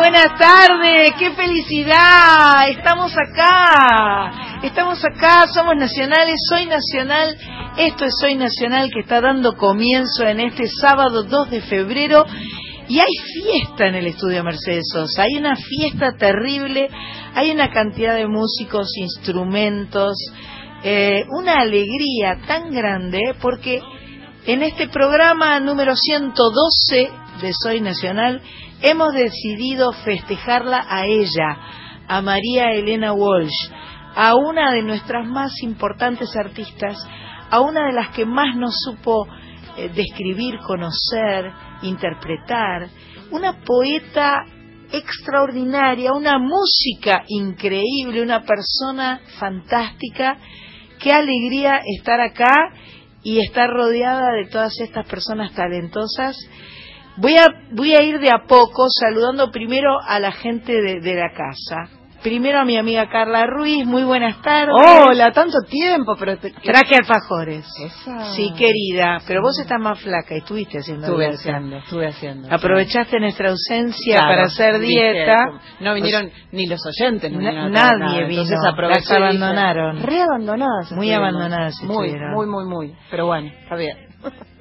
[0.00, 1.12] buenas, tardes.
[1.18, 2.70] Qué felicidad.
[2.70, 4.60] Estamos acá.
[4.62, 7.36] Estamos acá, somos nacionales, soy nacional.
[7.76, 12.24] Esto es Soy Nacional que está dando comienzo en este sábado 2 de febrero.
[12.88, 16.88] Y hay fiesta en el estudio Mercedes Sosa, hay una fiesta terrible,
[17.34, 20.16] hay una cantidad de músicos, instrumentos,
[20.82, 23.80] eh, una alegría tan grande porque
[24.46, 27.10] en este programa número 112
[27.42, 28.40] de Soy Nacional
[28.82, 31.58] hemos decidido festejarla a ella,
[32.08, 33.70] a María Elena Walsh,
[34.14, 36.96] a una de nuestras más importantes artistas,
[37.50, 39.26] a una de las que más nos supo
[39.76, 42.88] eh, describir, conocer, interpretar,
[43.30, 44.44] una poeta
[44.92, 50.38] extraordinaria, una música increíble, una persona fantástica.
[50.98, 52.72] Qué alegría estar acá
[53.22, 56.36] y estar rodeada de todas estas personas talentosas.
[57.20, 61.14] Voy a, voy a ir de a poco saludando primero a la gente de, de
[61.14, 61.88] la casa.
[62.22, 64.74] Primero a mi amiga Carla Ruiz, muy buenas tardes.
[64.74, 66.36] Hola, tanto tiempo, pero...
[66.36, 66.50] Te...
[66.50, 67.66] Traje alfajores.
[67.82, 68.34] Esa.
[68.34, 71.38] Sí, querida, pero vos estás más flaca y estuviste haciendo Estuve dieta.
[71.40, 72.48] haciendo, estuve haciendo.
[72.54, 75.36] Aprovechaste nuestra ausencia Claro, para hacer dije, dieta.
[75.80, 78.26] No vinieron ni los oyentes, no Na- nadie nada.
[78.26, 80.02] vino, Entonces dije, abandonaron.
[80.02, 80.92] Re abandonadas.
[80.92, 82.94] Muy abandonadas Muy, muy, muy, muy.
[83.10, 84.09] Pero bueno, está bien.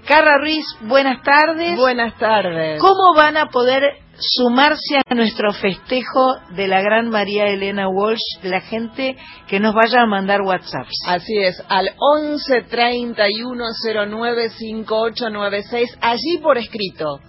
[0.09, 1.77] Carla Ruiz, buenas tardes.
[1.77, 2.81] Buenas tardes.
[2.81, 3.83] ¿Cómo van a poder
[4.17, 9.15] sumarse a nuestro festejo de la gran María Elena Walsh, la gente
[9.47, 10.97] que nos vaya a mandar WhatsApps?
[11.07, 13.63] Así es, al 11 31
[14.09, 17.19] 09 5896, allí por escrito.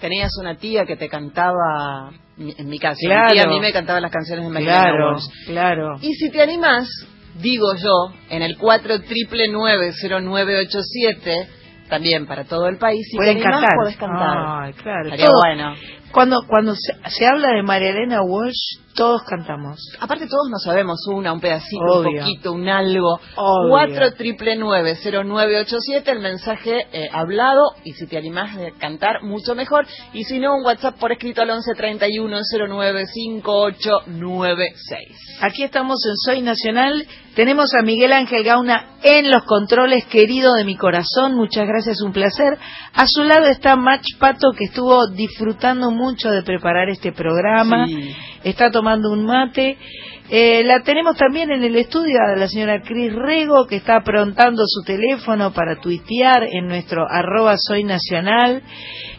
[0.00, 3.30] Tenías una tía que te cantaba, en mi caso, Claro.
[3.30, 5.24] mi tía a mí me cantaba las canciones de María Claro, Walsh.
[5.46, 5.96] claro.
[6.02, 6.88] Y si te animás,
[7.42, 11.57] digo yo, en el 4 triple 0987,
[11.88, 13.70] también para todo el país, si Pueden cantar.
[13.76, 14.38] podés cantar.
[14.64, 15.04] Ay, claro.
[15.04, 15.74] Estaría Todo- bueno.
[16.12, 19.78] Cuando, cuando se, se habla de María Elena Walsh, todos cantamos.
[20.00, 22.10] Aparte todos nos sabemos una, un pedacito, Obvio.
[22.10, 23.20] un poquito, un algo.
[23.36, 29.86] 4 triple 0987, el mensaje eh, hablado y si te animás a cantar, mucho mejor.
[30.12, 35.38] Y si no, un WhatsApp por escrito al 11 31 09 5896.
[35.42, 37.06] Aquí estamos en Soy Nacional.
[37.36, 41.36] Tenemos a Miguel Ángel Gauna en los controles, querido de mi corazón.
[41.36, 42.58] Muchas gracias, un placer.
[42.94, 47.86] A su lado está Mach Pato, que estuvo disfrutando mucho de preparar este programa.
[47.86, 48.14] Sí.
[48.44, 49.76] Está tomando un mate.
[50.30, 54.62] Eh, la tenemos también en el estudio a la señora Cris Rego, que está aprontando
[54.66, 58.62] su teléfono para tuitear en nuestro arroba Soy Nacional.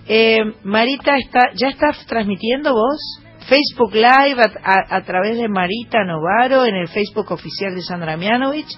[0.08, 3.00] Eh, Marita, está, ¿ya estás transmitiendo vos?
[3.48, 8.16] Facebook Live a, a- a través de Marita Novaro en el Facebook oficial de Sandra
[8.16, 8.70] Mianovich.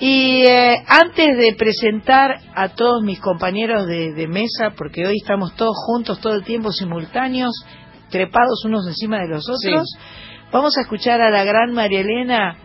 [0.00, 5.54] Y eh, antes de presentar a todos mis compañeros de, de mesa, porque hoy estamos
[5.56, 7.52] todos juntos todo el tiempo simultáneos,
[8.10, 9.86] trepados unos encima de los otros,
[10.50, 12.56] vamos a escuchar a la gran María Elena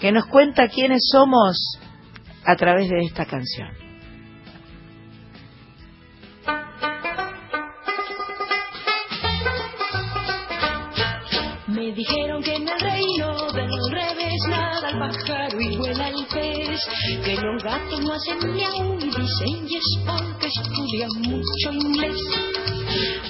[0.00, 1.78] que nos cuenta quiénes somos
[2.44, 3.91] a través de esta canción.
[17.24, 22.20] Que los gatos no hacen miau y dicen yes porque estudian mucho inglés.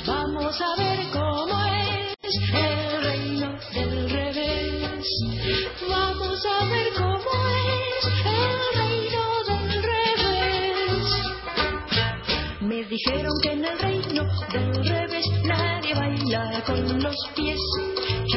[0.07, 2.17] Vamos a ver cómo es
[2.55, 5.07] el reino del revés.
[5.89, 7.31] Vamos a ver cómo
[7.69, 11.07] es el reino del revés.
[12.61, 17.61] Me dijeron que en el reino del revés nadie baila con los pies,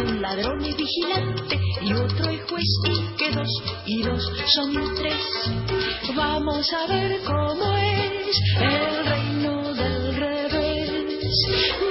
[0.01, 3.49] un ladrón es vigilante y otro es juez y que dos
[3.85, 4.23] y dos
[4.55, 5.23] son tres.
[6.15, 11.31] Vamos a ver cómo es el reino del revés.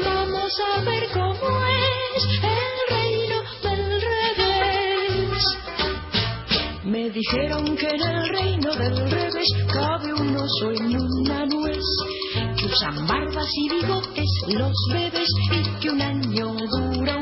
[0.04, 5.42] Vamos a ver cómo es el reino del revés.
[6.84, 11.84] Me dijeron que en el reino del revés cabe un oso en una nuez,
[12.58, 17.13] que usan barbas y bigotes los bebés y que un año dura.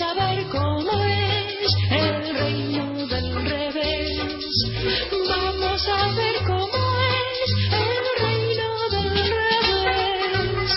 [0.00, 4.08] Vamos a ver cómo es el reino del revés.
[5.28, 10.70] Vamos a ver cómo es el reino del revés.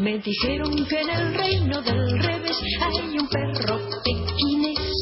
[0.00, 4.92] Me dijeron que en el reino del revés hay un perro pequinés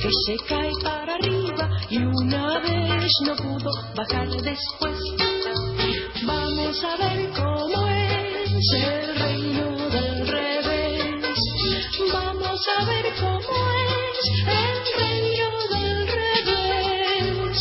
[0.00, 4.98] que se cae para arriba y una vez no pudo bajar después.
[6.24, 9.15] Vamos a ver cómo es el
[12.66, 17.58] Ver cómo es el reino del revés.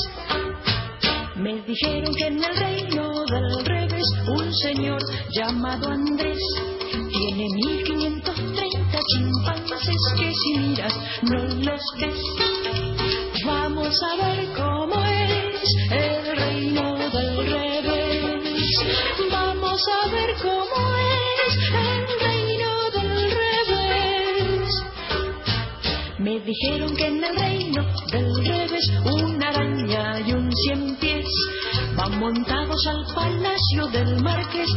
[1.35, 4.99] Me dijeron que en el reino del revés un señor
[5.31, 6.39] llamado Andrés
[26.61, 31.25] dijeron que en el reino del revés una araña y un cien pies
[31.95, 34.69] van montados al palacio del marqués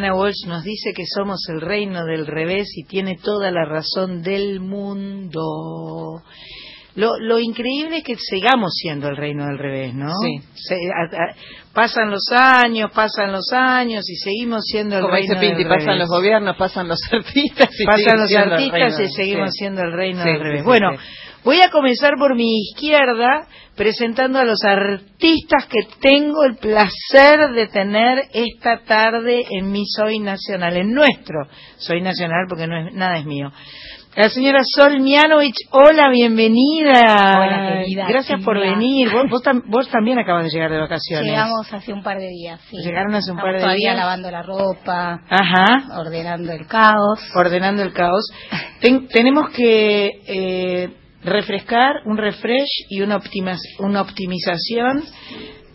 [0.00, 4.22] Elena Walsh nos dice que somos el reino del revés y tiene toda la razón
[4.22, 6.22] del mundo.
[6.96, 10.10] Lo, lo increíble es que sigamos siendo el reino del revés, ¿no?
[10.22, 10.40] Sí.
[10.54, 11.34] Se- a- a-
[11.72, 15.68] pasan los años, pasan los años y seguimos siendo el Como reino dice Pinti, del
[15.68, 16.00] pasan revés.
[16.00, 19.58] los gobiernos, pasan los artistas y pasan los artistas y seguimos Sí.
[19.58, 20.60] siendo el reino Sí, del revés.
[20.60, 20.90] sí, bueno.
[21.44, 23.46] Voy a comenzar por mi izquierda
[23.76, 30.18] presentando a los artistas que tengo el placer de tener esta tarde en mi Soy
[30.18, 31.46] Nacional, en nuestro
[31.78, 33.50] Soy Nacional porque no es, nada es mío.
[34.16, 37.38] La señora Sol Mianovich, hola, bienvenida.
[37.38, 39.08] Hola, querida, Gracias por venir.
[39.12, 41.26] Vos, vos, tam- vos también acabas de llegar de vacaciones.
[41.30, 42.76] Llegamos hace un par de días, sí.
[42.84, 43.96] Llegaron hace un Estamos par de todavía días.
[43.96, 46.00] lavando la ropa, Ajá.
[46.00, 47.20] ordenando el caos.
[47.36, 48.28] ordenando el caos.
[48.80, 50.88] Ten- tenemos que eh,
[51.22, 53.20] refrescar, un refresh y una,
[53.78, 55.02] una optimización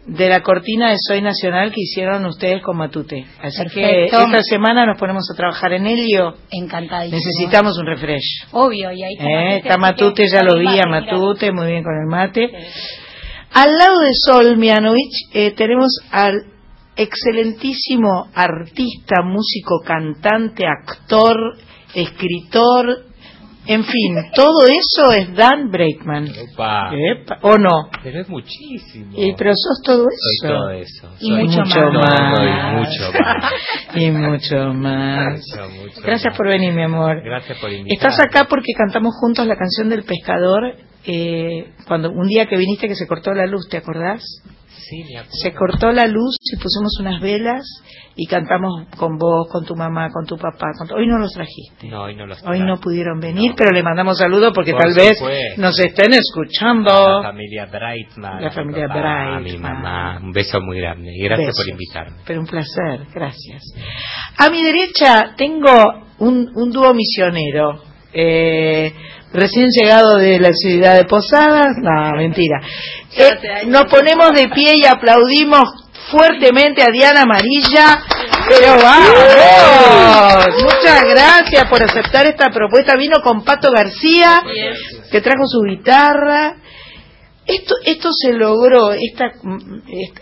[0.08, 3.26] de la cortina de Soy Nacional que hicieron ustedes con Matute.
[3.42, 4.22] Así que Perfecto.
[4.26, 6.36] esta semana nos ponemos a trabajar en ello.
[6.52, 7.18] Encantadísimo.
[7.18, 8.46] Necesitamos un refresh.
[8.52, 11.14] Obvio, y ahí Eh, está Matute, que ya lo vi a mate, mira.
[11.18, 12.50] Matute, muy bien con el mate.
[13.54, 16.34] Al lado de Sol Mianovich eh, tenemos al
[16.98, 21.36] excelentísimo artista, músico, cantante, actor,
[21.94, 23.06] escritor,
[23.68, 26.28] en fin, todo eso es Dan Breitman.
[26.54, 26.92] Opa.
[26.94, 27.90] Epa, ¿O no?
[28.04, 29.12] Pero es muchísimo.
[29.18, 30.48] Y, pero sos todo Soy eso.
[30.48, 31.10] todo eso.
[31.20, 32.38] Y Soy mucho más.
[32.38, 33.54] soy mucho más.
[33.96, 35.34] y mucho más.
[35.34, 36.38] Mucho, mucho Gracias más.
[36.38, 37.22] por venir, mi amor.
[37.24, 37.94] Gracias por invitarme.
[37.94, 40.76] Estás acá porque cantamos juntos la canción del pescador.
[41.08, 44.24] eh, cuando un día que viniste que se cortó la luz, ¿te acordás?
[44.78, 45.04] Sí.
[45.30, 47.64] Se cortó la luz y pusimos unas velas
[48.16, 50.68] y cantamos con vos, con tu mamá, con tu papá.
[50.78, 51.88] Con tu- Hoy no los trajiste.
[51.90, 53.56] No, hoy no los Hoy no pudieron venir, No.
[53.58, 55.20] pero le mandamos saludos porque Por tal vez
[55.58, 57.22] nos estén escuchando.
[57.22, 58.42] La familia Breitman.
[58.42, 60.20] La a mi familia papá, mi mamá.
[60.22, 61.12] Un beso muy grande.
[61.14, 61.64] Y gracias Besos.
[61.66, 62.18] por invitarme.
[62.26, 63.64] Pero un placer, gracias.
[64.38, 65.72] A mi derecha tengo
[66.20, 67.82] un, un dúo misionero.
[68.18, 68.94] eh,
[69.34, 71.76] recién llegado de la ciudad de Posadas.
[71.82, 72.62] No, mentira.
[73.18, 75.64] Eh, nos ponemos de pie y aplaudimos
[76.12, 78.04] fuertemente a Diana Amarilla.
[78.48, 82.96] Pero vamos, muchas gracias por aceptar esta propuesta.
[82.96, 84.42] Vino con Pato García,
[85.12, 86.56] que trajo su guitarra.
[87.48, 89.26] Esto, esto se logró, esta,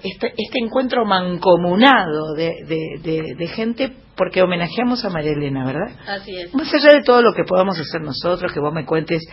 [0.04, 5.96] este, este encuentro mancomunado de, de- de- de gente, porque homenajeamos a María Elena, ¿verdad?
[6.08, 6.54] Así es.
[6.54, 9.24] Más allá de todo lo que podamos hacer nosotros, que vos me cuentes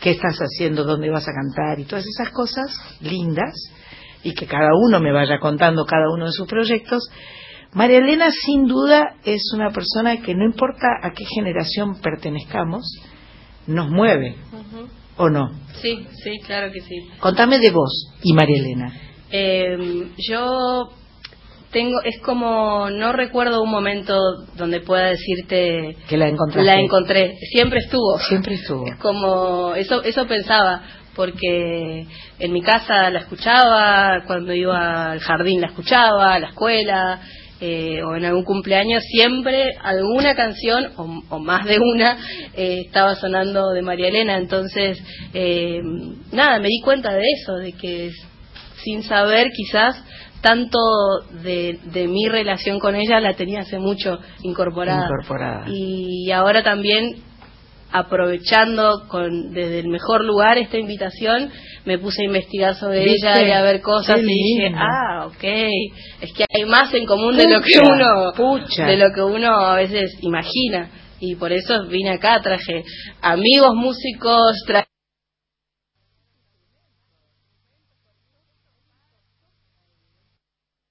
[0.00, 2.66] qué estás haciendo, dónde vas a cantar y todas esas cosas
[3.00, 3.54] lindas,
[4.22, 7.08] y que cada uno me vaya contando cada uno de sus proyectos,
[7.72, 12.84] María Elena sin duda es una persona que no importa a qué generación pertenezcamos,
[13.66, 14.36] nos mueve,
[15.16, 15.50] ¿o no?
[15.80, 16.96] Sí, sí, claro que sí.
[17.18, 18.92] Contame de vos y María Elena.
[19.30, 20.90] Eh, yo
[21.74, 24.16] tengo, es como, no recuerdo un momento
[24.56, 26.64] donde pueda decirte, Que la encontraste.
[26.64, 28.18] la encontré, siempre estuvo.
[28.20, 28.86] Siempre estuvo.
[28.86, 30.80] Es como, eso, eso pensaba,
[31.14, 32.06] porque
[32.38, 37.20] en mi casa la escuchaba, cuando iba al jardín la escuchaba, a la escuela,
[37.60, 42.16] eh, o en algún cumpleaños, siempre alguna canción, o, o más de una,
[42.56, 44.38] eh, estaba sonando de María Elena.
[44.38, 44.98] Entonces,
[45.34, 45.80] eh,
[46.32, 48.10] nada, me di cuenta de eso, de que
[48.84, 49.96] sin saber quizás
[50.44, 50.78] tanto
[51.42, 55.06] de, de mi relación con ella la tenía hace mucho incorporada.
[55.06, 55.64] Incorporada.
[55.68, 57.16] Y ahora también
[57.90, 61.50] aprovechando con desde el mejor lugar esta invitación,
[61.86, 63.26] me puse a investigar sobre ¿Viste?
[63.26, 65.44] ella y a ver cosas y dije, ah, ok,
[66.20, 68.84] es que hay más en común de lo que uno pucha.
[68.84, 72.82] de lo que uno a veces imagina y por eso vine acá, traje
[73.22, 74.88] amigos músicos, traje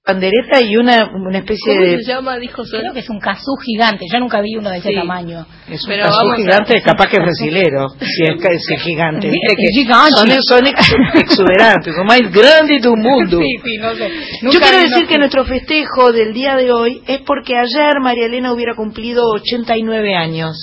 [0.04, 1.98] pandereta y una, una especie ¿Cómo de...
[2.02, 2.36] se llama?
[2.38, 2.80] Dijo Sol.
[2.80, 4.04] Creo que es un kazoo gigante.
[4.12, 4.94] Yo nunca vi uno de ese Sí.
[4.96, 5.46] tamaño.
[5.66, 8.82] Es un Pero caso vamos a- gigante, capaz que es brasilero, si es, que es
[8.82, 9.30] gigante.
[9.30, 10.10] Que Es gigante.
[10.16, 13.38] son, son ex- exuberantes, lo más grande del mundo.
[13.40, 14.10] Sí, sí, no sé.
[14.42, 18.52] Yo quiero decir que nuestro festejo del día de hoy es porque ayer María Elena
[18.52, 20.54] hubiera cumplido 89 años.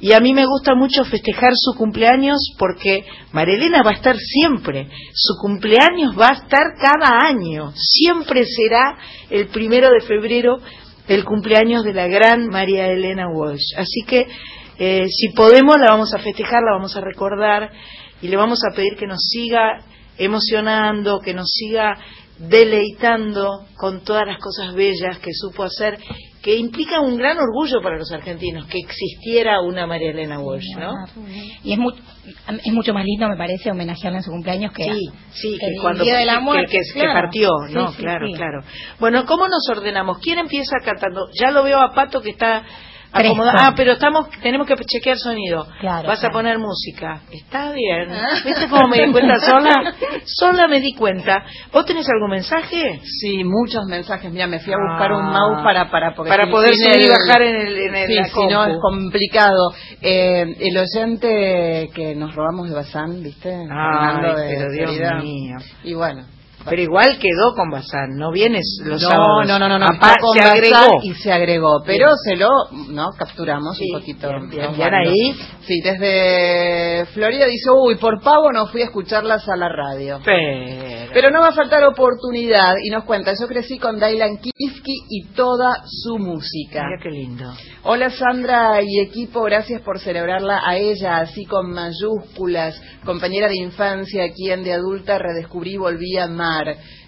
[0.00, 4.16] Y a mí me gusta mucho festejar su cumpleaños porque María Elena va a estar
[4.16, 4.88] siempre.
[5.12, 7.72] Su cumpleaños va a estar cada año.
[7.76, 8.96] Siempre será
[9.28, 10.60] el primero de febrero
[11.06, 13.74] el cumpleaños de la gran María Elena Walsh.
[13.76, 14.26] Así que
[14.78, 17.70] eh, si podemos la vamos a festejar, la vamos a recordar
[18.22, 19.82] y le vamos a pedir que nos siga
[20.16, 21.98] emocionando, que nos siga
[22.38, 25.98] deleitando con todas las cosas bellas que supo hacer,
[26.42, 30.92] que implica un gran orgullo para los argentinos que existiera una María Elena Walsh, ¿no?
[31.62, 35.10] Y es, mu- es mucho más lindo, me parece, homenajearla en su cumpleaños que Sí,
[35.32, 37.20] sí, que, el cuando día de la que- muerte, que, que claro.
[37.20, 38.32] partió, Sí, no, sí, claro, sí.
[38.32, 38.62] claro.
[38.98, 40.18] Bueno, ¿cómo nos ordenamos?
[40.18, 41.28] ¿Quién empieza cantando?
[41.38, 42.62] Ya lo veo a Pato que está
[43.12, 45.66] Ah, pero estamos, tenemos que chequear sonido.
[45.80, 47.22] Claro, Vas a poner música.
[47.32, 48.08] Está bien.
[48.44, 49.94] ¿Viste cómo me di cuenta sola?
[50.24, 51.44] Sola me di cuenta.
[51.72, 53.00] ¿Vos tenés algún mensaje?
[53.02, 54.30] Sí, muchos mensajes.
[54.32, 55.16] Mira, me fui a buscar Ah.
[55.16, 58.30] un mouse para para porque Para poder subir y bajar en el, en el Sí,
[58.32, 59.72] si no es complicado.
[60.00, 63.48] Eh, el oyente que nos robamos de Bazán, ¿viste?
[63.48, 65.14] De pero Dios Florida.
[65.20, 65.56] mío.
[65.82, 66.22] Y bueno.
[66.68, 69.46] Pero igual quedó con Bazán, no vienes los no, sábados.
[69.46, 70.86] no, no, no, no, Apá- está con se agregó.
[71.02, 72.48] y se agregó, pero se lo,
[72.90, 74.28] no, capturamos Sí, un poquito.
[74.50, 75.32] bien, bien, ahí.
[75.66, 80.20] Sí, desde Florida dice, uy, por pavo no fui a escucharlas a la radio.
[80.24, 85.04] Pero, Pero no va a faltar oportunidad y nos cuenta, yo crecí con Dailan Kiski
[85.08, 86.84] y toda su música.
[86.84, 87.52] mira qué lindo.
[87.84, 94.30] Hola Sandra y equipo, gracias por celebrarla a ella, así con mayúsculas, compañera de infancia,
[94.34, 96.49] quien de adulta redescubrí volví a amar.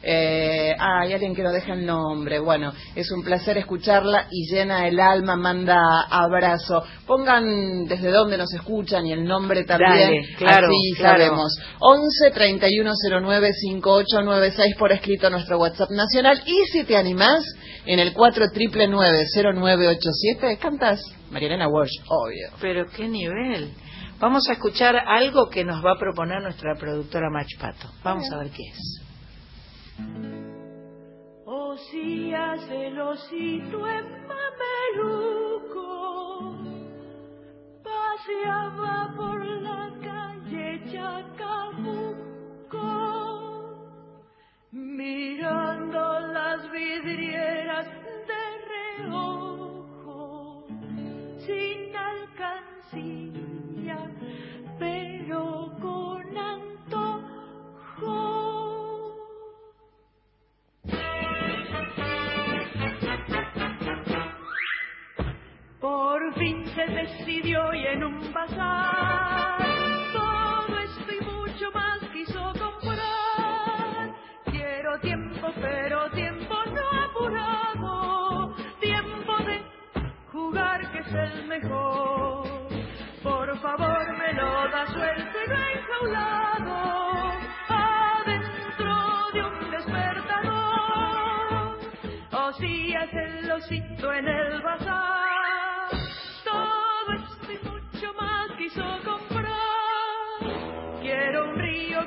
[0.02, 2.40] Eh, ah, hay alguien que no deja el nombre.
[2.40, 6.82] Bueno, es un placer escucharla y llena el alma, manda abrazo.
[7.06, 9.92] Pongan desde dónde nos escuchan y el nombre también.
[9.92, 11.18] Dale, claro, así claro.
[11.18, 11.52] sabemos.
[11.78, 16.42] 11 3109 5896 por escrito a nuestro WhatsApp nacional.
[16.46, 17.44] Y si te animás,
[17.86, 22.50] en el 49990987 cantas Marielena Walsh, obvio.
[22.60, 23.72] Pero qué nivel.
[24.20, 27.88] Vamos a escuchar algo que nos va a proponer nuestra productora Mach Pato.
[28.04, 29.02] Vamos a ver qué es.
[31.44, 35.82] Osías el osito en mameluco
[37.82, 42.84] paseaba por la calle Chacabuco
[44.70, 47.88] mirando las vidrieras
[48.28, 48.44] de
[49.08, 50.64] reojo
[51.38, 53.32] sin alcancía
[54.78, 58.41] pero con antojo
[66.02, 69.56] Por fin se decidió y en un bazar
[70.12, 74.10] todo esto y mucho más quiso comprar.
[74.46, 79.62] Quiero tiempo, pero tiempo no apurado, tiempo de
[80.32, 82.48] jugar que es el mejor.
[83.22, 87.32] Por favor me lo da suelto y no enjaulado,
[87.68, 91.78] adentro de un despertador.
[92.32, 95.31] Osías el osito en el bazar.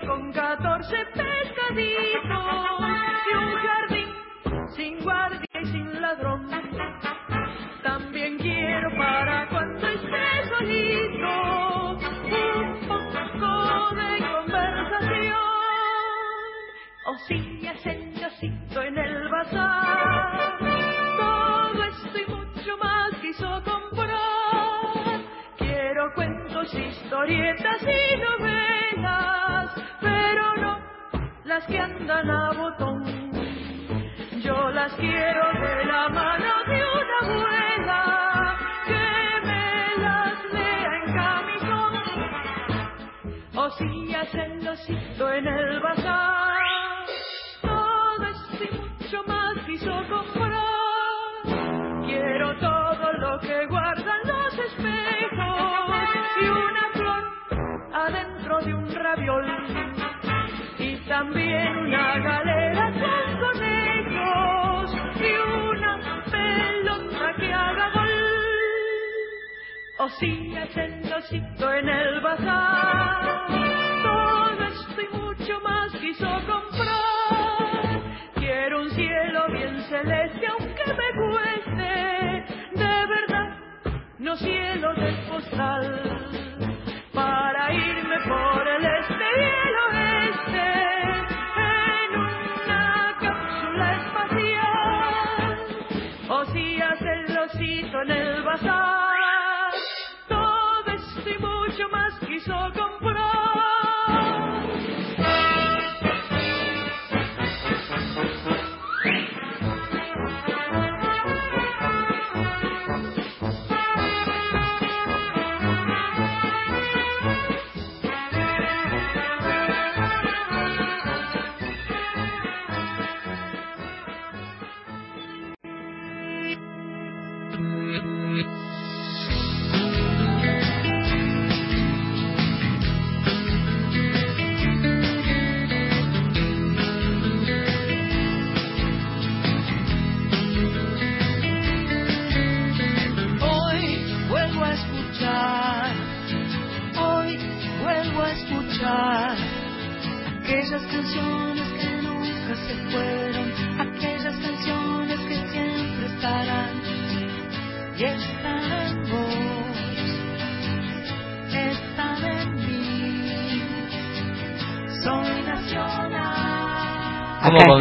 [0.05, 2.45] Con 14 pescaditos
[3.29, 4.09] y un jardín
[4.75, 6.49] sin guardia y sin ladrón.
[7.83, 11.97] También quiero para cuando esté solito
[12.31, 15.37] un poco de conversación.
[17.07, 20.59] Osías el osito en el bazar.
[21.17, 25.21] Todo esto y mucho más quiso comprar.
[25.57, 28.64] Quiero cuentos, historietas y novelas,
[31.63, 33.31] que andan a botón.
[34.43, 41.93] Yo las quiero de la mano de una abuela que me las lea en camisón.
[43.55, 47.05] Osías el osito en el bazar.
[47.61, 50.63] Todo esto y mucho más quiso comprar.
[52.05, 56.01] Quiero todo lo que guardan los espejos
[56.41, 57.23] y una flor
[57.93, 60.04] adentro de un raviol
[61.35, 65.31] también una galera con conejos y
[65.69, 68.09] una pelota que haga gol.
[69.99, 73.47] Osillas en osito en el bazar,
[74.03, 78.01] todo esto y mucho más quiso comprar.
[78.35, 83.57] Quiero un cielo bien celeste aunque me cueste, de verdad,
[84.19, 86.24] no cielo de postal.
[98.57, 98.94] casa.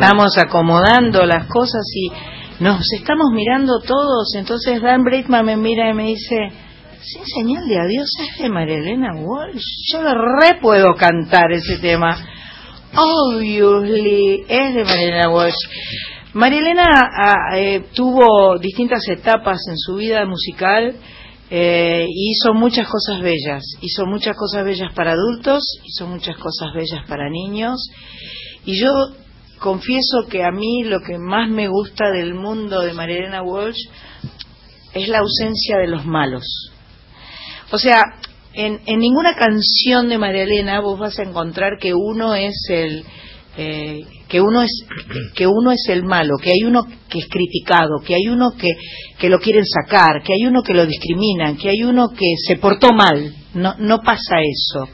[0.04, 2.10] Estamos acomodando las cosas y
[2.62, 4.34] nos estamos mirando todos.
[4.36, 6.50] Entonces Dan Breitman me mira y me dice,
[7.00, 9.62] sin señal de adiós es de María Elena Walsh.
[9.90, 12.18] Yo re puedo cantar ese tema.
[12.94, 15.54] Obviously, es de María Elena Walsh.
[16.34, 20.96] María Elena ah, eh, tuvo distintas etapas en su vida musical
[21.50, 23.62] eh, hizo muchas cosas bellas.
[23.80, 27.78] Hizo muchas cosas bellas para adultos, hizo muchas cosas bellas para niños.
[28.66, 28.90] Y yo
[29.64, 33.88] confieso que a mí lo que más me gusta del mundo de María Elena Walsh
[34.92, 36.44] es la ausencia de los malos.
[37.70, 38.02] O sea,
[38.52, 43.04] en, ninguna canción de María Elena vos vas a encontrar que uno es el
[43.56, 44.84] eh, que uno es
[45.34, 48.68] que uno es el malo, que hay uno que es criticado, que hay uno que,
[49.18, 52.56] que lo quieren sacar, que hay uno que lo discriminan, que hay uno que se
[52.56, 53.34] portó mal.
[53.54, 54.90] No, no pasa eso.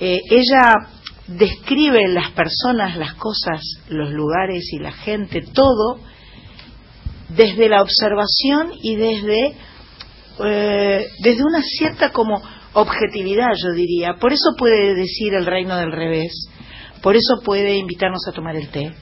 [0.00, 0.93] Eh, ella
[1.26, 6.00] describe las personas, las cosas, los lugares y la gente, todo
[7.30, 9.56] desde la observación y desde
[10.44, 14.14] eh, desde una cierta como objetividad, yo diría.
[14.14, 16.48] Por eso puede decir el reino del revés,
[17.02, 18.92] por eso puede invitarnos a tomar el té,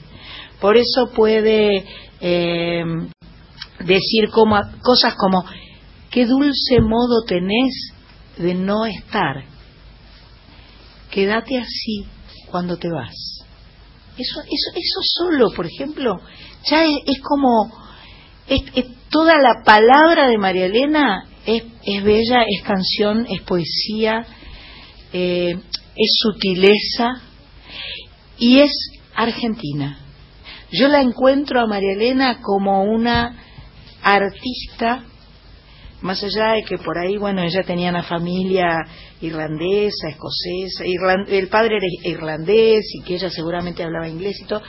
[0.61, 1.85] por eso puede
[2.21, 2.83] eh,
[3.79, 5.43] decir como, cosas como,
[6.11, 7.93] qué dulce modo tenés
[8.37, 9.43] de no estar,
[11.09, 12.05] quédate así
[12.53, 13.15] cuando te vas.
[14.15, 16.21] Eso, eso, eso solo, por ejemplo,
[16.69, 17.71] ya es, es como,
[18.47, 24.23] es, es- toda la palabra de María Elena es, es bella, es canción, es poesía,
[25.13, 25.55] eh,
[25.95, 27.21] es sutileza
[28.37, 28.71] y es
[29.15, 29.97] argentina.
[30.71, 33.35] Yo la encuentro a María Elena como una
[34.03, 35.03] artista,
[36.03, 38.77] más allá de que por ahí, bueno, ella tenía una familia
[39.21, 44.61] irlandesa, escocesa, irlan- el padre era irlandés y que ella seguramente hablaba inglés y todo,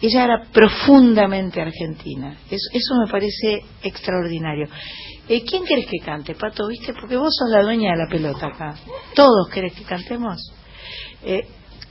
[0.00, 2.36] ella era profundamente argentina.
[2.50, 4.66] Eso, eso me parece extraordinario.
[5.28, 6.66] Eh, ¿Quién querés que cante, Pato?
[6.68, 6.94] ¿Viste?
[6.94, 8.74] Porque vos sos la dueña de la pelota acá.
[9.14, 10.40] ¿Todos querés que cantemos?
[11.22, 11.42] Eh,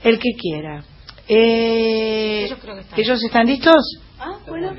[0.04, 0.84] el que quiera.
[1.28, 3.00] Eh, Ellos creo que están.
[3.00, 4.00] ¿Ellos están listos?
[4.20, 4.72] Ah, bueno.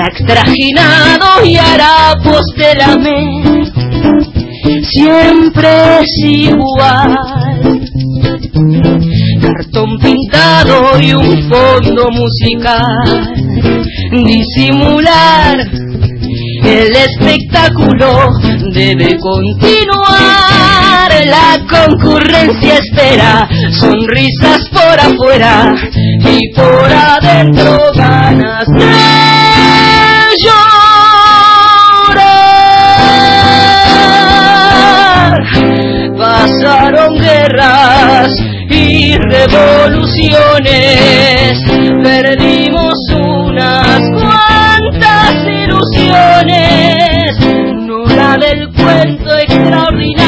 [0.00, 3.70] frac trajinado y la mente
[4.82, 5.68] siempre
[6.00, 7.16] es igual.
[9.40, 13.34] Cartón pintado y un fondo musical
[14.24, 15.58] disimular
[16.64, 18.30] el espectáculo
[18.72, 20.30] debe continuar.
[21.26, 25.74] La concurrencia espera sonrisas por afuera
[26.24, 28.64] y por adentro ganas
[30.42, 31.00] llorar.
[36.16, 38.30] Pasaron guerras
[38.70, 40.60] y revoluciones.
[42.02, 47.38] Perdimos unas cuantas ilusiones.
[47.86, 50.19] No la del cuento extraordinario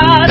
[0.00, 0.29] Judy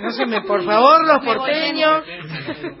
[0.00, 0.06] porteños, ¿no?
[0.06, 2.04] No sé, me- por favor, los porteños,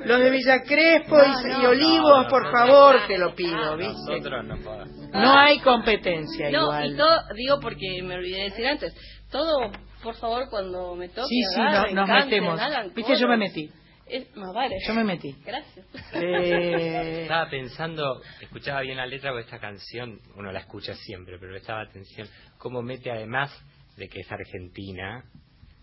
[0.04, 4.20] los de Villa Crespo y, y Olivos, por favor, te lo pido, ¿viste?
[4.20, 4.86] No.
[5.12, 6.92] No hay competencia No, igual.
[6.92, 8.94] y todo, digo porque me olvidé de decir antes,
[9.30, 9.70] todo,
[10.02, 12.60] por favor, cuando me toque, Sí, sí, no- nos canten, metemos.
[12.60, 13.70] hagan Viste, yo me metí.
[14.08, 14.76] Es más vale.
[14.86, 15.34] Yo me metí.
[15.44, 15.84] Gracias.
[16.12, 21.50] Eh, Estaba pensando, escuchaba bien la letra de esta canción, uno la escucha siempre, pero
[21.52, 23.50] prestaba atención, cómo mete además
[23.96, 25.24] de que es argentina,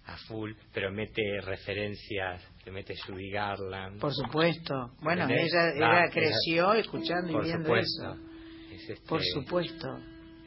[0.05, 3.99] a full, pero mete referencias, le mete Judy Garland.
[3.99, 4.91] por supuesto.
[5.01, 5.53] Bueno, ¿Entendés?
[5.53, 8.03] ella, Ah, ella creció escuchando y viendo supuesto.
[8.13, 8.73] eso.
[8.73, 9.87] Es este- Por supuesto.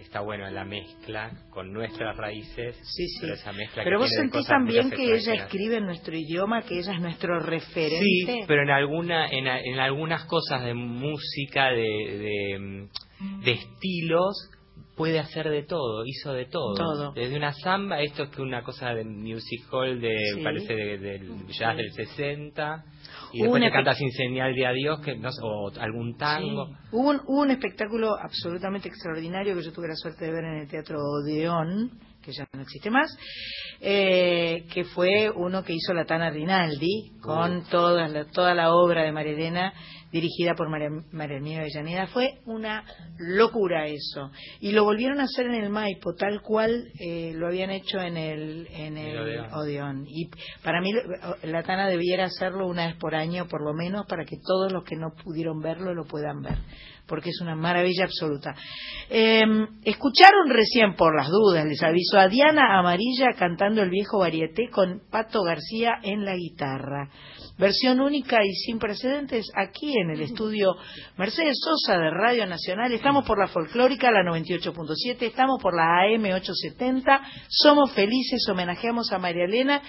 [0.00, 3.18] Está bueno la mezcla con nuestras raíces, Sí, sí.
[3.20, 6.78] pero esa mezcla Pero que vos sentís también que ella escribe en nuestro idioma, que
[6.78, 7.98] ella es nuestro referente.
[8.04, 12.88] Sí, pero en alguna, en, en algunas cosas de música, de, de,
[13.42, 14.50] de estilos,
[14.96, 16.74] puede hacer de todo, hizo de todo.
[16.74, 17.12] Todo.
[17.12, 20.40] Desde una samba, esto es que una cosa de music hall, de, Sí.
[20.42, 22.84] parece de- del jazz del 60,
[23.32, 26.66] y después te canta sin señal de adiós, que no sé, o algún tango.
[26.66, 26.72] Sí.
[26.92, 30.60] Hubo un, hubo un espectáculo absolutamente extraordinario que yo tuve la suerte de ver en
[30.60, 31.90] el Teatro Odeón,
[32.22, 33.08] que ya no existe más,
[33.80, 39.02] eh, que fue uno que hizo la Tana Rinaldi, con toda la, toda la obra
[39.04, 39.72] de María Elena,
[40.12, 42.06] dirigida por María, María Hermina Avellaneda.
[42.08, 42.84] Fue una
[43.18, 44.30] locura eso.
[44.60, 48.16] Y lo volvieron a hacer en el Maipo, tal cual eh, lo habían hecho en
[48.16, 50.06] el, en El el Odeón.
[50.08, 50.28] Y
[50.62, 50.92] para mí
[51.42, 54.84] la Tana debiera hacerlo una vez por año, por lo menos, para que todos los
[54.84, 56.58] que no pudieron verlo lo puedan ver,
[57.06, 58.54] porque es una maravilla absoluta.
[59.10, 59.42] Eh,
[59.84, 65.02] escucharon recién, por las dudas, les aviso, a Diana Amarilla cantando el viejo varieté con
[65.10, 67.10] Pato García en la guitarra.
[67.58, 70.74] Versión única y sin precedentes aquí en el estudio
[71.16, 72.92] Mercedes Sosa de Radio Nacional.
[72.92, 77.22] Estamos por la folclórica, la 98.7, estamos por la AM 870.
[77.48, 79.80] Somos felices, homenajeamos a María Elena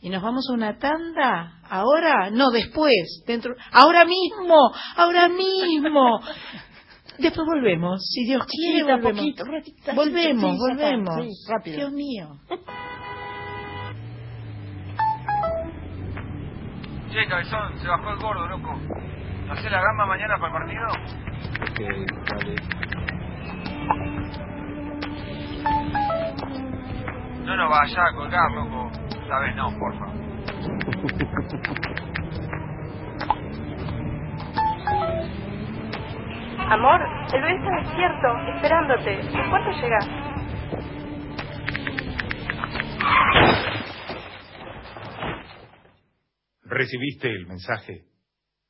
[0.00, 1.60] y nos vamos a una tanda.
[1.68, 2.30] ¿Ahora?
[2.30, 3.22] No, después.
[3.26, 3.54] Dentro.
[3.70, 4.56] Ahora mismo,
[4.96, 6.20] ahora mismo.
[7.18, 9.20] Después volvemos, si Dios quiere, volvemos.
[9.20, 11.14] poquito, ratita, volvemos, volvemos.
[11.22, 11.76] sí, rápido.
[11.76, 12.40] Dios mío.
[17.10, 18.78] Che, cabezón, se bajó el gordo, loco.
[19.50, 20.86] ¿Hacé la gamba mañana para el partido?
[27.44, 28.90] No nos vaya a colgar, loco.
[29.08, 30.06] Esta vez no, porfa.
[36.72, 37.00] Amor,
[37.32, 39.20] el bebé está despierto, esperándote.
[39.20, 40.08] ¿En cuánto llegas?
[46.70, 48.04] Recibiste el mensaje.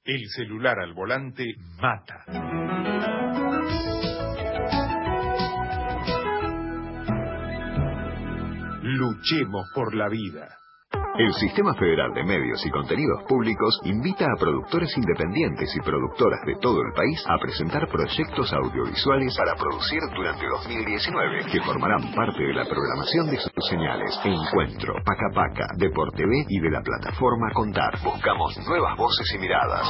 [0.05, 1.45] El celular al volante
[1.83, 2.25] mata.
[8.83, 10.60] Luchemos por la vida.
[11.19, 16.55] El Sistema Federal de Medios y Contenidos Públicos invita a productores independientes y productoras de
[16.63, 22.55] todo el país a presentar proyectos audiovisuales para producir durante 2019 que formarán parte de
[22.55, 27.99] la programación de sus señales Encuentro, Paca Paca, Deport TV y de la plataforma Contar.
[28.05, 29.87] Buscamos nuevas voces y miradas.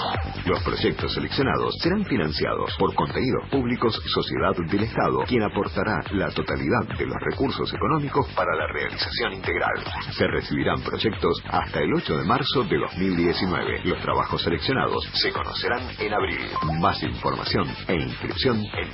[0.46, 6.88] Los proyectos seleccionados serán financiados por Contenidos Públicos Sociedad del Estado, quien aportará la totalidad
[6.96, 9.84] de los recursos económicos para la realización integral.
[10.16, 11.09] Se recibirán proyectos
[11.50, 13.84] hasta el 8 de marzo de 2019.
[13.84, 16.40] Los trabajos seleccionados se conocerán en abril.
[16.80, 18.88] Más información e inscripción en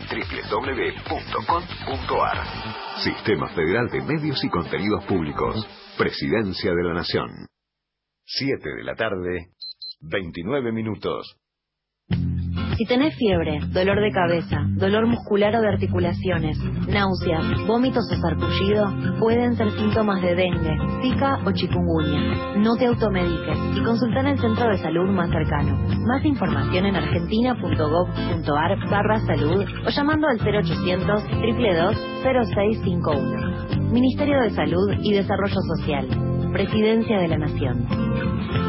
[0.50, 2.38] www.com.ar.
[3.02, 5.66] Sistema Federal de Medios y Contenidos Públicos.
[5.98, 7.31] Presidencia de la Nación.
[8.24, 9.52] 7 de la tarde,
[10.00, 11.37] 29 minutos.
[12.76, 18.92] Si tenés fiebre, dolor de cabeza, dolor muscular o de articulaciones, náuseas, vómitos o sarpullido,
[19.18, 22.58] pueden ser síntomas de dengue, zika o chikungunya.
[22.58, 25.74] No te automediques y consulta en el centro de salud más cercano.
[26.06, 33.90] Más información en argentina.gov.ar barra salud o llamando al 0800 322 0651.
[33.90, 36.08] Ministerio de Salud y Desarrollo Social.
[36.52, 38.65] Presidencia de la Nación.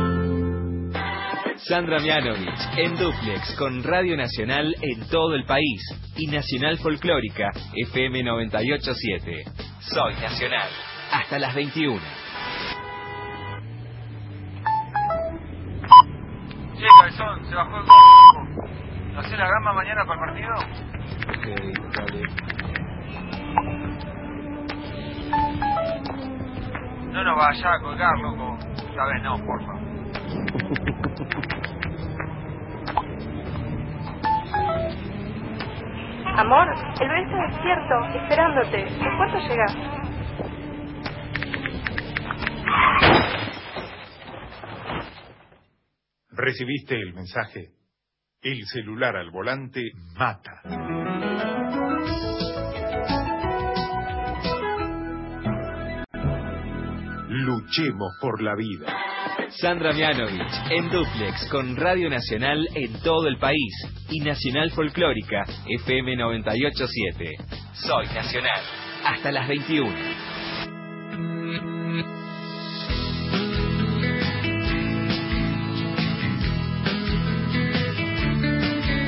[1.58, 5.82] Sandra Mianovich en Duplex con Radio Nacional en todo el país
[6.15, 9.43] y Nacional Folclórica FM 987.
[9.80, 10.70] Soy Nacional.
[11.12, 12.00] Hasta las 21.
[16.78, 19.20] Che, cabezón, se bajó el gordo.
[19.20, 20.54] ¿Hacé la gamba mañana para el partido?
[21.28, 21.46] Ok,
[21.96, 22.22] dale.
[27.12, 28.58] No nos vayas a colgar, loco.
[28.60, 29.87] Esta vez no, porfa.
[36.38, 36.68] Amor,
[37.02, 38.82] el bebé está despierto, esperándote.
[38.82, 39.76] ¿En cuánto llegas?
[46.30, 47.72] Recibiste el mensaje.
[48.42, 49.82] El celular al volante
[50.16, 50.62] mata.
[57.30, 58.86] Luchemos por la vida.
[59.50, 63.74] Sandra Mianovich en Duplex con Radio Nacional en todo el país
[64.10, 67.38] y Nacional Folclórica FM 987.
[67.74, 68.62] Soy Nacional.
[69.06, 69.90] Hasta las 21.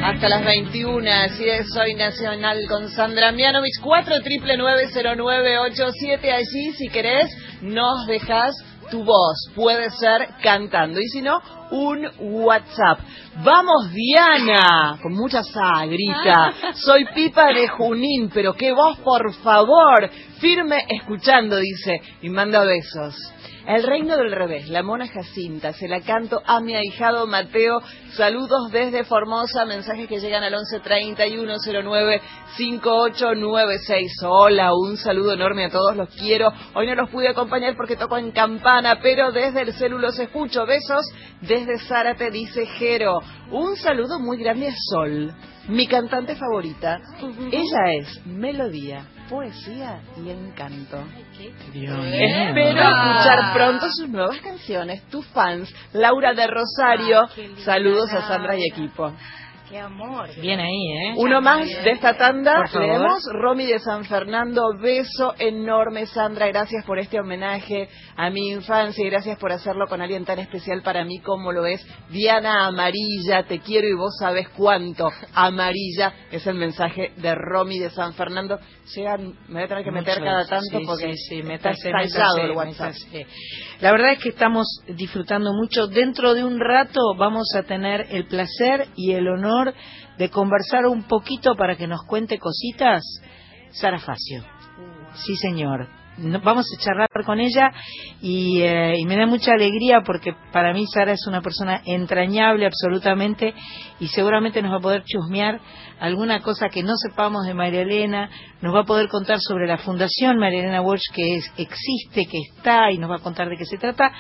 [0.02, 6.88] Hasta las 21, así es, soy Nacional con Sandra Mianovich, 4 triple 90987, allí si
[6.88, 7.30] querés
[7.62, 8.56] nos dejas
[8.90, 13.00] tu voz, puede ser cantando, y si no, un WhatsApp.
[13.44, 20.86] Vamos Diana, con mucha sagrita, soy Pipa de Junín, pero qué voz por favor, firme
[20.90, 23.16] escuchando, dice, y manda besos.
[23.70, 27.80] El reino del revés, la mona Jacinta, se la canto a mi ahijado Mateo.
[28.14, 32.20] Saludos desde Formosa, mensajes que llegan al 11 3109
[32.58, 34.12] 5896.
[34.28, 36.52] Hola, un saludo enorme a todos, los quiero.
[36.74, 40.66] Hoy no los pude acompañar porque toco en campana, pero desde el celu los escucho.
[40.66, 41.06] Besos
[41.42, 43.20] desde Zárate, dice Jero.
[43.52, 45.32] Un saludo muy grande a Sol,
[45.68, 46.98] mi cantante favorita.
[47.52, 51.04] Ella es melodía, poesía y encanto.
[51.40, 55.02] Espero escuchar pronto sus nuevas canciones.
[55.10, 57.28] Tus fans, Laura de Rosario.
[57.64, 59.14] Saludos a Sandra y equipo.
[59.70, 60.28] Qué amor.
[60.42, 61.14] Bien ahí, ¿eh?
[61.18, 62.64] Uno más de esta tanda.
[62.74, 64.64] Leemos Romy de San Fernando.
[64.82, 66.48] Beso enorme, Sandra.
[66.48, 70.82] Gracias por este homenaje a mi infancia y gracias por hacerlo con alguien tan especial
[70.82, 73.44] para mí como lo es Diana Amarilla.
[73.48, 75.08] Te quiero y vos sabés cuánto.
[75.36, 78.58] Amarilla es el mensaje de Romy de San Fernando.
[78.96, 81.90] Llegan, me voy a tener que meter cada tanto sí, porque sí, sí, está métase,
[82.42, 82.94] el WhatsApp.
[82.94, 83.28] métase.
[83.82, 85.86] La verdad es que estamos disfrutando mucho.
[85.86, 89.59] Dentro de un rato vamos a tener el placer y el honor
[90.18, 93.04] de conversar un poquito para que nos cuente cositas.
[93.72, 94.44] Sara Facio.
[95.14, 95.88] Sí, señor.
[96.44, 97.72] Vamos a charlar con ella
[98.22, 102.66] y, eh, y me da mucha alegría porque para mí Sara es una persona entrañable
[102.66, 103.54] absolutamente
[104.02, 105.62] y seguramente nos va a poder chusmear
[105.98, 108.30] alguna cosa que no sepamos de María Elena,
[108.62, 112.40] nos va a poder contar sobre la Fundación María Elena Walsh que es- existe, que
[112.54, 114.12] está y nos va a contar de qué se trata.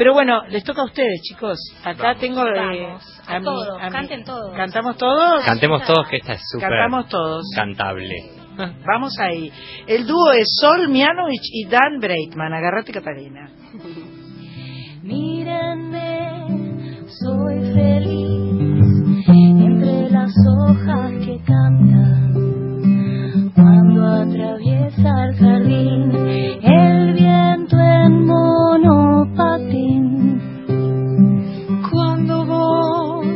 [0.00, 1.58] Pero bueno, les toca a ustedes, chicos.
[1.84, 4.56] Acá tengo eh, Vamos, a mi- todos, canten todos.
[4.56, 5.44] ¿Cantamos todos?
[5.44, 7.44] Cantemos todos que esta es súper Cantamos todos.
[7.54, 8.14] cantable.
[8.86, 9.52] Vamos ahí.
[9.86, 12.50] El dúo es Sol Mianovich y Dan Breitman.
[12.54, 13.50] Agarrate, Catalina.
[15.02, 16.46] Mírenme,
[17.06, 22.32] soy feliz entre las hojas que cantan.
[23.54, 26.10] Cuando atraviesa el jardín
[26.62, 28.24] el viento en
[31.90, 33.28] Cuando voy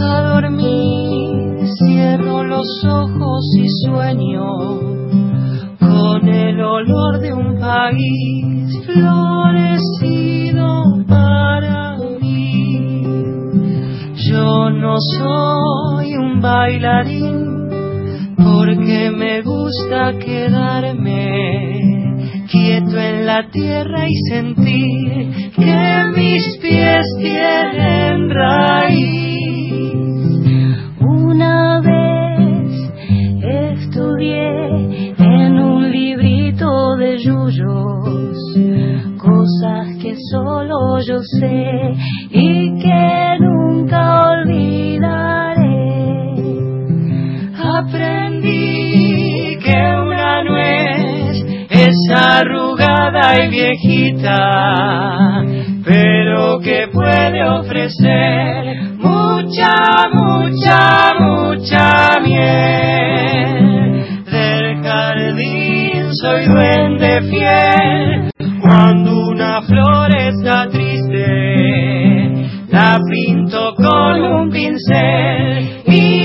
[0.00, 4.44] a dormir, cierro los ojos y sueño
[5.80, 10.66] con el olor de un país florecido
[11.08, 13.02] para mí.
[14.30, 17.68] Yo no soy un bailarín
[18.36, 21.93] porque me gusta quedarme
[22.54, 29.90] quieto en la tierra y sentir que mis pies tienen raíz.
[31.00, 32.70] Una vez
[33.42, 38.38] estudié en un librito de yuyos
[39.18, 41.94] cosas que solo yo sé
[42.30, 45.64] y que nunca olvidaré.
[47.58, 48.23] Aprendí
[52.40, 55.42] arrugada y viejita,
[55.84, 59.72] pero que puede ofrecer mucha,
[60.12, 64.04] mucha, mucha miel.
[64.30, 75.82] Del jardín soy duende fiel, cuando una flor está triste, la pinto con un pincel
[75.86, 76.23] y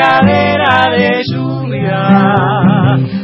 [0.00, 2.02] regadera de lluvia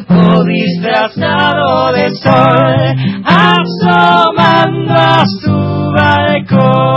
[0.09, 6.97] o disfrazado de sol asomando a su balcón.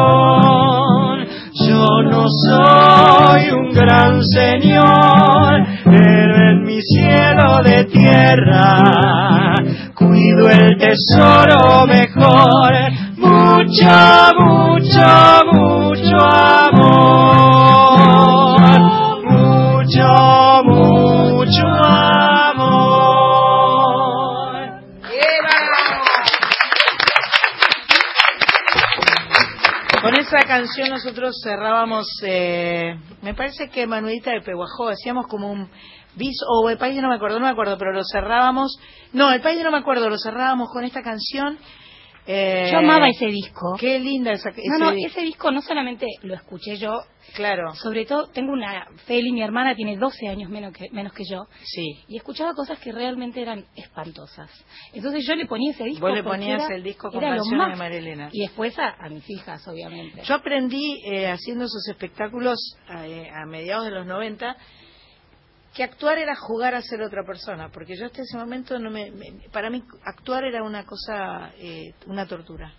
[1.68, 9.56] Yo no soy un gran señor, pero en mi cielo de tierra
[9.96, 12.74] cuido el tesoro mejor,
[13.18, 16.59] mucho, mucho, mucho
[30.50, 35.70] canción nosotros cerrábamos, eh, me parece que Manuelita de Peguajó, hacíamos como un
[36.16, 38.80] bis, o el país no me acuerdo, no me acuerdo, pero lo cerrábamos,
[39.14, 41.60] no, el país no me acuerdo, lo cerrábamos con esta canción.
[42.32, 43.76] Eh, Yo amaba ese disco.
[43.80, 45.08] Qué linda esa, ese No, no, disco.
[45.12, 47.00] ese disco no solamente lo escuché yo,
[47.36, 47.74] Claro.
[47.74, 51.46] sobre todo tengo una, Feli, mi hermana, tiene 12 años menos que, menos que yo,
[51.64, 52.00] Sí.
[52.08, 54.50] y escuchaba cosas que realmente eran espantosas.
[54.94, 56.06] Entonces yo le ponía ese disco.
[56.08, 58.30] Vos le ponías era- el disco con canciones de Elena.
[58.32, 60.22] Y después a, a mis hijas, obviamente.
[60.24, 62.58] Yo aprendí eh, haciendo esos espectáculos
[63.06, 64.56] eh, a mediados de los 90
[65.74, 69.12] que actuar era jugar a ser otra persona, porque yo hasta ese momento no me,
[69.12, 72.74] me- para mí actuar era una cosa, eh, una tortura.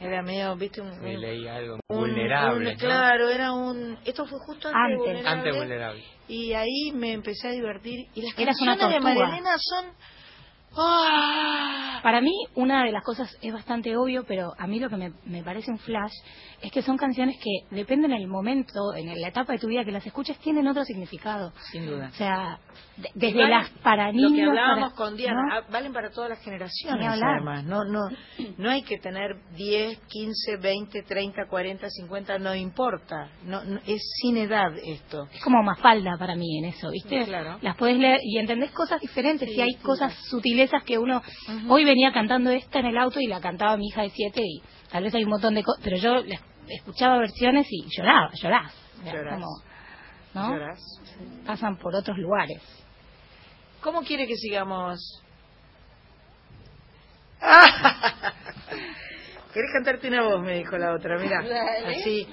[0.00, 2.70] Era medio, viste, un, Sí, un- leí algo un- vulnerable.
[2.70, 2.78] un- ¿no?
[2.80, 3.96] Claro, era un.
[4.04, 4.98] Esto fue justo antes, Antes.
[4.98, 6.04] vulnerable, Antes vulnerable.
[6.26, 8.08] Y ahí me empecé a divertir.
[8.14, 9.86] Y las Eras canciones de Elena son.
[10.76, 12.00] ¡Ah!
[12.02, 15.12] Para mí, una de las cosas es bastante obvio, pero a mí lo que me,
[15.24, 16.12] me parece un flash
[16.60, 19.90] es que son canciones que dependen del momento, en la etapa de tu vida que
[19.92, 21.52] las escuches, tienen otro significado.
[21.72, 22.08] Sin duda.
[22.12, 22.58] O sea,
[22.98, 24.30] de- desde Valen- las para niños.
[24.32, 25.54] Lo que hablábamos para- con Diana, ¿no?
[25.54, 27.36] ah, valen para todas las generaciones hablar.
[27.36, 27.64] además.
[27.64, 28.00] No, no,
[28.58, 33.30] no hay que tener 10, 15, 20, 30, 40, 50, no importa.
[33.44, 35.26] No, no- es sin edad esto.
[35.32, 37.24] Es como mafalda para mí en eso, ¿viste?
[37.24, 37.56] Claro.
[37.62, 39.48] Las podés leer y entendés cosas diferentes.
[39.48, 40.28] Sí, y hay sí, cosas sí.
[40.66, 41.22] Sutilezas que uno.
[41.68, 44.62] Hoy venía cantando esta en el auto y la cantaba mi hija de siete y
[44.90, 45.82] tal vez hay un montón de cosas.
[45.84, 48.72] Pero yo la- escuchaba versiones y lloraba, llorás.
[49.04, 49.34] Llorás.
[49.34, 49.46] como,
[50.34, 50.50] ¿no?
[50.50, 50.80] Llorás.
[51.46, 52.60] Pasan por otros lugares.
[53.82, 54.98] ¿Cómo quiere que sigamos?
[59.52, 60.40] ¿Querés cantarte una voz?
[60.42, 61.38] Me dijo la otra, mira.
[61.86, 62.26] Así.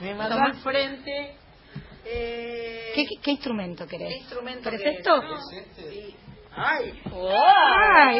[0.00, 1.36] Me mandó al frente.
[2.04, 4.08] Eh, ¿Qué, qué, qué instrumento querés?
[4.12, 4.98] ¿Qué instrumento ¿Pero es querés?
[4.98, 5.22] esto?
[5.90, 6.14] Sí.
[6.56, 6.92] ¡Ay!
[7.04, 8.18] ¡Ay!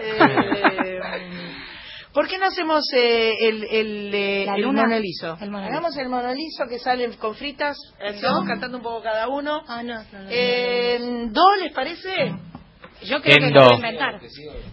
[0.00, 1.00] Eh,
[2.12, 5.36] ¿Por qué no hacemos eh, el, el, eh, el monolizo.
[5.40, 8.34] Hagamos el monolizo que salen con fritas, así ¿No?
[8.34, 9.62] vamos cantando un poco cada uno.
[9.66, 10.26] Ah, no, no, no.
[10.30, 12.12] Eh, ¿Do les parece?
[13.02, 13.74] Yo creo que En lo voy a do.
[13.74, 14.20] inventar.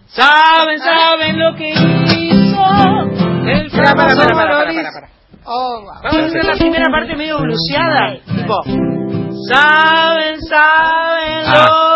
[0.06, 2.64] Saben, saben lo que hizo
[3.48, 5.08] el Para, para, para, para, para, para, para.
[5.44, 8.14] Vamos a hacer la primera parte medio bluseada.
[8.24, 8.54] Tipo,
[9.50, 11.66] Saben, saben Ah.
[11.66, 11.91] lo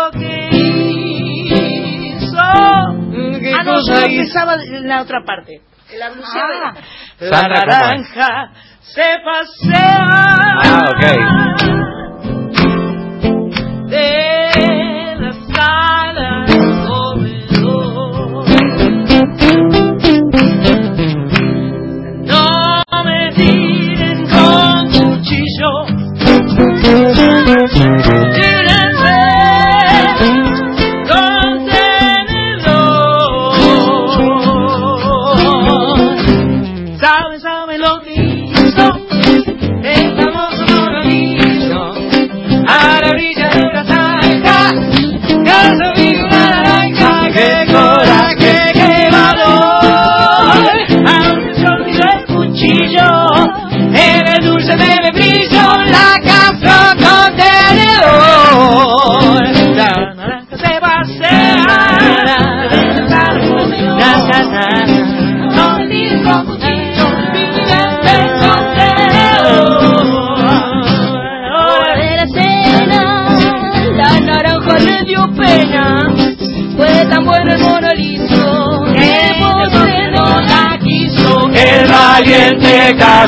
[3.59, 4.05] ah, no, yo hizo?
[4.05, 5.61] empezaba en la otra parte.
[5.97, 6.73] La bluseada.
[6.75, 6.81] Ah.
[7.19, 8.51] La naranja
[8.81, 10.05] se pasea.
[10.63, 11.03] Ah, ok.
[13.89, 14.46] De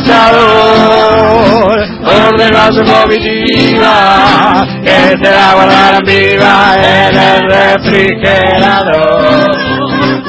[0.10, 10.29] cazador ordenó su comitiva que te la guardaran viva en el refrigerador.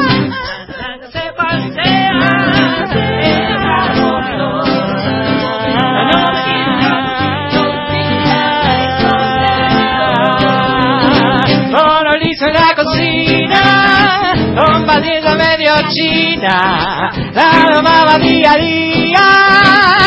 [16.41, 19.27] China, la domaba día a día,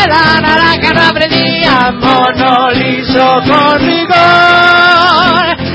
[0.07, 4.13] la naranja no aprendía, mono liso con rigor.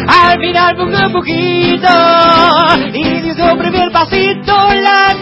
[0.08, 1.88] Al final un poquito
[2.92, 5.14] y dio su primer pasito, la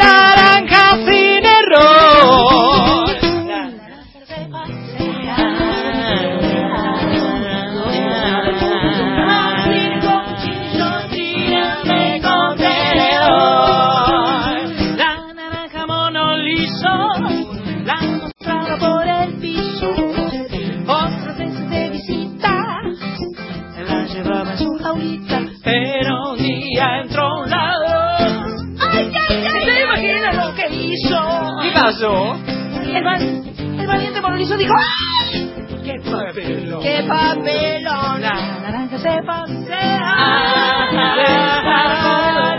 [34.46, 35.52] liso dijo ¡Ay!
[35.84, 36.82] ¡Qué papelón!
[36.82, 38.20] ¡Qué papelón!
[38.20, 40.00] La naranja se pasea.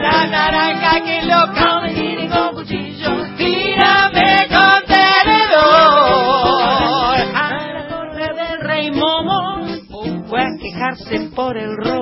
[0.02, 1.66] La naranja que loca.
[1.66, 3.10] No me tiren con cuchillo.
[3.38, 5.68] Tírame con tenedor.
[7.36, 9.66] A la corte del rey Momo
[10.28, 11.97] fue a quejarse por el robo.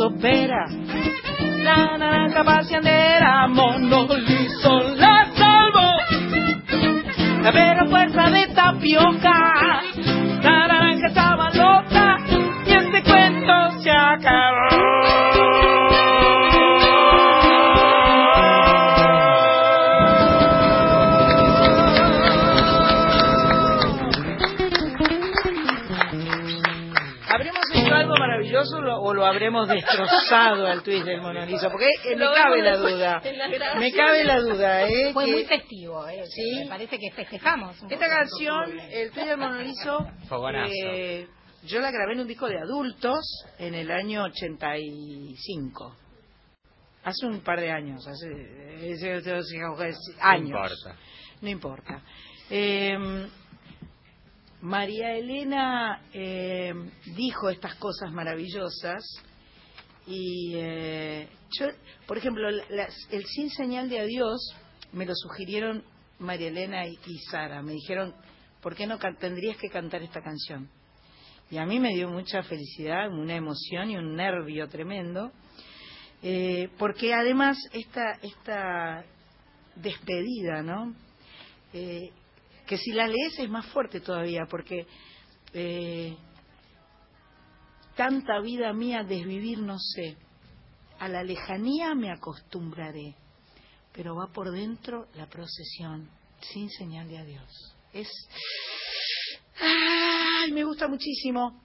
[0.00, 0.18] Una
[30.70, 31.70] al twist del monolizo?
[31.70, 33.22] Porque eh, me cabe la duda.
[33.78, 35.12] Me cabe la duda, ¿eh?
[35.12, 36.24] Fue que muy festivo, ¿eh?
[36.28, 36.60] Sí.
[36.60, 37.76] Me parece que festejamos.
[37.90, 39.38] Esta canción, el twist del
[40.28, 40.72] Fogonazo.
[40.74, 41.26] eh,
[41.64, 43.20] yo la grabé en un disco de adultos
[43.58, 45.96] en el año 85.
[47.04, 49.58] Hace un par de años, hace eh, ese- ese-
[50.20, 50.50] años.
[50.50, 50.96] No importa.
[51.42, 52.02] No importa.
[52.50, 53.26] Eh,
[54.62, 56.74] María Elena eh,
[57.16, 59.02] dijo estas cosas maravillosas
[60.06, 61.28] y eh,
[61.58, 61.66] yo,
[62.06, 64.40] por ejemplo, la- las- el sin señal de adiós
[64.92, 65.84] me lo sugirieron
[66.18, 66.98] María Elena y,
[67.30, 67.62] Sara.
[67.62, 68.14] Me dijeron,
[68.62, 70.68] ¿por qué no tendrías que cantar esta canción?
[71.50, 75.32] Y a mí me dio mucha felicidad, una emoción y un nervio tremendo,
[76.22, 79.04] eh, porque además esta, esta
[79.76, 80.94] despedida, ¿no?
[81.72, 82.10] Eh,
[82.66, 84.86] que si la lees es más fuerte todavía, porque
[85.54, 86.16] eh,
[87.96, 90.16] tanta vida mía desvivir no sé,
[90.98, 93.14] a la lejanía me acostumbraré,
[93.92, 96.08] pero va por dentro la procesión,
[96.40, 97.74] sin señal de adiós.
[97.92, 98.08] Es...
[99.60, 100.52] ¡Ay!
[100.52, 101.62] Me gusta muchísimo.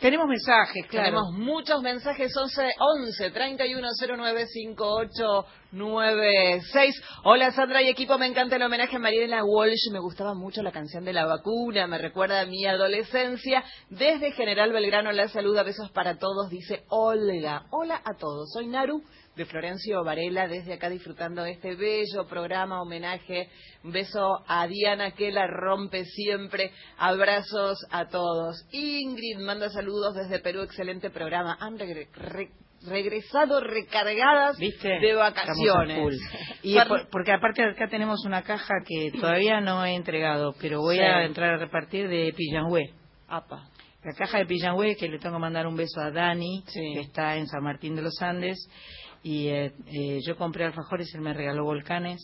[0.00, 1.10] Tenemos mensajes, claro.
[1.10, 7.02] Tenemos muchos mensajes 11 11 3109 5896.
[7.24, 9.90] Hola Sandra y equipo, me encanta el homenaje a Mariela Walsh.
[9.92, 13.62] Me gustaba mucho la canción de la vacuna, me recuerda a mi adolescencia.
[13.90, 17.66] Desde General Belgrano la saluda, besos para todos, dice Olga.
[17.70, 19.02] Hola a todos, soy Naru
[19.36, 23.48] de Florencio Varela, desde acá disfrutando de este bello programa, homenaje.
[23.84, 26.72] Un beso a Diana que la rompe siempre.
[26.98, 28.66] Abrazos a todos.
[28.72, 31.56] Ingrid manda saludos desde Perú, excelente programa.
[31.60, 32.50] Han regre- re-
[32.86, 34.88] regresado recargadas ¿Viste?
[34.88, 36.18] de vacaciones.
[36.62, 40.96] Y por- porque aparte acá tenemos una caja que todavía no he entregado, pero voy
[40.96, 41.02] Sí.
[41.02, 42.92] a entrar a repartir de Pillanhue.
[43.28, 43.70] Apa.
[44.04, 47.36] La caja de Pillanhue, que le tengo que mandar un beso a Dani, que está
[47.36, 48.58] en San Martín de los Andes.
[49.22, 52.20] Y eh, eh, yo compré alfajores, él me regaló volcanes.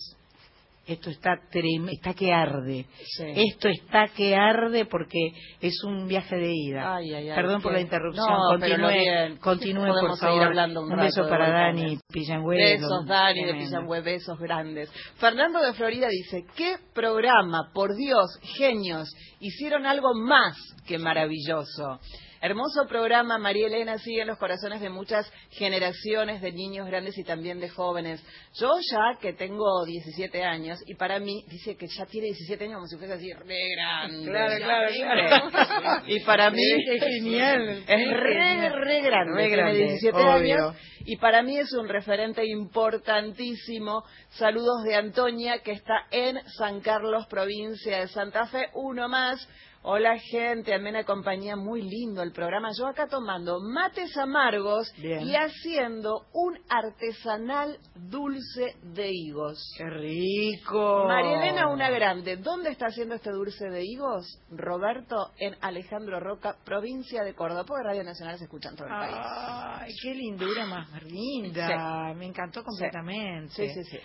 [0.86, 2.86] esto está trem- está que arde.
[3.16, 3.24] Sí.
[3.34, 5.18] Esto está que arde porque
[5.60, 6.94] es un viaje de ida.
[6.96, 8.24] Ay, ay, ay, Perdón por la interrupción.
[8.28, 9.36] No, continúe, bien.
[9.38, 10.42] continúe por seguir favor.
[10.44, 11.50] hablando un beso rato de para.
[11.50, 12.56] Dani Pillangüe.
[12.56, 13.54] Besos, Dani, de.
[13.54, 14.88] Pillangüe, besos grandes.
[15.16, 17.70] Fernando de Florida dice, ¿qué programa?
[17.74, 19.08] Por Dios, genios,
[19.40, 21.98] hicieron algo más que maravilloso.
[22.46, 27.24] Hermoso programa, María Elena sigue en los corazones de muchas generaciones de niños grandes y
[27.24, 28.24] también de jóvenes.
[28.54, 32.76] Yo ya que tengo 17 años y para mí, dice que ya tiene 17 años
[32.76, 34.30] como si fuese así re grande.
[34.30, 36.02] Claro, claro, claro.
[36.06, 37.82] Y para mí Es genial.
[37.84, 39.34] Es re, re grande.
[39.34, 40.30] Re tiene grande, 17 obvio.
[40.68, 40.76] años
[41.08, 44.02] y para mí es un referente importantísimo.
[44.30, 48.70] Saludos de Antonia, que está en San Carlos, provincia de Santa Fe.
[48.74, 49.48] Uno más.
[49.88, 52.70] Hola gente, amena compañía, muy lindo el programa.
[52.76, 55.20] Yo acá tomando mates amargos Bien.
[55.22, 59.56] y haciendo un artesanal dulce de higos.
[59.78, 61.04] ¡Qué rico!
[61.06, 62.36] María Elena, una grande.
[62.36, 64.26] ¿Dónde está haciendo este dulce de higos?
[64.50, 67.64] Roberto, en Alejandro Roca, provincia de Córdoba.
[67.84, 69.16] Radio Nacional se escucha en todo el país.
[69.16, 72.12] Ay, qué lindura más linda.
[72.12, 73.54] Me encantó completamente.
[73.54, 73.98] Sí, sí, sí.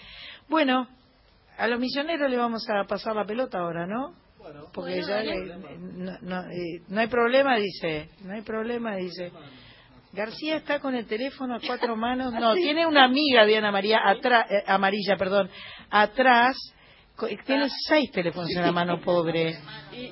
[0.47, 0.87] Bueno,
[1.57, 4.20] a los misioneros le vamos a pasar la pelota ahora, ¿no?
[4.73, 5.45] Porque dale.
[5.45, 6.43] le- no, no,
[6.87, 8.09] no hay problema, dice.
[8.23, 9.31] No hay problema, dice.
[10.13, 12.33] García está con el teléfono a cuatro manos.
[12.33, 15.49] No, tiene una amiga, Diana María, atrás, eh, amarilla, perdón,
[15.89, 16.55] atrás.
[17.45, 19.57] Tiene seis teléfonos en la mano, pobre.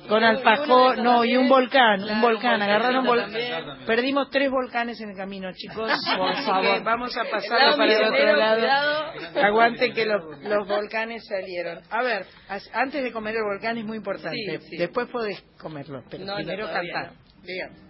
[0.08, 2.60] Con alfajor, no, y un volcán, un volcán.
[2.62, 5.90] Agarraron vol- Perdimos tres volcanes en el camino, chicos.
[6.16, 8.58] Por favor, vamos a lado para el otro lado.
[8.60, 9.46] cuidado.
[9.46, 11.80] Aguante que los, los volcanes salieron.
[11.90, 12.26] A ver,
[12.72, 14.36] antes de comer el volcán es muy importante.
[14.60, 14.76] Sí, sí.
[14.76, 17.12] Después podés comerlo, pero No, primero cantar.
[17.12, 17.89] no.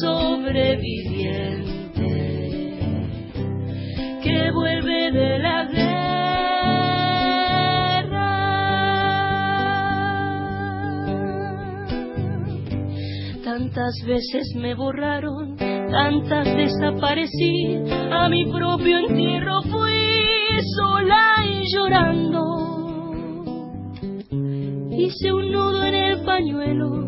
[0.00, 1.72] Sobreviviente
[4.22, 6.02] que vuelve de la guerra.
[13.44, 17.78] Tantas veces me borraron, tantas desaparecí,
[18.10, 20.12] a mi propio entierro fui
[20.76, 22.42] sola y llorando.
[24.90, 27.01] Hice un nudo en el pañuelo,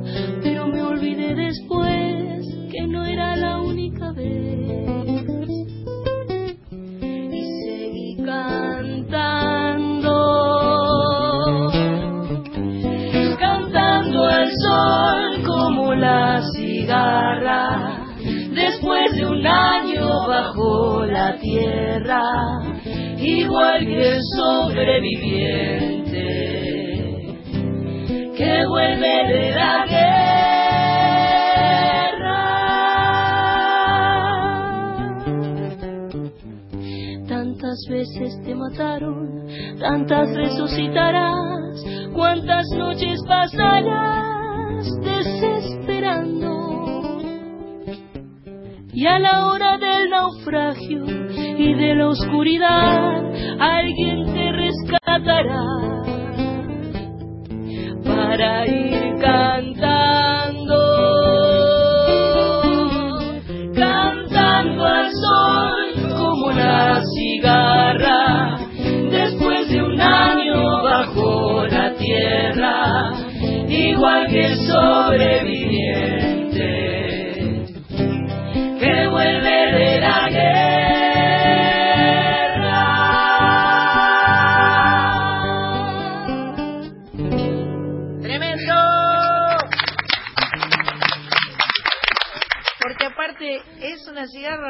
[21.25, 22.23] la tierra,
[23.19, 26.25] igual que el sobreviviente
[28.37, 30.35] que vuelve de la guerra.
[37.27, 39.47] Tantas veces te mataron,
[39.81, 46.53] tantas resucitarás, cuántas noches pasarás desesperando.
[48.93, 49.54] Y a la hora
[51.59, 53.23] y de la oscuridad,
[53.59, 55.65] alguien te rescatará.
[58.05, 59.64] Para ir cantando,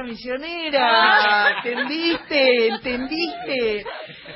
[0.02, 1.62] misionera.
[1.64, 2.68] ¿Entendiste?
[2.68, 3.84] ¿Entendiste?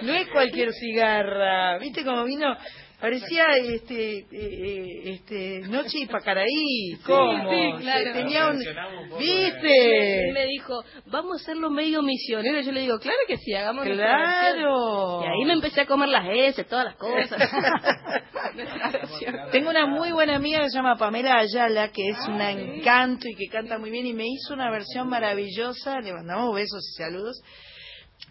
[0.03, 1.79] No es cualquier cigarra.
[1.79, 2.57] ¿Viste cómo vino?
[3.01, 7.49] Parecía este, eh, eh, este Noche y Pacaraí, ¿cómo?
[7.49, 8.13] Sí, claro.
[8.13, 8.61] Tenía un...
[8.61, 8.77] Él
[9.21, 10.33] ¿Viste?
[10.35, 12.61] me dijo, vamos a hacerlo medio misionero.
[12.61, 15.23] Yo le digo, claro que sí, hagamos Claro.
[15.23, 17.39] Y ahí me empecé a comer las S, todas las cosas.
[19.53, 23.37] Tengo una muy buena amiga que se llama Pamela Ayala, que es un encanto y
[23.37, 27.41] que canta muy bien y me hizo una versión maravillosa, le mandamos besos y saludos,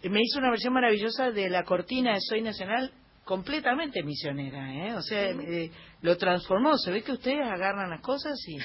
[0.02, 2.92] me hizo una versión maravillosa de la cortina de Soy Nacional
[3.28, 4.94] completamente misionera, ¿eh?
[4.94, 5.70] O sea, eh,
[6.00, 6.78] lo transformó.
[6.78, 8.56] Se ve que ustedes agarran las cosas y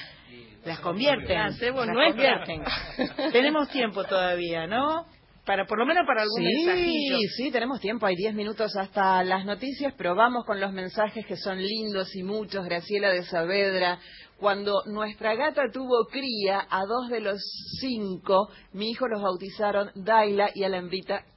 [0.64, 1.38] las convierten.
[1.38, 2.62] Las convierten.
[3.32, 5.04] Tenemos tiempo todavía, ¿no?
[5.44, 7.18] Para, por lo menos para algún mensajillo.
[7.18, 11.26] Sí, sí, tenemos tiempo, hay 10 minutos hasta las noticias, pero vamos con los mensajes
[11.26, 12.64] que son lindos y muchos.
[12.64, 13.98] Graciela de Saavedra,
[14.38, 17.38] cuando nuestra gata tuvo cría, a dos de los
[17.78, 20.70] cinco, mi hijo los bautizaron Daila y a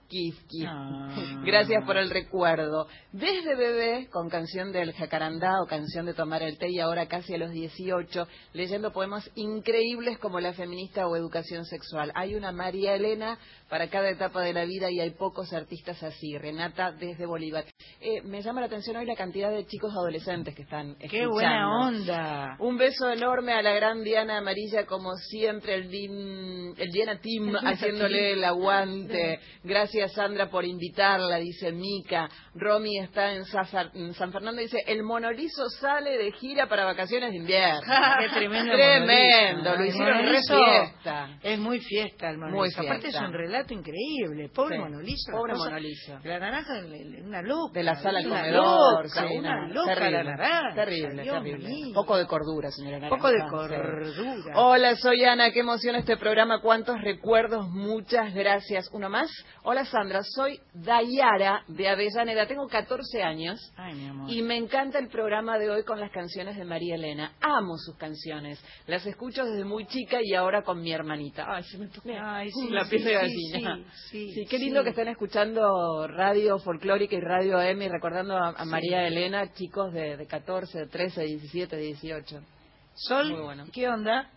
[0.07, 0.65] hembrita Kifki.
[0.65, 1.09] Ah.
[1.45, 2.87] Gracias por el recuerdo.
[3.11, 7.33] Desde bebé, con canción del jacarandá o canción de tomar el té y ahora casi
[7.33, 12.11] a los 18, leyendo poemas increíbles como La feminista o Educación sexual.
[12.15, 13.37] Hay una María Elena
[13.69, 16.37] para cada etapa de la vida y hay pocos artistas así.
[16.37, 17.65] Renata desde Bolívar.
[17.99, 21.31] Eh, me llama la atención hoy la cantidad de chicos adolescentes que están ¡Qué escuchando.
[21.31, 22.55] buena onda!
[22.59, 27.55] Un beso enorme a la gran Diana Amarilla, como siempre, el, Dim- el Diana Team
[27.65, 29.39] haciéndole el aguante.
[29.63, 32.29] Gracias, Sandra, por invitarla, dice Mica.
[32.53, 37.81] Romy está en, San Fernando, dice, el monolizo sale de gira para vacaciones de invierno.
[38.19, 38.73] Qué tremendo.
[38.73, 41.37] Tremendo, lo hicieron re fiesta.
[41.43, 42.79] Es muy fiesta el monolizo.
[42.79, 44.49] Muy Aparte es un relato increíble.
[44.53, 45.31] Pobre Sí, monolizo.
[45.31, 46.19] pobre la cosa- monolizo.
[46.23, 46.73] La naranja,
[47.23, 47.73] una loca.
[47.73, 50.75] De la sala una comedor, Loca, sí, una loca terrible, la naranja.
[50.75, 51.67] terrible, Dios terrible.
[51.69, 51.93] mío.
[51.93, 53.15] Poco de cordura, señora Naranja.
[53.15, 54.53] Poco de cordura.
[54.55, 58.89] Hola, soy Ana, qué emoción este programa, cuántos recuerdos, muchas gracias.
[58.91, 59.29] Uno más.
[59.63, 64.29] Hola Sandra, soy Dayara de Avellaneda, tengo 14 años Ay, mi amor.
[64.31, 67.33] y me encanta el programa de hoy con las canciones de María Elena.
[67.41, 71.45] Amo sus canciones, las escucho desde muy chica y ahora con mi hermanita.
[71.47, 73.79] Ay, se me pone Ay, sí, la sí, piel de sí, gallina.
[74.11, 78.49] sí, Sí, qué lindo que estén escuchando radio folclórica y radio AM y recordando a,
[78.49, 78.69] a Sí.
[78.69, 82.39] María Elena, chicos de, de 14, de 13, 17, 18.
[82.95, 83.65] Sol, Muy bueno.
[83.73, 84.29] ¿qué onda?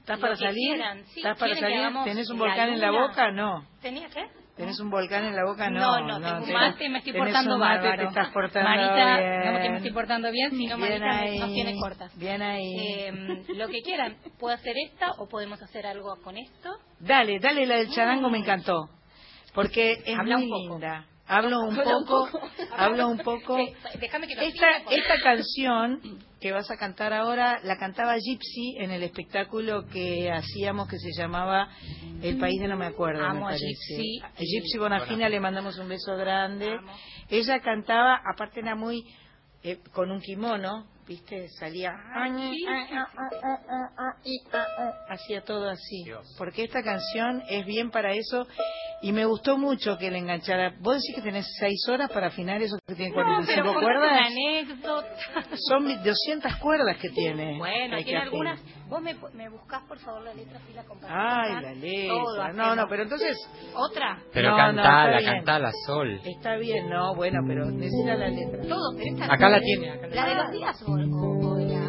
[0.00, 0.74] ¿Estás para salir?
[0.74, 1.20] quieran, sí.
[1.20, 2.04] ¿Estás para ¿Quieren que salir?
[2.04, 3.30] ¿Tenés un volcán en la boca?
[3.32, 3.66] No.
[3.82, 4.24] ¿Tenía qué?
[4.56, 5.68] ¿Tenés un volcán en la boca?
[5.68, 6.00] No.
[6.00, 8.02] No, no, tengo un mate y me estoy portando bárbaro.
[8.02, 9.52] Te estás portando Marita, bien.
[9.52, 12.16] no que me estoy portando bien, sino Bien Marita ahí, nos tiene cortas.
[12.18, 12.74] Bien ahí.
[12.74, 16.70] Eh, lo que quieran, ¿puedo hacer esta o podemos hacer algo con esto?
[17.00, 18.88] Dale, dale, la del charango me encantó.
[19.54, 21.06] Porque es Habla muy linda.
[21.28, 22.28] Hablo un poco,
[22.76, 23.58] hablo un poco.
[24.00, 26.00] Déjame que Esta, esta canción
[26.40, 31.12] que vas a cantar ahora la cantaba Gypsy en el espectáculo que hacíamos que se
[31.16, 31.70] llamaba
[32.22, 33.22] El País de No Me Acuerdo.
[33.22, 33.54] me Amo a.
[33.54, 34.20] Gypsy.
[34.22, 36.78] A Gypsy Bonafina le mandamos un beso grande.
[37.30, 39.04] Ella cantaba, aparte era muy
[39.62, 41.48] eh, con un kimono, ¿viste?
[41.48, 41.92] Salía
[45.08, 46.04] hacía todo así.
[46.36, 48.46] Porque esta canción es bien para eso
[49.02, 50.74] y me gustó mucho que le enganchara.
[50.80, 53.16] ¿Vos decís que tenés seis horas para afinar eso que tiene No,
[53.46, 54.10] pero 45 cuerdas?
[54.10, 55.56] una anécdota.
[55.68, 57.58] Son 200 cuerdas que tiene.
[57.58, 58.60] Bueno, que tiene algunas.
[58.88, 60.84] Vos me, me buscás, por favor, la letra así la.
[61.08, 62.52] Ay, la Todo letra.
[62.52, 63.36] No, no, pero entonces...
[63.74, 64.22] ¿Otra?
[64.32, 65.32] Pero No, no, cantala, bien.
[65.34, 66.20] cantala, Sol.
[66.24, 68.62] Está bien, no, bueno, pero necesita la letra.
[68.62, 71.58] Todo, pero esta Acá la tiene, acá la ¿La de los días o, o- o
[71.58, 71.85] la.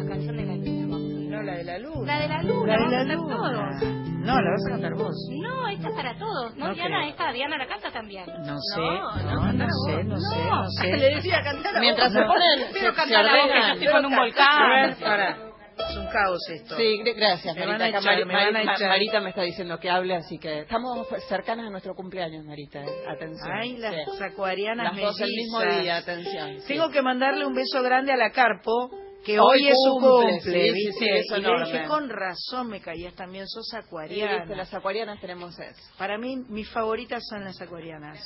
[1.38, 2.06] No, la de la luna.
[2.14, 3.36] La de la luna, La de vamos la a cantar luna.
[3.36, 4.08] todos.
[4.18, 5.16] No, la vas a cantar vos.
[5.40, 6.56] No, esta es para todos.
[6.56, 7.10] No, No Diana, creo.
[7.10, 8.24] esta Diana la canta también.
[8.26, 10.96] No sé, No, no, no, sé, no sé, No, sé.
[10.96, 12.22] le decía cantar a Mientras vos.
[12.22, 13.70] se ponen, Pero se, cantala se vos, que yo ordenan.
[13.78, 14.70] estoy con un A volcán.
[14.70, 15.48] ver, para.
[15.78, 16.76] Es un caos esto.
[16.76, 17.98] Sí, gr- gracias, Me van Marita.
[18.00, 18.88] echar, Mari- me van a Mari- echar.
[18.88, 22.82] Marita me está diciendo que hable, así que estamos cercanas a nuestro cumpleaños, Marita.
[22.82, 22.88] eh.
[23.08, 23.48] Atención.
[23.52, 24.24] Ay, las Sí.
[24.24, 26.60] acuarianas Las dos el mismo día, atención.
[26.62, 26.74] sí.
[26.74, 28.90] Tengo que mandarle un beso grande a la Carpo,
[29.24, 32.68] que Hoy hoy, es su cumple, sí, sí, sí, eso y le dije, con razón
[32.68, 34.38] me caías también, sos Sí, acuariana.
[34.38, 35.82] viste, las acuarianas tenemos eso.
[35.98, 38.18] Para mí, mis favoritas son las acuarianas.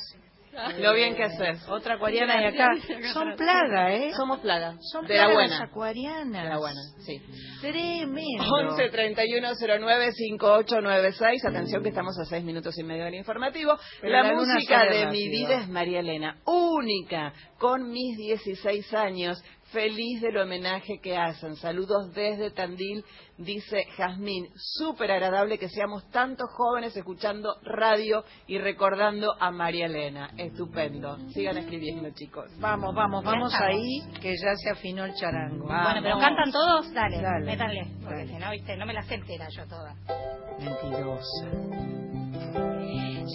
[0.79, 1.67] Lo bien que haces.
[1.69, 2.69] Otra acuariana de acá.
[3.13, 4.11] Son plaga, ¿eh?
[4.15, 4.75] Somos plaga.
[4.91, 5.59] Son de la buena.
[5.59, 6.43] las acuarianas.
[6.43, 7.21] De la buena, sí.
[7.61, 8.43] Tremendo.
[8.69, 9.47] 11 31
[9.79, 11.45] 09 5896.
[11.45, 13.77] Atención que estamos a 6 minutos y medio del informativo.
[14.01, 16.37] Pero la, música de mi vida es María Elena.
[16.45, 17.33] Única.
[17.57, 19.41] Con mis 16 años.
[19.73, 21.55] Feliz del homenaje que hacen.
[21.55, 23.03] Saludos desde Tandil,
[23.39, 24.47] dice Jazmín.
[24.55, 30.29] Súper agradable que seamos tantos jóvenes escuchando radio y recordando a María Elena.
[30.37, 31.17] Estupendo.
[31.31, 32.45] Sigan escribiendo, chicos.
[32.59, 35.65] Vamos, vamos, vamos ahí, que ya se afinó el charango.
[35.65, 37.43] Bueno, pero cantan todos, dale, Dale.
[37.45, 37.87] métanle.
[38.03, 39.97] Porque si no, viste, no me las sé entera yo todas.
[40.59, 41.47] Mentirosa.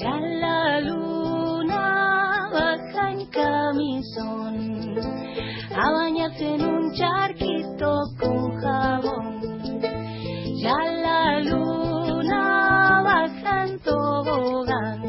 [0.01, 1.98] Ya la luna
[3.11, 4.97] en camisón
[5.75, 9.41] a bañarse en un charquito con jabón.
[10.61, 15.03] Ya la luna baja en tobogán,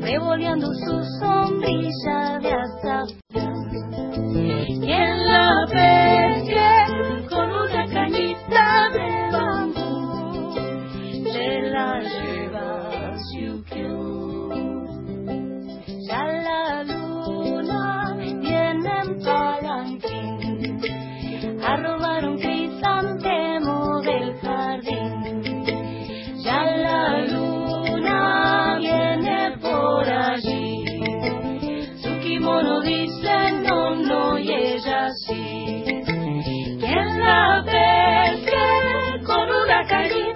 [0.00, 3.58] revoleando su sombrilla de azafrán.
[4.82, 5.66] Y en la
[36.98, 40.27] ¿Quién la pesque con una cañita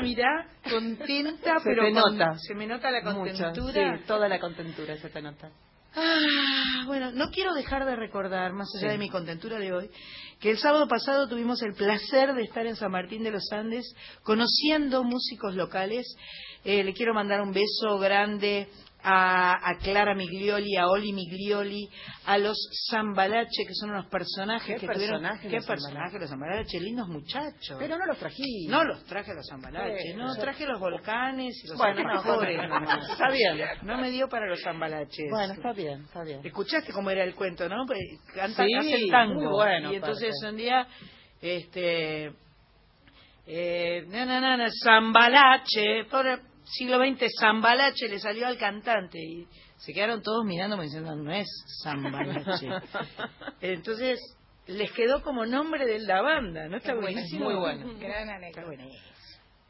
[0.02, 2.38] mirá, contenta, Se pero te con- nota.
[2.38, 3.98] se me nota la Mucho, contentura.
[3.98, 5.50] sí, toda la contentura se te nota.
[5.94, 8.92] Ah, bueno, no quiero dejar de recordar, más allá Sí.
[8.92, 9.90] de mi contentura de hoy,
[10.40, 13.84] que el sábado pasado tuvimos el placer de estar en San Martín de los Andes
[14.22, 16.06] conociendo músicos locales.
[16.64, 18.68] Eh, le quiero mandar un beso grande
[19.04, 21.88] a, a Clara Miglioli, a Oli Miglioli,
[22.26, 22.56] a los
[22.90, 25.22] Zambalache, que son unos personajes ¿Qué que tuvieron...
[25.40, 26.80] ¿Qué personajes los Zambalache?
[26.80, 27.76] Lindos muchachos.
[27.78, 28.70] Pero no los trajiste.
[28.70, 32.02] No los traje a los Zambalache, Sí, no, yo- traje los volcanes y los Bueno,
[32.02, 33.10] no, alfajores bueno, nomás.
[33.10, 33.58] está bien.
[33.82, 35.30] No me dio para los Zambalaches.
[35.30, 36.40] Bueno, está bien, está bien.
[36.44, 37.84] Escuchaste cómo era el cuento, ¿no?
[37.86, 38.00] Pues
[38.34, 39.34] cantan, Sí, hacen tango.
[39.40, 40.86] muy bueno, y entonces un día,
[41.40, 42.32] este,
[43.46, 46.26] eh, na, na, na, Zambalache, por
[46.64, 49.46] siglo XX, Zambalache le salió al cantante y
[49.76, 51.48] se quedaron todos mirándome diciendo, no es
[51.82, 52.68] Zambalache.
[53.60, 54.20] entonces
[54.66, 56.76] les quedó como nombre de la banda, ¿no?
[56.76, 57.46] Está buenísimo.
[57.46, 57.98] muy bueno.
[57.98, 58.84] Gran anécdota.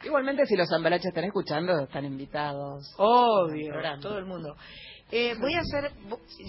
[0.04, 2.92] Igualmente, si los zambalaches están escuchando, están invitados.
[2.98, 4.56] Obvio, todo el mundo.
[5.14, 5.92] Eh, voy a hacer,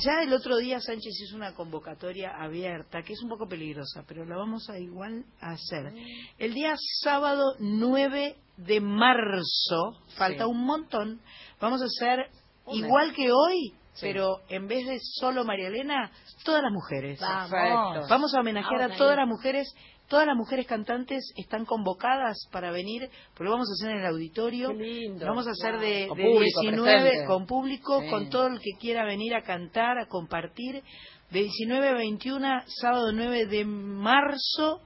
[0.05, 4.23] ya el otro día Sánchez hizo una convocatoria abierta, que es un poco peligrosa, pero
[4.23, 5.91] la vamos a igual a hacer.
[6.39, 10.49] El día sábado 9 de marzo, falta Sí.
[10.49, 11.19] un montón,
[11.59, 12.29] vamos a hacer
[12.65, 14.07] Un igual que hoy, Sí.
[14.07, 16.09] pero en vez de solo María Elena,
[16.45, 17.19] todas las mujeres.
[17.19, 17.51] Vamos.
[17.51, 18.07] Perfecto.
[18.09, 19.67] Vamos a homenajear Vamos a a todas las mujeres.
[20.13, 24.11] Todas las mujeres cantantes están convocadas para venir, porque lo vamos a hacer en el
[24.11, 24.67] auditorio.
[24.69, 25.25] Qué lindo.
[25.25, 27.25] Vamos a hacer de, Con de público 19 presente.
[27.25, 28.09] con público, Sí.
[28.11, 30.83] con todo el que quiera venir a cantar, a compartir.
[31.31, 34.81] De 19 a 21, sábado 9 de marzo,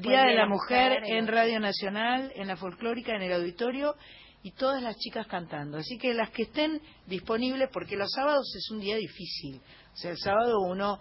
[0.00, 3.96] Día de la Mujer en Radio Nacional, en la Folclórica, en el auditorio
[4.44, 5.78] y todas las chicas cantando.
[5.78, 9.60] Así que las que estén disponibles, porque los sábados es un día difícil.
[9.92, 10.98] O sea, el sábado uno,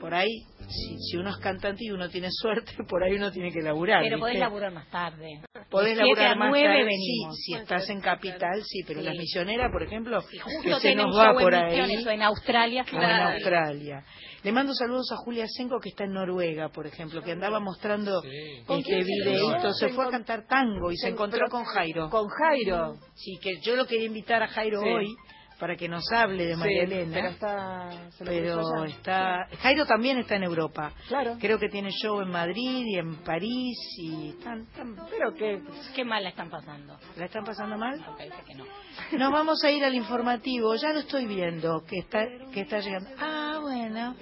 [0.00, 0.28] por ahí,
[0.68, 4.02] si, si uno es cantante y uno tiene suerte, por ahí uno tiene que laburar.
[4.02, 4.44] Pero podés ¿viste?
[4.44, 5.40] laburar más tarde.
[5.70, 7.36] Podés laburar más nueve tarde, venimos.
[7.36, 9.06] sí, si estás en capital, sí, pero Sí.
[9.06, 11.74] las misioneras, por ejemplo, que Justo se tienen nos va por ahí.
[11.80, 12.84] En Australia.
[12.92, 14.04] o en Australia.
[14.44, 18.20] Le mando saludos a Julia Senko que está en Noruega, por ejemplo, que andaba mostrando
[18.66, 22.10] ¿Con este videíto, se fue a cantar tango y se Se- encontró con Jairo.
[22.10, 22.94] Con Jairo.
[23.14, 24.88] Sí, que yo lo quería invitar a Jairo Sí.
[24.88, 25.16] hoy
[25.58, 27.12] para que nos hable de María Sí, Elena.
[27.14, 30.92] pero está- se pero está Jairo también está en Europa.
[31.08, 31.36] Claro.
[31.40, 35.60] Creo que tiene show en Madrid y en París y están, están- Pero que
[35.94, 36.98] Qué mal la están pasando.
[37.16, 38.04] ¿La están pasando mal?
[38.16, 38.64] Parece que no.
[39.18, 43.10] Nos vamos a ir al informativo, ya lo estoy viendo, que está, que está llegando.
[43.18, 44.16] Ah, bueno.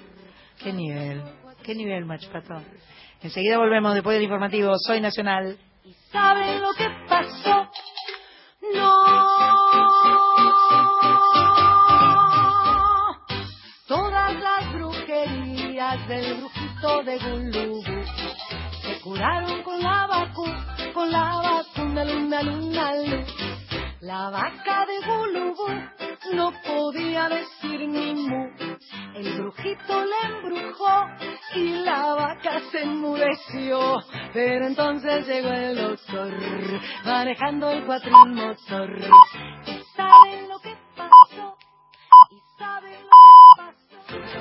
[0.62, 1.22] Qué nivel,
[1.64, 2.62] qué nivel, Machpato.
[3.22, 4.72] Enseguida volvemos después del informativo.
[4.78, 5.56] Soy Nacional.
[6.10, 7.68] ¿Saben lo que pasa?
[7.68, 7.70] pasó.
[8.74, 8.92] No.
[13.86, 17.82] Todas las brujerías del brujito de Gulubú
[18.82, 20.44] se curaron con la vacu,
[20.94, 23.26] con la vacuna luna luna luna.
[24.00, 25.66] La vaca de Gulubú
[26.34, 28.48] no podía decir ni mu.
[29.14, 31.06] El brujito le embrujó
[31.54, 34.00] y la vaca se enmudeció.
[34.32, 36.32] Pero entonces llegó el doctor
[37.04, 38.90] manejando el cuatrimotor.
[39.66, 41.56] ¿Y saben lo que pasó?
[42.30, 43.18] ¿Y saben lo
[43.56, 43.68] que
[44.06, 44.32] pasó?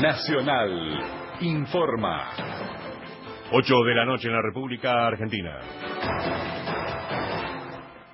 [0.00, 2.30] Nacional informa.
[3.54, 5.60] 8 de la noche en la República Argentina.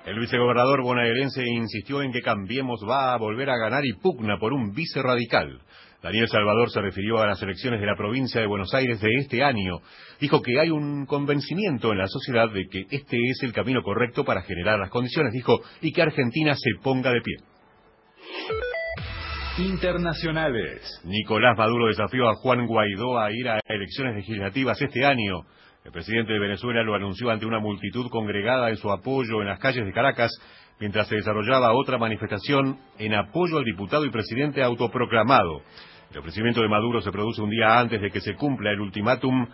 [0.09, 4.53] El vicegobernador bonaerense insistió en que Cambiemos va a volver a ganar y pugna por
[4.53, 5.61] un vice radical.
[6.01, 9.43] Daniel Salvador se refirió a las elecciones de la provincia de Buenos Aires de este
[9.43, 9.81] año.
[10.19, 14.25] Dijo que hay un convencimiento en la sociedad de que este es el camino correcto
[14.25, 17.35] para generar las condiciones, dijo, y que Argentina se ponga de pie.
[19.59, 21.01] Internacionales.
[21.03, 25.43] Nicolás Maduro desafió a Juan Guaidó a ir a elecciones legislativas este año.
[25.85, 29.59] El presidente de Venezuela lo anunció ante una multitud congregada en su apoyo en las
[29.59, 30.29] calles de Caracas,
[30.79, 35.61] mientras se desarrollaba otra manifestación en apoyo al diputado y presidente autoproclamado.
[36.11, 39.47] El ofrecimiento de Maduro se produce un día antes de que se cumpla el ultimátum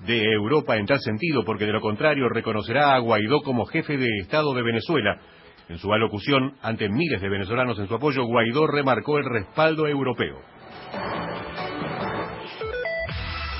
[0.00, 4.08] de Europa en tal sentido, porque de lo contrario reconocerá a Guaidó como jefe de
[4.20, 5.18] Estado de Venezuela.
[5.68, 10.40] En su alocución ante miles de venezolanos en su apoyo, Guaidó remarcó el respaldo europeo.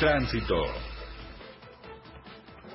[0.01, 0.90] Tránsito.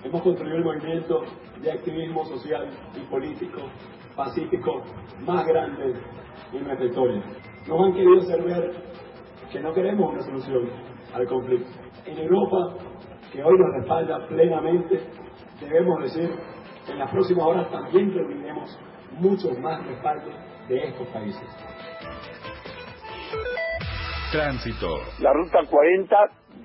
[0.05, 1.23] Hemos construido el movimiento
[1.63, 3.57] de activismo social y político
[4.15, 4.83] pacífico
[5.25, 5.95] más grande
[6.53, 7.23] en nuestra historia.
[7.67, 8.71] Nos han querido hacer ver
[9.51, 10.69] que no queremos una solución
[11.11, 11.71] al conflicto.
[12.05, 12.75] En Europa,
[13.33, 15.01] que hoy nos respalda plenamente,
[15.59, 16.29] debemos decir
[16.85, 18.79] que en las próximas horas también reuniremos
[19.13, 20.35] muchos más respaldos
[20.67, 21.49] de estos países.
[24.31, 24.99] Tránsito.
[25.19, 26.15] La ruta 40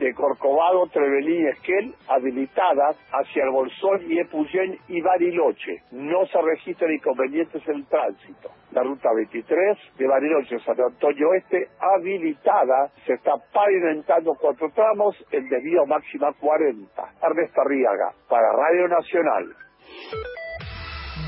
[0.01, 5.83] de Corcovado, Trevelín y Esquel habilitadas hacia el Bolsón y Epuyén y Bariloche.
[5.93, 8.51] No se registran inconvenientes en el tránsito.
[8.73, 12.91] La ruta 23 de Bariloche a San Antonio Oeste habilitada.
[13.07, 17.03] Se está pavimentando cuatro tramos, el desvío máxima 40.
[17.23, 19.55] Ernesto Arriaga, para Radio Nacional.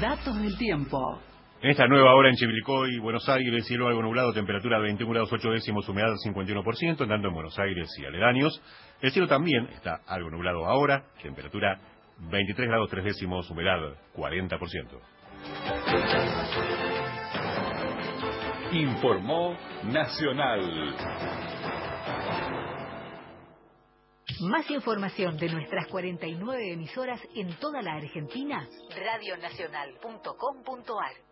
[0.00, 1.31] Datos del tiempo.
[1.62, 5.48] En esta nueva hora en Chivilcoy, Buenos Aires, cielo algo nublado, temperatura 21 grados 8
[5.48, 8.60] décimos, humedad 51%, tanto en Buenos Aires y aledaños.
[9.00, 11.78] El cielo también está algo nublado ahora, temperatura
[12.18, 13.78] 23 grados 3 décimos, humedad
[14.12, 14.98] 40%.
[18.72, 20.96] Informó Nacional.
[24.40, 31.31] Más información de nuestras 49 emisoras en toda la Argentina, radionacional.com.ar.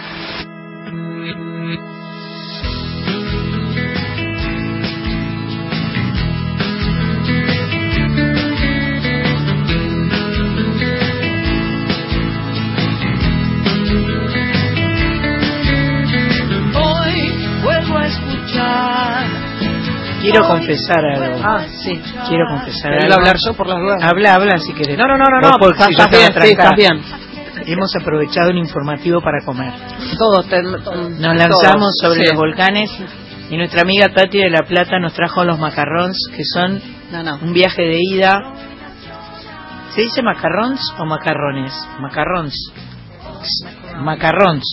[20.31, 21.39] Quiero confesar algo.
[21.43, 22.01] Ah, sí.
[22.27, 23.15] Quiero confesar ¿Querés algo.
[23.19, 24.03] hablar yo por las dudas?
[24.03, 24.97] Habla, habla si querés.
[24.97, 27.01] No, no, no, no, no, porque estás- si yo estás bien, sí, estás bien.
[27.67, 29.71] Hemos aprovechado un informativo para comer.
[30.17, 32.25] Todos Nos todos, lanzamos sobre sí.
[32.27, 32.89] los volcanes
[33.51, 37.35] y nuestra amiga Tati de La Plata nos trajo los macarrons, que son No, no.
[37.41, 38.39] un viaje de ida.
[39.93, 41.73] ¿Se dice macarrons o macarrones?
[41.99, 42.55] Macarrons.
[43.99, 44.63] Macarrons.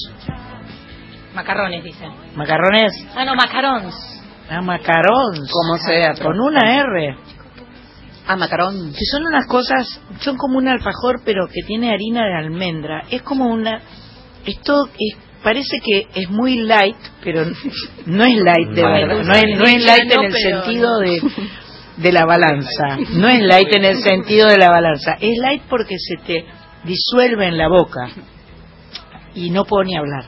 [1.34, 2.10] Macarrones, dicen.
[2.36, 2.92] ¿Macarrones?
[3.16, 4.17] Ah, no, macarons.
[4.50, 5.50] Ah, macarons.
[5.50, 6.14] Como sea.
[6.22, 7.16] Con una R.
[8.26, 8.92] Ah, macarón.
[8.92, 13.04] Que son unas cosas, son como un alfajor, pero que tiene harina de almendra.
[13.10, 13.80] Es como una.
[14.44, 17.44] Esto es, parece que es muy light, pero
[18.06, 19.24] no es light de No, verdad.
[19.24, 21.20] no, es, no es light en el sentido de,
[21.96, 22.96] de la balanza.
[23.14, 25.16] No es light en el sentido de la balanza.
[25.20, 26.44] Es light porque se te
[26.84, 28.08] disuelve en la boca.
[29.34, 30.24] Y no puedo ni hablar.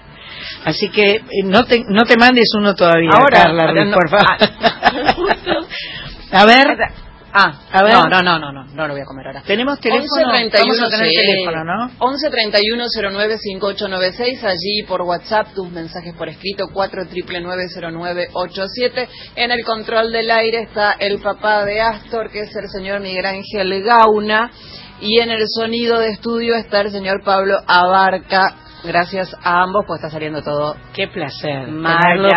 [0.64, 3.95] Así que eh, no te, no te mandes uno todavía, Ahora, Carla, ahora no.
[3.95, 4.26] por favor.
[6.32, 6.76] A ver,
[7.32, 7.95] Ah, A ver.
[7.95, 9.43] No, no, no, no, no, no lo voy a comer ahora.
[9.47, 10.09] tenemos teléfono.
[10.11, 11.14] 11 31 Vamos a tener sí.
[11.16, 11.91] teléfono, ¿no?
[11.99, 19.64] 11 31 09 5896 allí por WhatsApp tus mensajes por escrito 4 0987 en el
[19.64, 24.51] control del aire está el papá de Astor que es el señor Miguel Ángel Gauna
[25.01, 28.57] Y en el sonido de estudio está el señor Pablo Abarca.
[28.85, 30.76] Gracias a ambos, pues está saliendo todo.
[30.93, 31.68] Qué placer.
[31.68, 32.37] Maravilloso.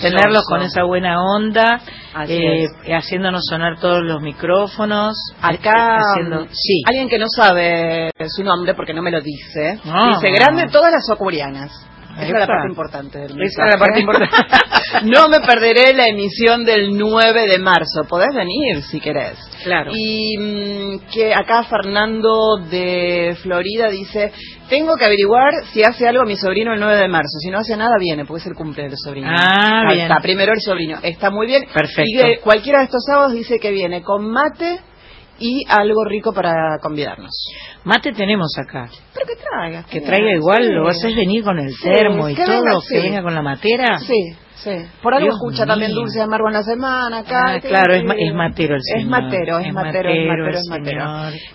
[0.00, 1.80] Tenerlos con esa buena onda,
[2.26, 5.14] eh, haciéndonos sonar todos los micrófonos.
[5.40, 6.82] Acá, haciendo, sí.
[6.86, 11.08] alguien que no sabe su nombre porque no me lo dice, dice grande todas las
[11.10, 11.86] ocurianas.
[12.22, 12.52] Esa es la Epa.
[12.52, 14.36] parte importante del Esa es la parte importante.
[15.04, 18.04] no me perderé la emisión del 9 de marzo.
[18.08, 19.38] Podés venir si querés.
[19.64, 19.90] Claro.
[19.94, 24.32] Y mm, que acá Fernando de Florida dice,
[24.68, 27.38] tengo que averiguar si hace algo mi sobrino el 9 de marzo.
[27.40, 29.28] Si no hace nada, viene, porque es el cumple del sobrino.
[29.30, 30.10] Ah, Ahí bien.
[30.10, 30.98] Está, primero el sobrino.
[31.02, 31.64] Está muy bien.
[31.72, 32.02] Perfecto.
[32.04, 34.80] Y de cualquiera de estos sábados dice que viene con mate
[35.40, 37.32] y algo rico para convidarnos.
[37.84, 38.88] Mate tenemos acá.
[39.14, 39.84] Pero que traiga.
[39.90, 43.00] Que traiga igual, lo haces venir con el Sí, termo y que todo, venga, que
[43.00, 43.02] sí.
[43.08, 43.98] venga con la matera.
[43.98, 44.70] Sí, sí.
[45.02, 47.18] Por algo Dios escucha también dulce amargo en la semana.
[47.18, 49.00] Acá, Ah, claro, es, ma- es matero el señor.
[49.00, 51.04] Es matero, es, matero, es matero, es matero.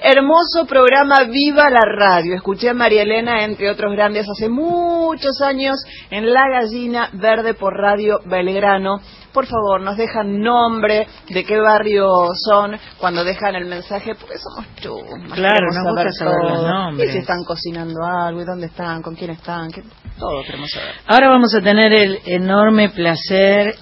[0.01, 2.35] Hermoso programa Viva la Radio.
[2.35, 5.75] Escuché a María Elena, entre otros grandes, hace muchos años
[6.09, 8.99] en La Gallina Verde por Radio Belgrano.
[9.33, 14.65] Por favor, nos dejan nombre, de qué barrio son, cuando dejan el mensaje, porque somos
[14.77, 15.33] chusmas.
[15.33, 16.67] Claro, nos gusta saber los todo.
[16.71, 17.09] nombres.
[17.09, 19.83] Y si están cocinando algo, y dónde están, con quién están, que
[20.17, 20.43] todo.
[21.07, 23.75] Ahora vamos a tener el enorme placer,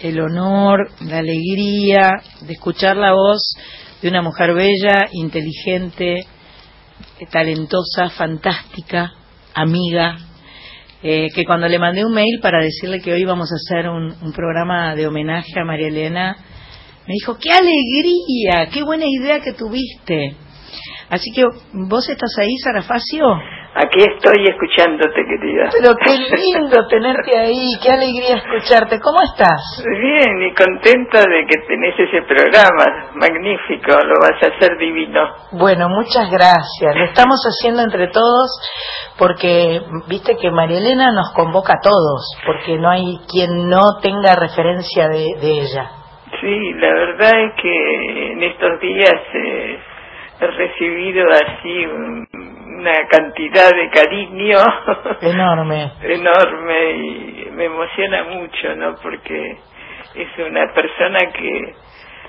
[0.00, 2.10] el honor, la alegría
[2.40, 3.54] de escuchar la voz
[4.02, 6.26] de una mujer bella, inteligente,
[7.30, 9.12] talentosa, fantástica,
[9.54, 10.16] amiga,
[11.02, 14.14] eh, que cuando le mandé un mail para decirle que hoy íbamos a hacer un,
[14.22, 16.36] un programa de homenaje a María Elena,
[17.06, 20.36] me dijo, qué alegría, qué buena idea que tuviste.
[21.10, 23.26] Así que, ¿vos estás ahí, Sarafacio?
[23.76, 25.68] Aquí estoy escuchándote, querida.
[25.72, 29.00] Pero qué lindo tenerte ahí, qué alegría escucharte.
[29.00, 29.82] ¿Cómo estás?
[29.84, 33.10] Bien, y contenta de que tenés ese programa.
[33.14, 35.28] Magnífico, lo vas a hacer divino.
[35.52, 36.94] Bueno, muchas gracias.
[36.96, 38.48] Lo estamos haciendo entre todos
[39.18, 44.36] porque viste que María Elena nos convoca a todos, porque no hay quien no tenga
[44.36, 45.90] referencia de, de ella.
[46.40, 49.78] Sí, la verdad es que en estos días eh,
[50.40, 54.58] he recibido así un- una cantidad de cariño
[55.22, 55.92] Enorme.
[56.02, 58.94] enorme y me emociona mucho, ¿no?
[59.02, 59.56] Porque
[60.14, 61.74] es una persona que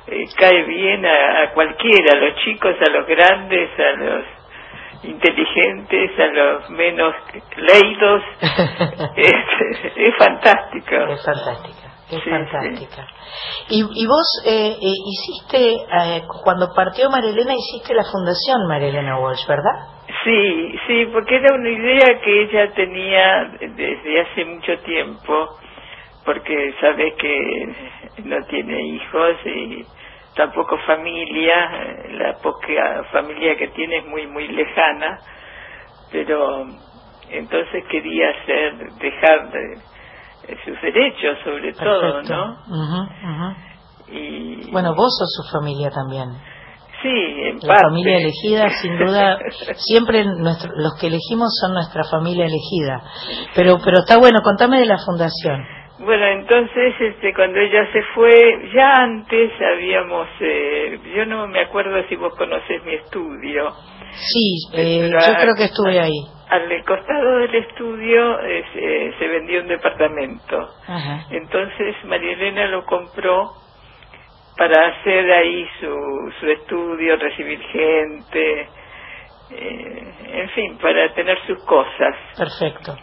[0.08, 4.26] eh, cae bien a, a cualquiera, a los chicos, a los grandes, a los
[5.04, 7.16] inteligentes, a los menos
[7.58, 8.24] leídos.
[9.16, 9.34] es,
[9.96, 10.96] es fantástico.
[11.10, 13.08] Es fantástica, es fantástica.
[13.70, 18.90] Y, y vos eh, eh, hiciste, eh, cuando partió María Elena, hiciste la fundación María
[18.90, 19.74] Elena Walsh, ¿verdad?
[20.24, 25.58] Sí, sí, porque era una idea que ella tenía desde hace mucho tiempo,
[26.24, 27.76] porque sabes que
[28.24, 29.86] no tiene hijos y
[30.36, 31.70] tampoco familia,
[32.12, 35.20] la poca familia que tiene es muy, muy lejana,
[36.12, 36.66] pero
[37.30, 39.95] entonces quería hacer, dejar de-
[40.66, 42.22] sus derechos sobre todo.
[42.24, 43.56] ¿no?
[44.08, 46.30] Y Bueno, vos sos su familia también.
[47.02, 47.84] sí, en La parte.
[47.90, 49.38] familia elegida, sin duda,
[49.76, 53.02] siempre nuestro- los que elegimos son nuestra familia elegida.
[53.56, 55.66] Pero, pero está bueno, contame de la fundación.
[56.00, 58.32] Bueno, entonces, este, cuando ella se fue,
[58.76, 63.70] ya antes habíamos, eh, yo no me acuerdo si vos conoces mi estudio.
[64.12, 66.26] Sí, eh, yo creo que estuve ahí.
[66.50, 70.70] Al costado del estudio eh, se- se vendió un departamento.
[70.88, 71.26] Ajá.
[71.32, 73.52] Entonces María Elena lo compró
[74.58, 78.70] para hacer ahí su, su estudio, recibir gente,
[79.50, 82.16] eh, en fin, para tener sus cosas.
[82.38, 82.96] Perfecto.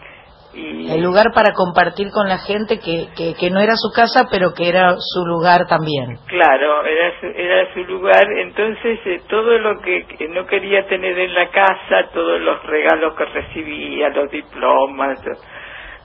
[0.54, 4.28] Y, El lugar para compartir con la gente que, que, que no era su casa,
[4.30, 6.18] pero que era su lugar también.
[6.26, 8.24] Claro, era su, era su lugar.
[8.38, 13.24] Entonces, eh, todo lo que no quería tener en la casa, todos los regalos que
[13.24, 15.18] recibía, los diplomas,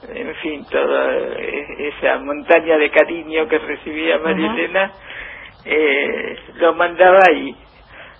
[0.09, 4.57] en fin, toda eh, esa montaña de cariño que recibía María Ujú.
[4.57, 4.91] Elena,
[5.65, 7.55] eh, lo mandaba ahí.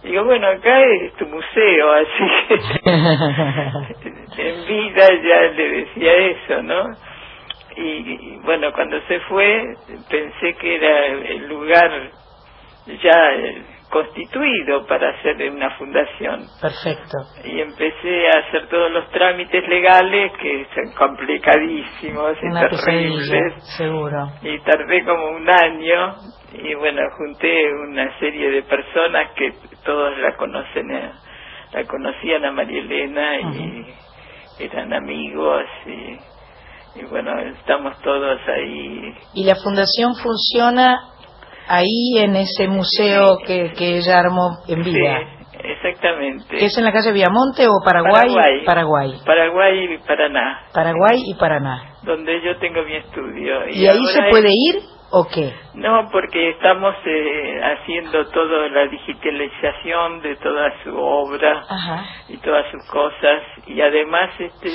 [0.04, 2.90] Digo, bueno, acá es tu museo, así que
[4.50, 6.84] en vida ya le decía eso, ¿no?
[7.76, 9.64] Y, y, bueno, cuando se fue
[10.10, 12.12] pensé que era el lugar
[13.04, 17.18] ya eh, constituido para hacer una fundación Perfecto.
[17.44, 24.32] y empecé a hacer todos los trámites legales que son complicadísimos y terribles seguro.
[24.42, 26.16] y tardé como un año
[26.54, 27.54] y bueno junté
[27.90, 29.52] una serie de personas que
[29.84, 31.14] todos la conocen a-
[31.74, 33.86] la conocían a María Elena y
[34.64, 40.98] eran amigos y, y bueno estamos todos ahí Y la fundación funciona
[41.68, 45.20] ahí en ese museo que, que ella armó en vida.
[45.52, 46.64] Sí, exactamente.
[46.66, 48.14] ¿Es en la calle Viamonte o Paraguay?
[48.34, 48.66] Paraguay.
[48.66, 49.12] Paraguay.
[49.26, 51.96] Paraguay y Paraná, Paraguay y Paraná.
[52.04, 53.68] donde yo tengo mi estudio.
[53.70, 54.82] ¿Y, ahí se puede ir
[55.12, 55.54] o qué?
[55.74, 62.06] No, porque estamos eh, haciendo toda la digitalización de toda su obra Ajá.
[62.28, 64.70] y todas sus cosas y además este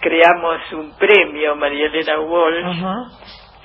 [0.00, 2.82] creamos un premio María Elena Walsh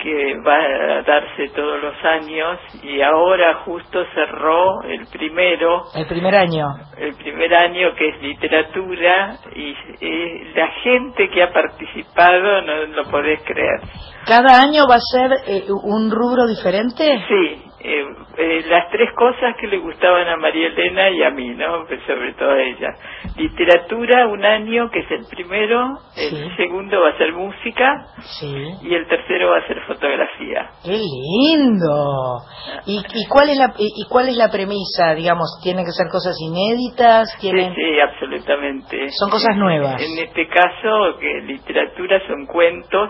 [0.02, 6.36] que va a darse todos los años y ahora justo cerró el primero El primer
[6.36, 6.66] año.
[6.98, 13.04] el primer año que es literatura y eh, la gente que ha participado no lo
[13.12, 13.82] podés creer
[14.26, 17.04] ¿Cada año va a ser eh, un rubro diferente?
[17.28, 18.06] Sí, eh,
[18.38, 21.86] eh, las tres cosas que le gustaban a María Elena y a mí, ¿no?
[21.88, 22.90] Pues sobre todo a ella.
[23.38, 28.06] Literatura, un año, que es el primero, el segundo va a ser música
[28.40, 28.54] Sí.
[28.84, 30.70] y el tercero va a ser fotografía.
[30.84, 32.40] ¡Qué lindo!
[32.86, 35.14] ¿Y, y cuál es la y, y cuál es la premisa?
[35.16, 37.30] Digamos, ¿tienen que ser cosas inéditas?
[37.40, 37.74] ¿Tienen...
[37.74, 39.10] Sí, sí, absolutamente.
[39.12, 40.02] Son cosas nuevas.
[40.02, 43.10] En este caso, que literatura son cuentos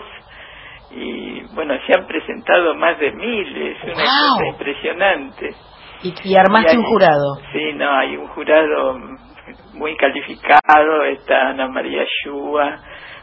[0.92, 5.54] y, bueno, se han presentado más de mil, es una cosa impresionante.
[6.02, 7.34] Y, y armaste Y hay- un jurado.
[7.52, 8.98] Sí, no, hay un jurado
[9.74, 12.78] muy calificado, está Ana María Shua,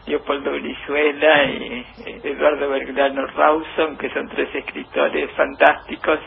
[0.06, 1.86] Leopoldo Brizuela y
[2.24, 6.18] Eduardo Belgrano Rawson, que son tres escritores fantásticos.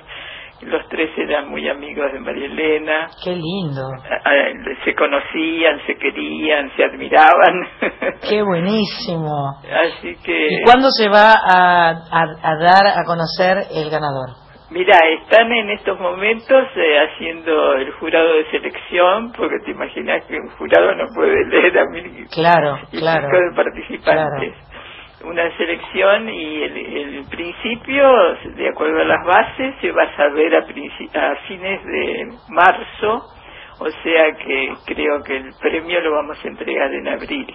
[0.63, 3.07] Los tres eran muy amigos de María Elena.
[3.23, 3.81] ¡Qué lindo!
[4.23, 4.53] Ah, eh,
[4.85, 7.67] Se conocían, se querían, se admiraban.
[8.29, 9.55] ¡Qué buenísimo!
[9.63, 10.47] Así que...
[10.51, 14.29] ¿Y cuándo se va a, a- a dar a conocer el ganador?
[14.69, 20.35] Mira, están en estos momentos eh, haciendo el jurado de selección, porque te imaginas que
[20.39, 23.27] un jurado no puede leer a mil Claro, y claro.
[23.27, 24.53] de participantes.
[25.23, 28.11] Una selección y el, el principio,
[28.55, 33.23] de acuerdo a las bases, se va a saber a, a fines de marzo,
[33.79, 37.47] o sea que creo que el premio lo vamos a entregar en abril.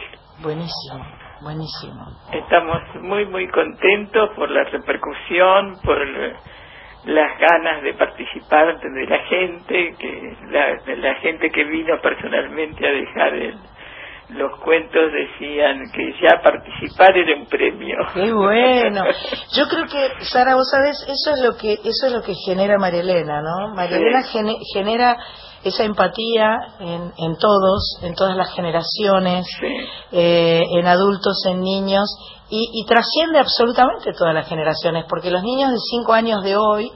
[0.43, 1.05] Buenísimo,
[1.43, 2.07] buenísimo.
[2.33, 6.35] Estamos muy, muy contentos por la repercusión, por el-
[7.05, 12.87] las ganas de participar de la gente, que la, de la gente que vino personalmente
[12.87, 13.55] a dejar el-
[14.29, 17.97] los cuentos decían que ya participar era un premio.
[18.13, 19.05] Qué bueno.
[19.57, 22.77] Yo creo que Sara, vos sabés, eso es lo que eso es lo que genera
[22.79, 23.75] María Elena, ¿no?
[23.75, 24.29] María Sí.
[24.33, 25.17] Gene- genera
[25.63, 29.47] esa empatía en, en todos, en todas las generaciones,
[30.13, 32.05] eh, en adultos, en niños,
[32.51, 36.91] y, y trasciende absolutamente todas las generaciones, porque los niños de 5 años de hoy,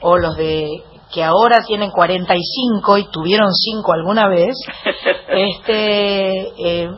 [0.00, 0.66] o los de
[1.12, 4.54] que ahora tienen 45 y tuvieron 5 alguna vez,
[5.28, 6.90] este, eh,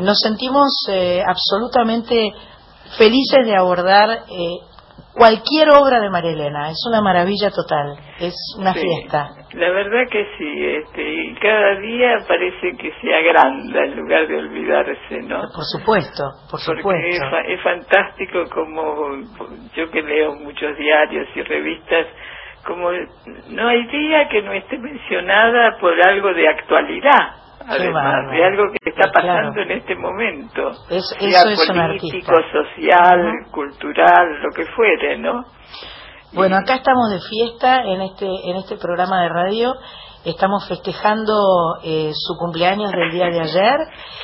[0.00, 2.32] nos sentimos eh, absolutamente
[2.96, 4.64] felices de abordar eh,
[5.14, 6.70] cualquier obra de María Elena.
[6.70, 9.30] Es una maravilla total, es una Sí, fiesta.
[9.54, 14.36] La verdad que sí, este, y cada día parece que se agranda en lugar de
[14.36, 15.40] olvidarse, ¿no?
[15.54, 17.24] Por supuesto, por Porque supuesto.
[17.48, 19.16] es fantástico como
[19.74, 22.06] yo que leo muchos diarios y revistas,
[22.66, 22.90] como
[23.48, 27.34] no hay día que no esté mencionada por algo de actualidad,
[27.66, 29.28] además de algo que está Claro.
[29.52, 35.18] pasando en este momento, Es- sea eso es un político, social, cultural, lo que fuere,
[35.18, 35.44] ¿no?
[36.34, 39.72] Bueno, acá estamos de fiesta en este en este programa de radio.
[40.24, 41.34] Estamos festejando
[41.82, 43.76] eh, su cumpleaños del día de ayer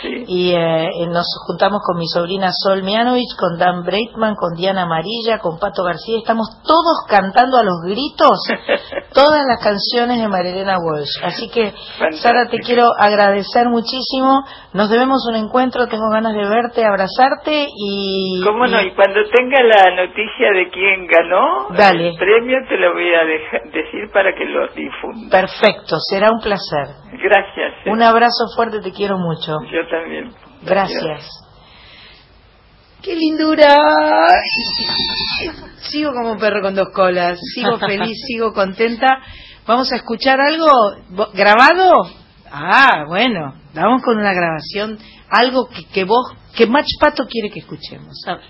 [0.28, 4.82] y eh, eh, nos juntamos con mi sobrina Sol Mianovich, con Dan Breitman, con Diana
[4.82, 6.18] Amarilla, con Pato García.
[6.18, 8.38] Estamos todos cantando a los gritos
[9.14, 11.22] todas las canciones de Marilena Walsh.
[11.22, 11.72] Así que,
[12.20, 14.44] Sara, te quiero agradecer muchísimo.
[14.72, 15.86] Nos debemos un encuentro.
[15.86, 18.42] Tengo ganas de verte, abrazarte y.
[18.44, 18.80] ¿Cómo no?
[18.82, 22.08] y- Y cuando tenga la noticia de quién ganó Dale.
[22.10, 23.24] el premio, te lo voy a
[23.70, 25.30] decir para que lo difunda.
[25.30, 26.94] Perfecto, será un placer.
[27.12, 27.72] Gracias.
[27.86, 27.90] eh.
[27.90, 29.56] Un abrazo fuerte, te quiero mucho.
[29.70, 30.32] Yo también.
[30.62, 31.28] Gracias.
[33.02, 33.74] ¡Qué lindura!
[35.76, 39.18] Sigo como un perro con dos colas, sigo feliz, sigo contenta.
[39.66, 40.66] Vamos a escuchar algo
[41.34, 41.92] grabado.
[42.50, 44.98] Ah, bueno, vamos con una grabación,
[45.28, 48.14] algo que, que vos, que Match Pato quiere que escuchemos.
[48.26, 48.44] A ver.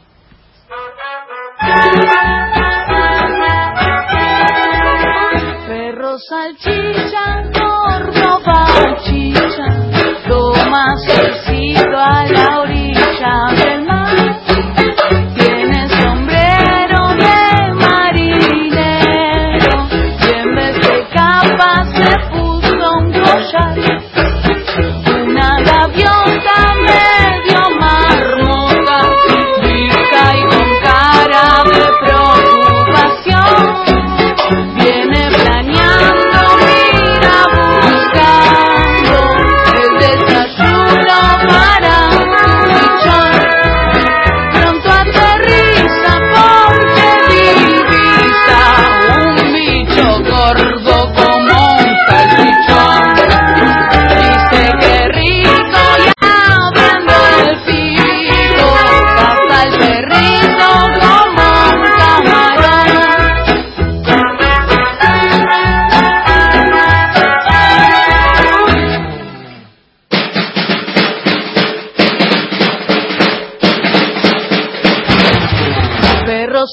[6.17, 9.67] Salchicha, gordo salchicha,
[10.29, 13.74] toma solcito a la orilla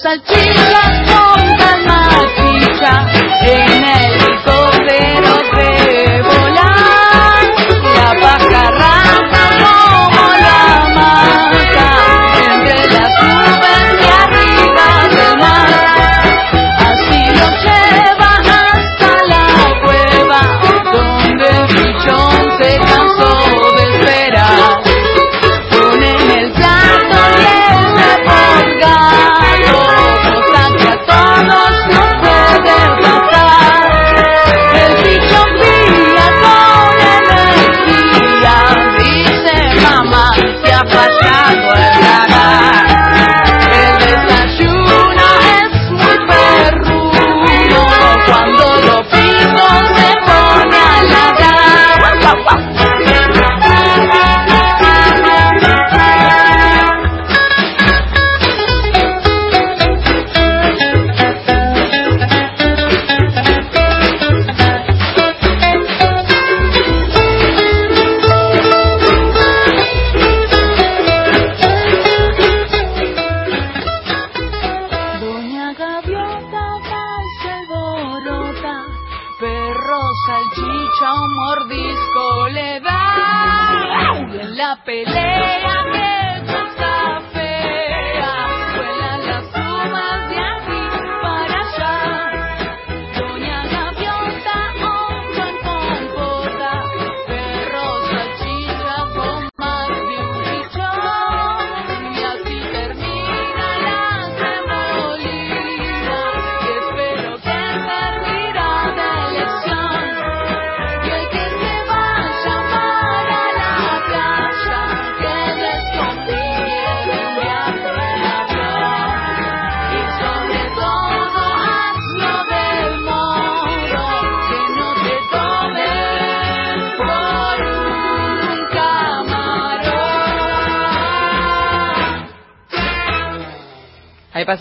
[0.05, 0.30] al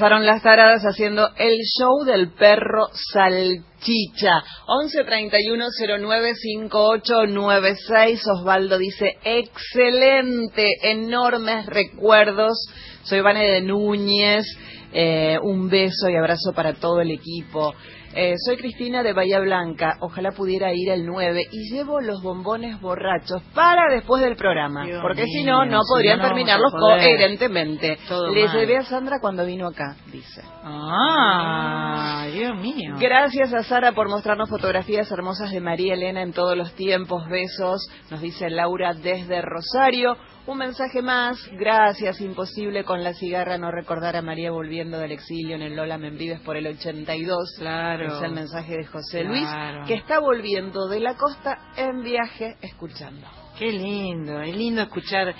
[0.01, 4.43] pasaron las taradas haciendo el show del perro salchicha.
[4.67, 5.67] 11 31
[6.01, 8.23] 09 5896.
[8.39, 12.67] Osvaldo dice, excelente, enormes recuerdos.
[13.03, 14.47] Soy Vane de Núñez.
[14.95, 17.75] Eh, un beso y abrazo para todo el equipo.
[18.12, 19.97] Eh, soy Cristina de Bahía Blanca.
[20.01, 24.85] Ojalá pudiera ir el 9 y llevo los bombones borrachos para después del programa.
[24.85, 27.99] Dios porque si no, no podrían no, terminarlos coherentemente.
[28.09, 28.57] Todo Le mal.
[28.59, 30.43] llevé a Sandra cuando vino acá, dice.
[30.65, 32.97] Ah, Dios mío.
[32.99, 37.28] Gracias a Sara por mostrarnos fotografías hermosas de María Elena en todos los tiempos.
[37.28, 40.16] Besos, nos dice Laura desde Rosario.
[40.51, 41.39] Un mensaje más.
[41.53, 45.97] Gracias, imposible con la cigarra no recordar a María volviendo del exilio en el Lola
[45.97, 47.55] Membrives por el 82.
[47.57, 48.17] Claro.
[48.17, 49.77] Es el mensaje de José Claro.
[49.77, 53.29] Luis, que está volviendo de la costa en viaje escuchando.
[53.57, 55.33] Qué lindo, es lindo escuchar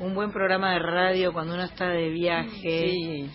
[0.00, 2.50] un buen programa de radio cuando uno está de viaje.
[2.90, 3.30] Sí.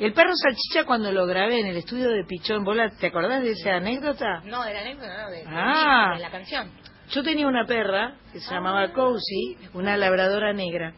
[0.00, 3.40] El perro salchicha cuando lo grabé en el estudio de Pichón, ¿vos la- te acordás
[3.44, 4.40] de esa anécdota?
[4.44, 6.14] No, de la anécdota, no, de, de- Ah.
[6.16, 6.70] de la canción.
[7.10, 10.94] Yo tenía una perra que se llamaba Cozy, una labradora negra,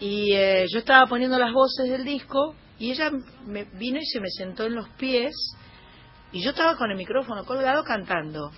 [0.00, 3.10] y eh, yo estaba poniendo las voces del disco y ella
[3.46, 5.34] me vino y se me sentó en los pies
[6.32, 8.50] y yo estaba con el micrófono colgado cantando.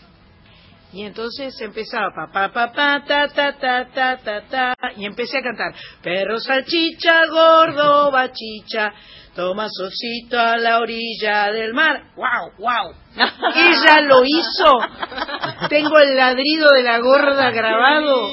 [0.97, 5.37] Y entonces empezaba pa pa pa pa ta ta ta ta ta ta y empecé
[5.37, 5.75] a cantar.
[6.03, 8.95] Perro salchicha gordo bachicha
[9.35, 12.03] toma sosito a la orilla del mar.
[12.17, 12.95] Wow wow
[13.55, 15.69] ella lo hizo.
[15.69, 18.31] Tengo el ladrido de la gorda grabado.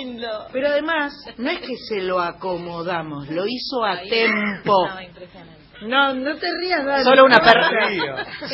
[0.53, 4.87] pero además no es que se lo acomodamos lo hizo a tempo.
[5.81, 7.03] no no te rías Dani.
[7.03, 7.69] Solo una perra,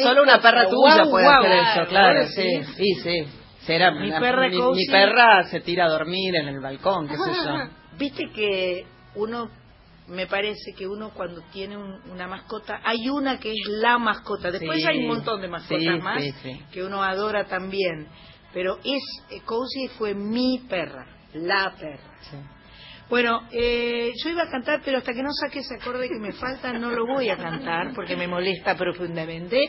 [0.01, 2.63] solo una perra tuya puede hacer eso, claro, sí,
[3.03, 3.38] sí.
[3.69, 7.07] Será, Mi la- perra mi, Cozy- mi perra se tira a dormir en el balcón,
[7.07, 7.53] qué sé yo.
[7.99, 8.85] Viste que
[9.15, 9.49] uno,
[10.07, 14.49] me parece que uno cuando tiene un- una mascota, hay una que es la mascota.
[14.49, 14.87] Después Sí.
[14.87, 18.07] hay un montón de mascotas Sí, más sí, que uno adora también.
[18.53, 22.09] Pero es, eh, Cozy fue mi perra, la perra.
[23.07, 26.31] Bueno, eh, yo iba a cantar, pero hasta que no saque ese acorde que me
[26.33, 29.59] falta, no lo voy a cantar porque me molesta profundamente.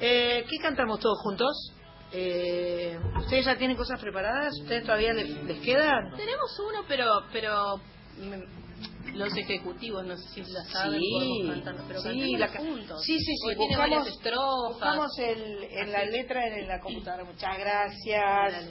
[0.00, 1.72] Eh, ¿Qué cantamos todos juntos?
[2.16, 4.54] Eh, ¿Ustedes ya tienen cosas preparadas?
[4.62, 6.16] ¿Ustedes todavía les, les quedan?
[6.16, 7.76] Tenemos uno, pero pero
[8.18, 13.02] mm, los ejecutivos, no sé si la saben, Sí, cantarlo, pero sí, la juntos.
[13.04, 14.70] sí, sí, sí, buscamos- varias estrofas.
[14.70, 17.24] Buscamos el, en la letra en la computadora.
[17.24, 18.64] Muchas gracias.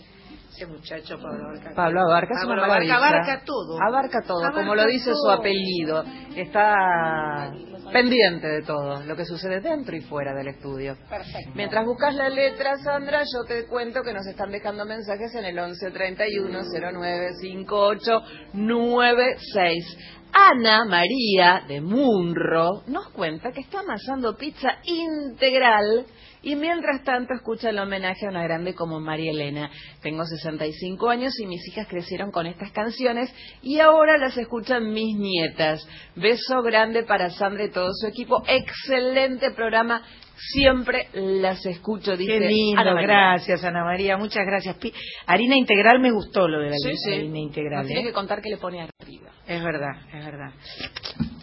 [0.55, 1.73] Ese muchacho Pablo Abarca.
[1.75, 3.77] Pablo Abarca es Pablo Abarca abarca todo.
[3.81, 5.31] Abarca todo, Abarca como lo dice su todo.
[5.31, 6.03] apellido.
[6.35, 7.51] Está
[7.91, 10.95] pendiente de todo lo que sucede dentro y fuera del estudio.
[11.09, 11.51] Perfecto.
[11.55, 15.57] Mientras buscas la letra, Sandra, yo te cuento que nos están dejando mensajes en el
[15.57, 16.59] 11 31
[16.93, 18.21] 09 58
[18.53, 19.97] 96.
[20.35, 26.05] Ana María de Munro nos cuenta que está amasando pizza integral
[26.43, 29.71] y mientras tanto escucha el homenaje a una grande como María Elena.
[30.01, 35.17] Tengo 65 años y mis hijas crecieron con estas canciones y ahora las escuchan mis
[35.17, 35.87] nietas.
[36.15, 38.43] Beso grande para Sandra y todo su equipo.
[38.47, 40.03] Excelente programa.
[40.35, 43.07] Siempre las escucho, dice Qué lindo, Ana María.
[43.07, 44.75] gracias Ana María, muchas gracias.
[44.77, 44.91] Pi-
[45.27, 47.13] harina integral me gustó lo de la Sí, sí.
[47.13, 47.79] harina integral.
[47.79, 48.05] Nos tiene ¿eh?
[48.05, 49.29] que contar qué le pone arriba.
[49.47, 50.51] Es verdad, es verdad.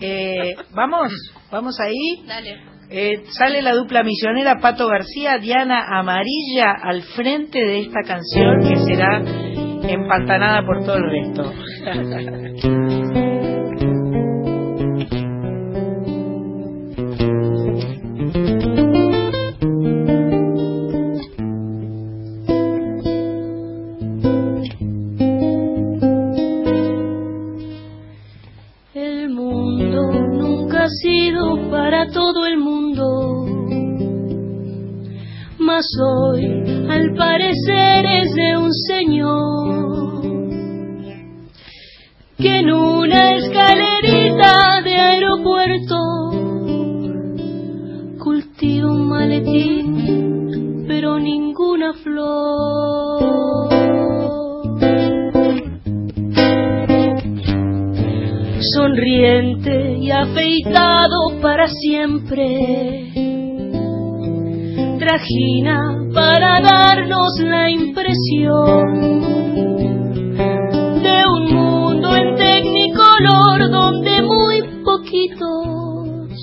[0.00, 1.12] Eh, vamos,
[1.50, 2.24] vamos ahí.
[2.26, 2.79] Dale.
[2.92, 8.76] Eh, sale la dupla misionera Pato García, Diana Amarilla al frente de esta canción que
[8.78, 9.22] será
[9.88, 11.52] empantanada por todo el resto.
[35.96, 36.44] soy,
[36.88, 40.20] al parecer es de un señor
[42.38, 45.96] que en una escalerita de aeropuerto
[48.18, 53.70] cultiva un maletín, pero ninguna flor.
[58.74, 63.09] Sonriente y afeitado para siempre,
[65.00, 65.78] trajina
[66.12, 68.84] para darnos la impresión
[71.02, 76.36] de un mundo en tecnicolor donde muy poquitos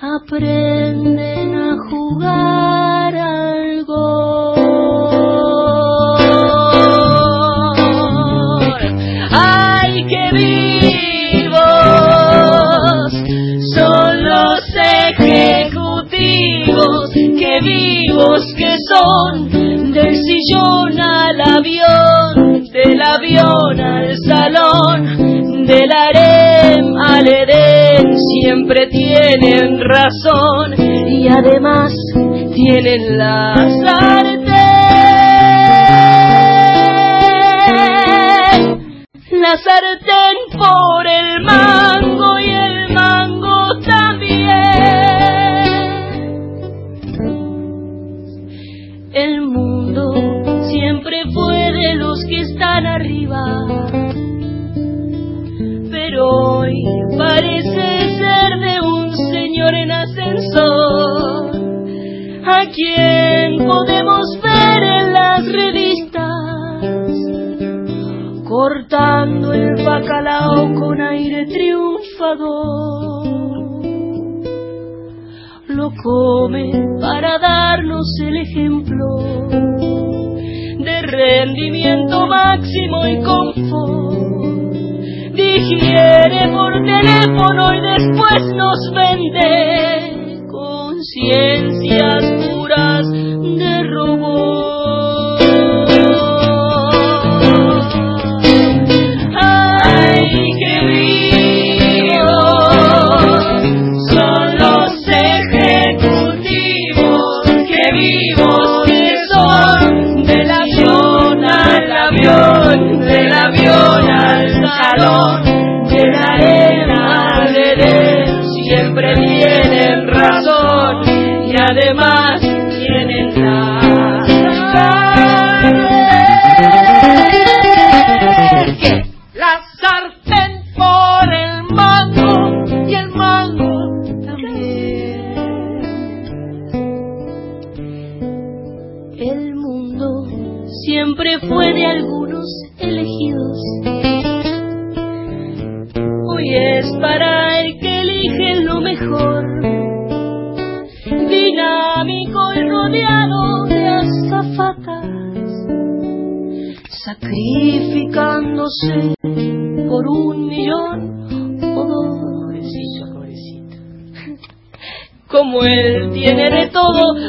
[0.00, 3.84] aprenden a jugar al
[18.56, 19.48] que son!
[19.92, 30.74] Del sillón al avión, del avión al salón, del harem al Edén, siempre tienen razón
[30.78, 31.92] y además
[32.54, 33.54] tienen la
[33.84, 34.58] sartén.
[39.32, 42.47] La sartén por el mango y
[56.28, 56.84] hoy.
[57.16, 61.56] Parece ser de un señor en ascensor,
[62.44, 67.12] a quien podemos ver en las revistas,
[68.48, 73.28] cortando el bacalao con aire triunfador.
[75.68, 79.06] Lo come para darnos el ejemplo
[80.78, 84.47] de rendimiento máximo y confort.
[85.38, 90.46] Digiere por teléfono y después nos vende.
[90.50, 92.27] Conciencias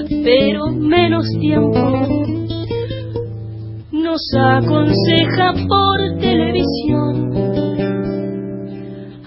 [0.07, 1.79] pero menos tiempo,
[3.91, 7.29] nos aconseja por televisión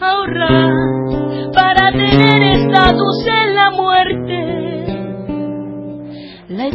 [0.01, 0.71] ahorrar
[1.53, 4.87] para tener estatus en la muerte,
[6.49, 6.67] la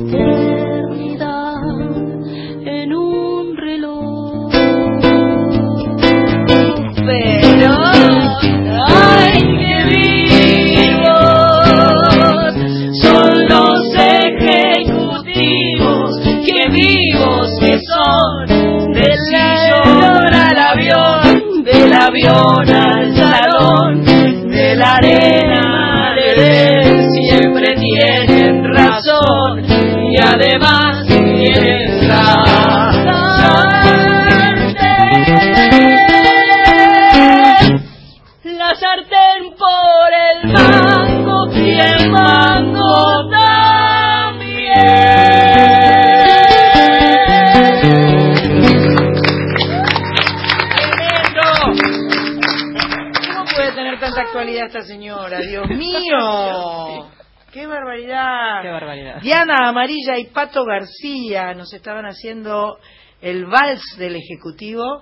[54.68, 55.40] esta señora?
[55.40, 57.10] Dios mío.
[57.52, 58.62] ¡Qué barbaridad!
[58.62, 59.22] Qué barbaridad.
[59.22, 62.78] Diana Amarilla y Pato García nos estaban haciendo
[63.22, 65.02] el vals del Ejecutivo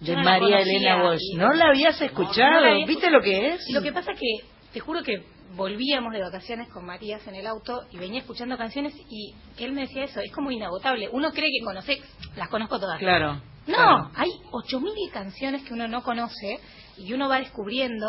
[0.00, 0.76] de no María conocía.
[0.76, 1.36] Elena Walsh.
[1.36, 2.50] ¿No la habías escuchado?
[2.52, 3.70] No la había ¿Viste lo que es?
[3.70, 5.24] Lo que pasa que, te juro que
[5.54, 9.82] volvíamos de vacaciones con Matías en el auto y venía escuchando canciones y él me
[9.82, 11.08] decía eso, es como inagotable.
[11.12, 12.00] Uno cree que conoce,
[12.36, 12.98] las conozco todas.
[12.98, 13.34] Claro.
[13.66, 14.10] No, claro.
[14.16, 16.58] hay ocho mil canciones que uno no conoce
[16.96, 18.06] y uno va descubriendo.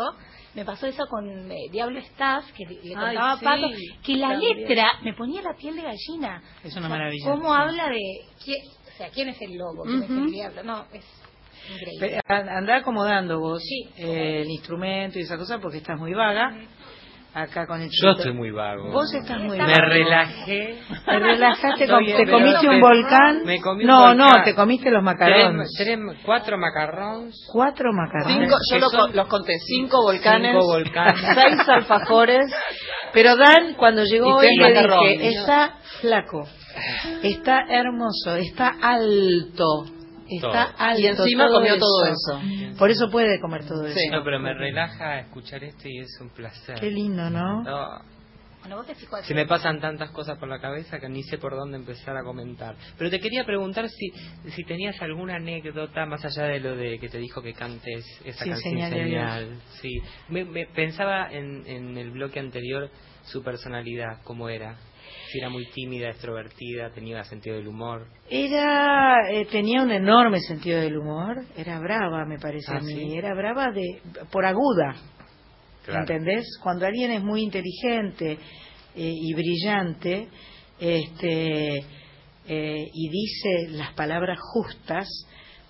[0.54, 4.16] Me pasó eso con eh, Diablo Estás, que le le Ay, contaba a sí, que
[4.16, 4.56] la también.
[4.58, 6.42] letra me ponía la piel de gallina.
[6.62, 7.60] Es una O sea, maravilla, ¿Cómo sí.
[7.60, 8.00] habla de
[8.44, 10.62] quién, o sea, quién es el lobo, quién es el diablo?
[10.62, 11.04] No, es
[11.72, 12.20] increíble.
[12.28, 13.62] Andá acomodando vos
[13.96, 16.54] eh, el instrumento y esa cosa porque estás muy vaga.
[17.36, 18.92] Acá con el Yo estoy muy vago.
[18.92, 19.86] Vos estás muy Me vago.
[19.88, 20.78] relajé.
[21.04, 23.42] Te relajaste, te comiste un me- volcán.
[23.44, 24.18] Me comí un no, volcán.
[24.18, 25.68] no, te comiste los macarrones.
[25.76, 27.34] Tres, tres- cuatro macarrones.
[27.52, 28.48] Cuatro macarrones.
[28.48, 31.20] Cinco, yo lo los conté, cinco volcanes, Cinco volcanes.
[31.34, 32.46] seis alfajores,
[33.12, 36.46] Pero Dan, cuando llegó Y hoy, le dije, está flaco,
[37.24, 39.86] está hermoso, está alto,
[40.28, 40.74] está Todo.
[40.78, 41.00] alto.
[41.00, 42.40] Y encima comió todo eso.
[42.78, 43.98] Por eso puede comer todo eso.
[44.10, 46.78] No, pero me relaja escuchar esto y es un placer.
[46.80, 47.62] Qué lindo, ¿no?
[47.62, 47.98] No,
[48.60, 51.36] Bueno, vos decís cuál se me pasan tantas cosas por la cabeza que ni sé
[51.36, 52.74] por dónde empezar a comentar.
[52.96, 54.10] Pero te quería preguntar si,
[54.50, 58.44] si tenías alguna anécdota más allá de lo de que te dijo que cantes esa
[58.44, 59.60] Sí, canción señal.
[59.82, 60.00] Sí.
[60.30, 62.88] Me, me- pensaba en, en el bloque anterior
[63.24, 64.76] su personalidad, cómo era.
[65.34, 68.06] Si era muy tímida, extrovertida, tenía sentido del humor.
[68.30, 72.94] Era, eh, tenía un enorme sentido del humor, era brava, me parece Ah, a mí,
[72.94, 73.16] ¿sí?
[73.18, 74.00] era brava de,
[74.30, 74.94] por aguda,
[75.84, 76.02] Claro.
[76.02, 76.46] ¿entendés?
[76.62, 78.38] Cuando alguien es muy inteligente eh,
[78.94, 80.28] y brillante,
[80.78, 85.08] este, eh, y dice las palabras justas,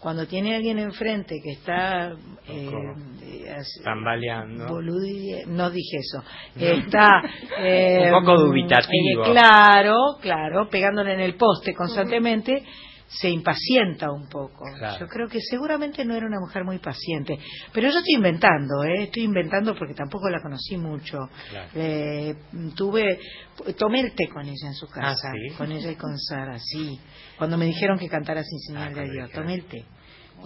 [0.05, 2.12] cuando tiene a alguien enfrente que está
[2.47, 2.70] eh,
[3.22, 4.66] eh, Tambaleando.
[4.68, 6.22] boludi- no dije eso
[6.60, 7.22] está
[7.59, 9.24] eh, Un poco dubitativo.
[9.24, 12.62] eh, claro claro pegándole en el poste constantemente
[13.06, 14.98] se impacienta un poco Claro.
[15.01, 17.39] yo creo que seguramente no era una mujer muy paciente
[17.72, 21.18] pero yo estoy inventando eh estoy inventando porque tampoco la conocí mucho
[21.51, 21.68] Claro.
[21.74, 22.35] Eh,
[22.74, 23.18] tuve
[23.76, 25.55] tomé el té con ella en su casa Ah, ¿sí?
[25.56, 26.98] con ella y con Sara sí
[27.39, 29.85] cuando me dijeron que cantara sin señal Ah, de Dios tomé el té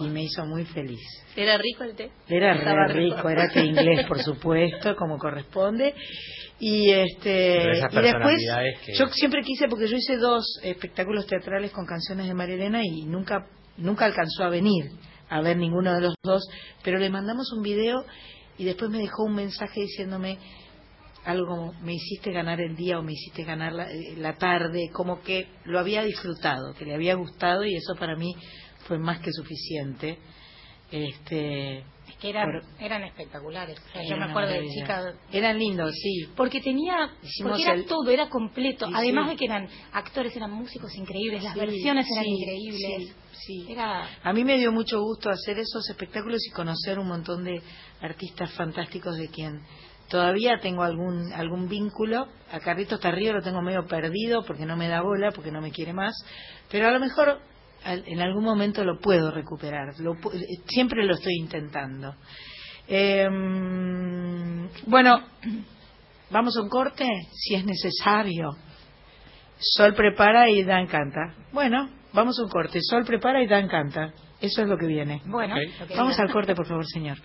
[0.01, 1.01] y me hizo muy feliz
[1.35, 2.11] ¿Era rico el té?
[2.27, 5.93] era re rico, era té inglés, por supuesto, como corresponde.
[6.59, 8.35] Y este y después
[8.85, 12.81] que- yo siempre quise porque yo hice dos espectáculos teatrales con canciones de María Elena
[12.83, 14.91] y nunca nunca alcanzó a venir
[15.29, 16.43] a ver ninguno de los dos,
[16.83, 18.03] pero le mandamos un video
[18.57, 20.37] y después me dejó un mensaje diciéndome
[21.23, 24.89] algo como me hiciste ganar el día o me hiciste ganar la, eh, la tarde,
[24.91, 28.33] como que lo había disfrutado, que le había gustado y eso para mí
[28.87, 30.17] fue más que suficiente.
[30.91, 31.85] Este, Es
[32.19, 33.79] que eran, eran espectaculares.
[33.79, 34.81] O sea, yo me acuerdo de maravilla.
[34.81, 35.13] chica.
[35.31, 36.27] Eran lindos, sí.
[36.35, 38.87] Porque tenía, Hicimos porque era el- todo, era completo.
[38.87, 39.29] Sí, Además sí.
[39.31, 43.15] de que eran actores, eran músicos increíbles, las Sí, versiones eran increíbles.
[43.31, 43.71] sí, sí.
[43.71, 47.61] Era A mí me dio mucho gusto hacer esos espectáculos y conocer un montón de
[48.01, 49.61] artistas fantásticos de quien
[50.09, 52.27] todavía tengo algún algún vínculo.
[52.51, 55.71] A Carlitos Tarrío lo tengo medio perdido porque no me da bola, porque no me
[55.71, 56.13] quiere más.
[56.71, 57.39] Pero a lo mejor
[57.85, 59.99] en algún momento lo puedo recuperar.
[59.99, 60.17] Lo
[60.67, 62.15] siempre lo estoy intentando.
[62.87, 65.21] Em, bueno,
[66.31, 68.51] vamos a un corte si es necesario.
[69.59, 71.35] Sol prepara y Dan canta.
[71.51, 72.79] Bueno, vamos a un corte.
[72.81, 74.13] Sol prepara y Dan canta.
[74.41, 75.21] Eso es lo que viene.
[75.25, 75.79] Bueno, Ok.
[75.81, 77.17] lo que Vamos al corte, por favor, señor.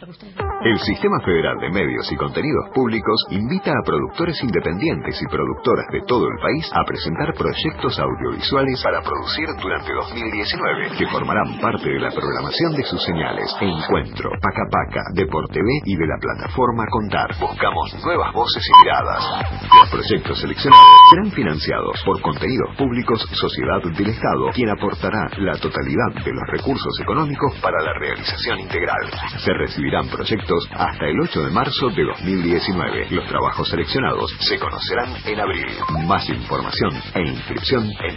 [0.65, 6.01] El Sistema Federal de Medios y Contenidos Públicos invita a productores independientes y productoras de
[6.09, 12.01] todo el país a presentar proyectos audiovisuales para producir durante 2019, que formarán parte de
[12.01, 17.31] la programación de sus señales Encuentro, Paca Paca, Deportv y de la plataforma Contar.
[17.39, 19.23] Buscamos nuevas voces y miradas.
[19.70, 26.24] Los proyectos seleccionados serán financiados por contenidos públicos Sociedad del Estado, quien aportará la totalidad
[26.24, 29.10] de los recursos económicos para la realización integral.
[29.39, 33.10] Se recibirán proyectos hasta el 8 de marzo de 2019.
[33.10, 35.66] Los trabajos seleccionados se conocerán en abril.
[36.06, 38.16] Más información e inscripción en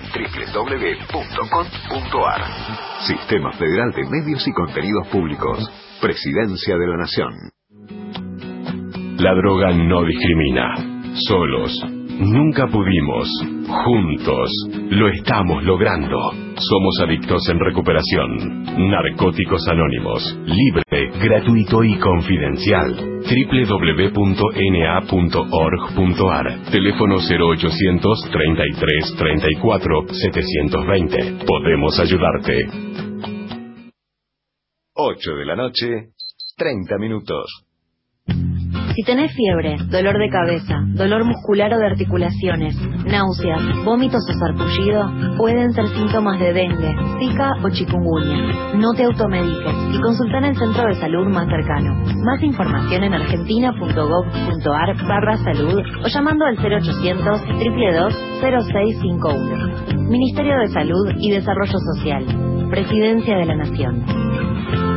[0.53, 2.41] www.con.ar.
[3.05, 5.69] Sistema Federal de Medios y Contenidos Públicos.
[6.01, 7.34] Presidencia de la Nación.
[9.18, 10.76] La droga no discrimina.
[11.27, 11.97] Solos.
[12.19, 13.30] Nunca pudimos.
[13.68, 14.49] Juntos.
[14.89, 16.18] Lo estamos logrando.
[16.57, 18.64] Somos adictos en recuperación.
[18.89, 20.23] Narcóticos Anónimos.
[20.45, 23.22] Libre, gratuito y confidencial.
[23.22, 24.31] www.na.org.ar.
[26.72, 31.45] Teléfono 0800 33 34 720.
[31.45, 32.68] Podemos ayudarte.
[34.95, 35.85] 8 de la noche,
[36.57, 37.66] 30 minutos.
[38.98, 42.76] Si tenés fiebre, dolor de cabeza, dolor muscular o de articulaciones,
[43.06, 48.74] náuseas, vómitos o sarpullido, pueden ser síntomas de dengue, zika o chikungunya.
[48.74, 51.94] No te automediques y consulta en el centro de salud más cercano.
[52.26, 60.10] Más información en argentina.gov.ar barra salud o llamando al 0800 322 0651.
[60.10, 62.26] Ministerio de Salud y Desarrollo Social.
[62.72, 64.97] Presidencia de la Nación.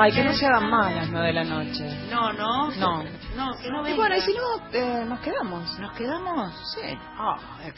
[0.00, 1.84] Ay, que no se hagan mal las nueve de la noche.
[2.18, 2.70] No, no.
[2.72, 3.04] No.
[3.36, 5.78] No, que no Y bueno, y si no, eh, nos quedamos.
[5.78, 6.52] ¿Nos quedamos?
[6.74, 6.98] Sí.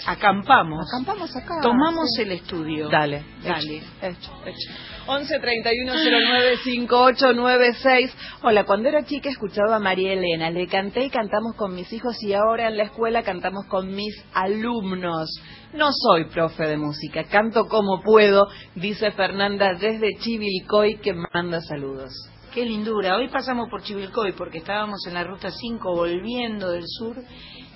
[0.06, 0.86] Acampamos.
[0.88, 1.60] Acampamos acá.
[1.60, 2.22] Tomamos sí.
[2.22, 2.88] el estudio.
[2.88, 3.82] Dale, Dale.
[4.00, 4.72] Hecho, hecho.
[5.06, 8.16] 11 31 09 5896.
[8.42, 10.50] Hola, cuando era chica escuchaba a María Elena.
[10.50, 14.14] Le canté y cantamos con mis hijos y ahora en la escuela cantamos con mis
[14.32, 15.28] alumnos.
[15.74, 22.12] No soy profe de música, canto como puedo, dice Fernanda desde Chivilcoy que manda saludos.
[22.52, 23.16] Qué lindura.
[23.16, 27.16] Hoy pasamos por Chivilcoy porque estábamos en la ruta 5 volviendo del sur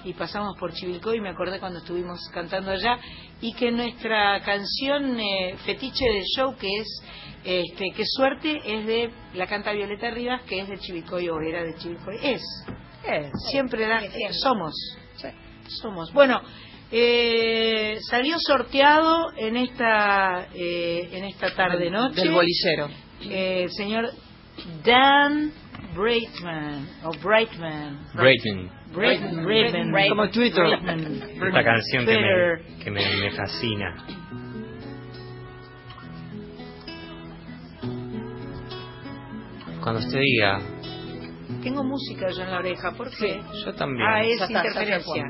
[0.04, 2.98] y pasamos por Chivilcoy me acordé cuando estuvimos cantando allá
[3.40, 7.02] y que nuestra canción eh, fetiche del show que es
[7.44, 11.62] este, Qué suerte es de la canta Violeta Rivas que es de Chivilcoy o era
[11.62, 12.16] de Chivilcoy.
[12.22, 12.42] Es.
[13.08, 13.30] Es.
[13.50, 14.02] Siempre la,
[14.32, 14.74] somos.
[15.68, 16.12] Somos.
[16.12, 16.40] Bueno,
[16.90, 22.88] eh, salió sorteado en esta eh, en esta tarde noche Del bolillero.
[23.22, 24.10] eh, señor
[24.84, 25.52] Dan
[25.94, 28.70] Breitman o Brightman Breitman.
[28.94, 30.64] Breitman, Breitman, Como Twitter.
[30.66, 34.06] Esta canción que, me, que me, me fascina.
[39.82, 40.60] Cuando usted diga,
[41.62, 43.40] Tengo música yo en la oreja, ¿por qué?
[43.64, 44.08] yo también.
[44.08, 45.24] Ah, es está, interferencia.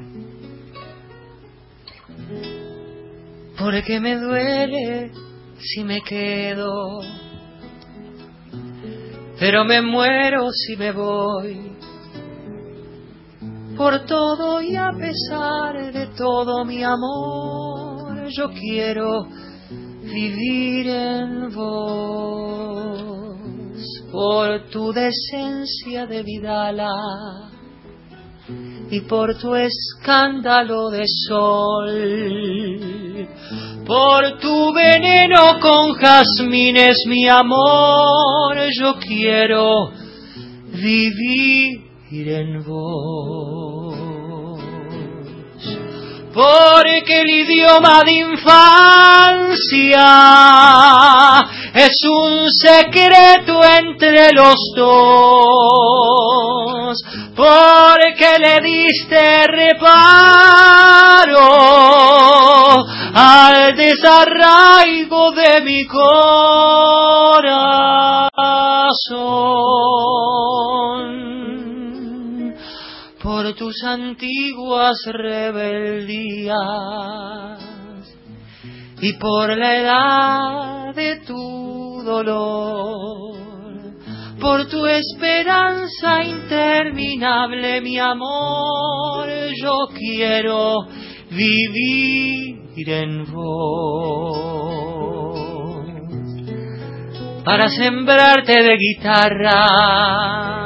[3.59, 5.11] Porque me duele
[5.59, 7.01] si me quedo,
[9.45, 11.77] pero me muero si me voy.
[13.77, 19.27] Por todo y a pesar de todo mi amor, yo quiero
[20.03, 23.05] vivir en vos.
[24.11, 27.54] Por tu decencia de vidala
[28.91, 33.29] y por tu escándalo de sol.
[33.87, 39.91] Por tu veneno con jazmines, mi amor, yo quiero
[40.73, 44.14] vivir en vos.
[46.35, 48.43] Porque el idioma de infancia
[51.75, 57.01] es un secreto entre los dos.
[57.37, 59.85] Porque le diste reparo
[63.15, 66.25] al desarraigo de mi corazón
[73.75, 76.55] tus antiguas rebeldías.
[79.01, 83.37] Y por la edad de tu dolor,
[84.41, 89.27] por tu esperanza interminable, mi amor,
[89.61, 90.87] yo quiero
[91.31, 94.55] vivir en vos.
[97.45, 100.64] Para sembrarte de guitarra,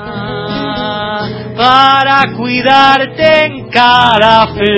[1.58, 4.70] para cuidarte en cada flor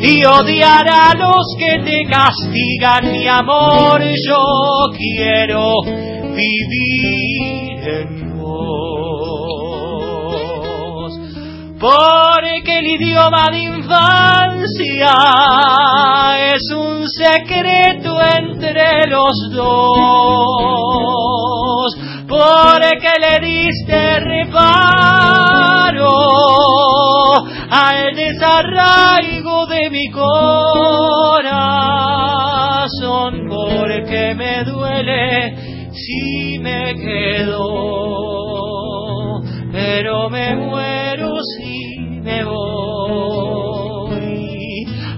[0.00, 5.82] y odiar a los que te castigan, mi amor, yo quiero
[6.36, 8.62] vivir en vos.
[11.80, 15.16] Porque el idioma de infancia
[16.54, 21.02] es un secreto entre los dos.
[22.32, 24.62] Porque le diste reparo
[27.70, 30.32] al desarraigo de mi corazón.
[33.48, 35.56] Porque me duele
[35.92, 38.12] si me quedo
[39.72, 42.62] pero me muero si me voy.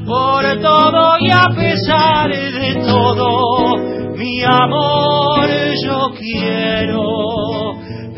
[0.07, 5.49] Por todo y a pesar de todo, mi amor,
[5.83, 7.75] yo quiero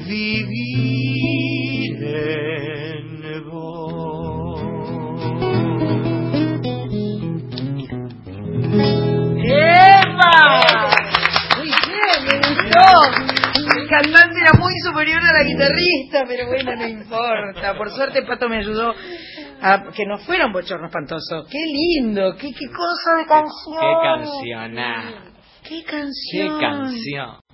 [0.07, 4.61] vivir en vos.
[9.43, 10.37] ¡Epa!
[11.57, 12.87] Muy bien, me gustó.
[13.77, 17.75] El cantante era muy superior a la guitarrista, pero bueno, no importa.
[17.77, 18.93] Por suerte Pato me ayudó
[19.63, 21.47] a que no fuera un bochorno espantoso.
[21.51, 22.37] ¡Qué lindo!
[22.37, 23.79] ¡Qué, qué cosa de canción!
[24.43, 25.15] Qué.
[25.23, 25.36] ¡Qué
[25.69, 26.61] Qué canción!
[26.61, 27.46] canción.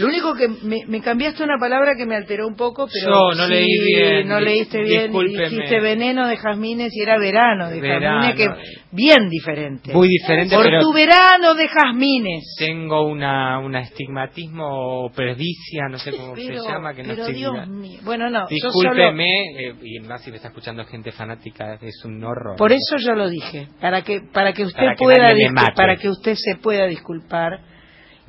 [0.00, 3.36] Lo único que me, me cambiaste una palabra que me alteró un poco, pero Yo
[3.36, 5.48] no sí, leí bien, no leíste bien, discúlpeme.
[5.50, 8.22] dijiste veneno de jazmines y era verano de Verano.
[8.26, 8.62] jazmines, que
[8.92, 9.92] bien diferente.
[9.92, 12.54] Muy diferente, Por pero tu verano de jazmines.
[12.58, 14.64] tengo una, un estigmatismo
[15.04, 18.00] o perdicia, no sé cómo Pero, se llama, que no pero Dios mío.
[18.02, 19.26] Bueno, no, yo solo, Discúlpeme,
[19.58, 22.56] eh, y más si me está escuchando gente fanática, es un horror.
[22.56, 25.72] por eso yo lo dije, para que para que usted Para que pueda mate.
[25.76, 27.60] para que usted se pueda disculpar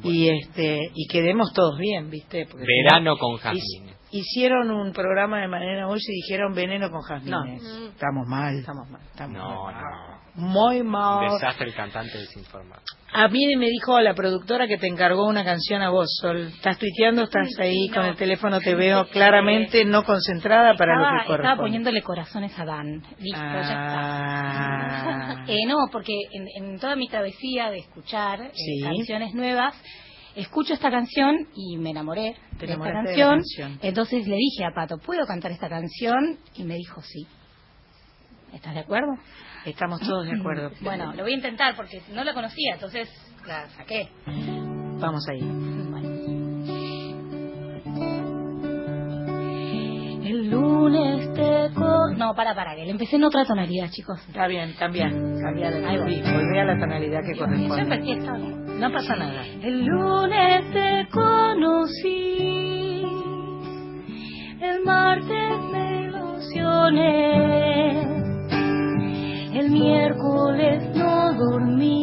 [0.03, 2.45] y este y quedemos todos bien, ¿viste?
[2.45, 3.98] Porque no- Verano con jazmines.
[4.11, 7.64] Hicieron un programa de manera hoy y dijeron veneno con jazmines.
[7.94, 8.57] Estamos mal.
[8.60, 9.02] Estamos mal.
[9.03, 9.76] Estamos No, mal.
[9.76, 10.22] no.
[10.48, 11.32] Muy mal.
[11.34, 12.82] Desastre el cantante desinformado.
[13.14, 16.48] A mí me dijo la productora que te encargó una canción a vos, Sol.
[16.48, 17.24] ¿Estás tuiteando?
[17.24, 18.62] ¿Estás ahí con el teléfono?
[18.62, 21.62] Te veo claramente no concentrada para lo estaba, que estaba corresponde.
[21.64, 23.04] poniéndole corazones a Dan.
[23.20, 23.62] Listo, Ah.
[23.62, 25.46] ya está.
[25.52, 28.80] Eh, no, porque en, en toda mi travesía de escuchar eh, Sí.
[28.82, 29.76] canciones nuevas,
[30.36, 33.30] escucho esta canción y me enamoré de esta enamoraste de la canción.
[33.68, 33.80] canción.
[33.82, 36.38] Entonces le dije a Pato, ¿puedo cantar esta canción?
[36.56, 37.28] Y me dijo sí.
[38.54, 39.12] ¿Estás de acuerdo?
[39.66, 40.72] Estamos todos de acuerdo.
[40.82, 43.10] Bueno, lo voy a intentar porque no la conocía, entonces
[43.48, 44.10] la saqué.
[45.00, 45.42] Vamos ahí.
[50.24, 52.18] El lunes te con...
[52.18, 54.20] No, para, para, que le empecé en otra tonalidad, chicos.
[54.28, 55.10] Está bien, cambia.
[55.10, 57.98] Cambia a la tonalidad que corresponde.
[58.00, 58.62] bien.
[58.82, 59.46] No pasa nada.
[59.46, 63.04] El lunes te conocí,
[64.60, 67.81] el martes me ilusioné,
[69.62, 72.01] el miércoles no dormía,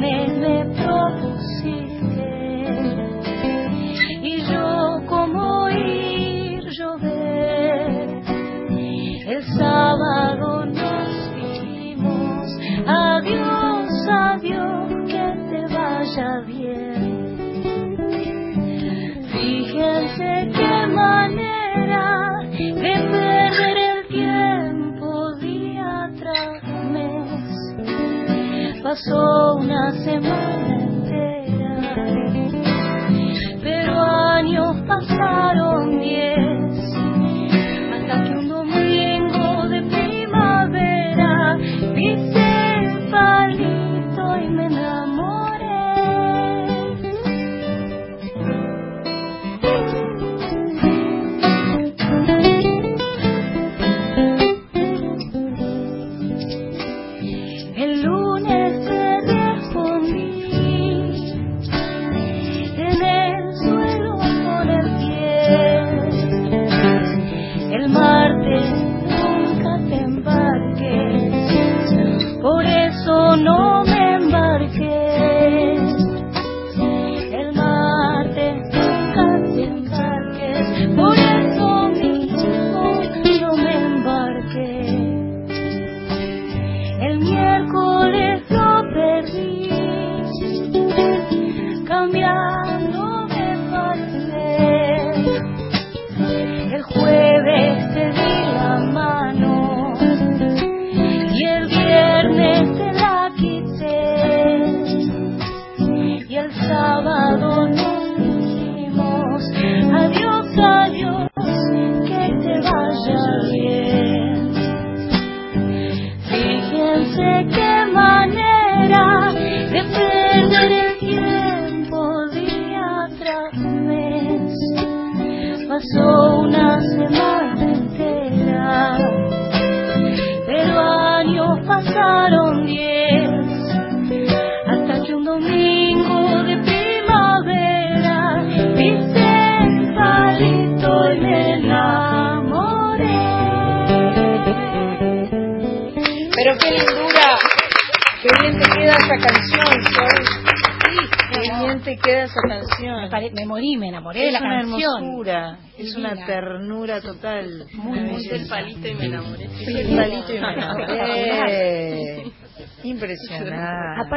[0.00, 1.94] Me propusiste
[4.22, 8.22] y yo como ir llover.
[9.26, 12.46] El sábado nos vimos,
[12.86, 16.53] adiós, adiós, que te vaya bien.
[28.94, 31.96] Pasó una semana entera,
[33.60, 36.53] pero años pasaron diez,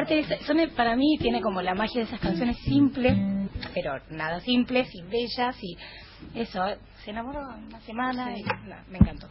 [0.07, 3.13] Aparte, son, para mí tiene como la magia de esas canciones simples,
[3.73, 5.77] pero nada simples y bellas y
[6.33, 6.63] eso,
[7.03, 9.27] se enamoró en una semana y no, me encantó.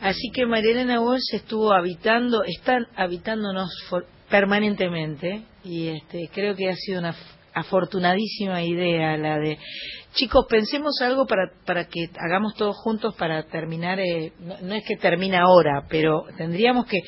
[0.00, 6.74] Así que Marielena Walsh estuvo habitando, están habitándonos for- permanentemente y este creo que ha
[6.74, 7.14] sido una
[7.54, 9.58] afortunadísima idea la de
[10.14, 14.84] chicos pensemos algo para para que hagamos todos juntos para terminar eh, no, no es
[14.84, 16.98] que termine ahora pero tendríamos que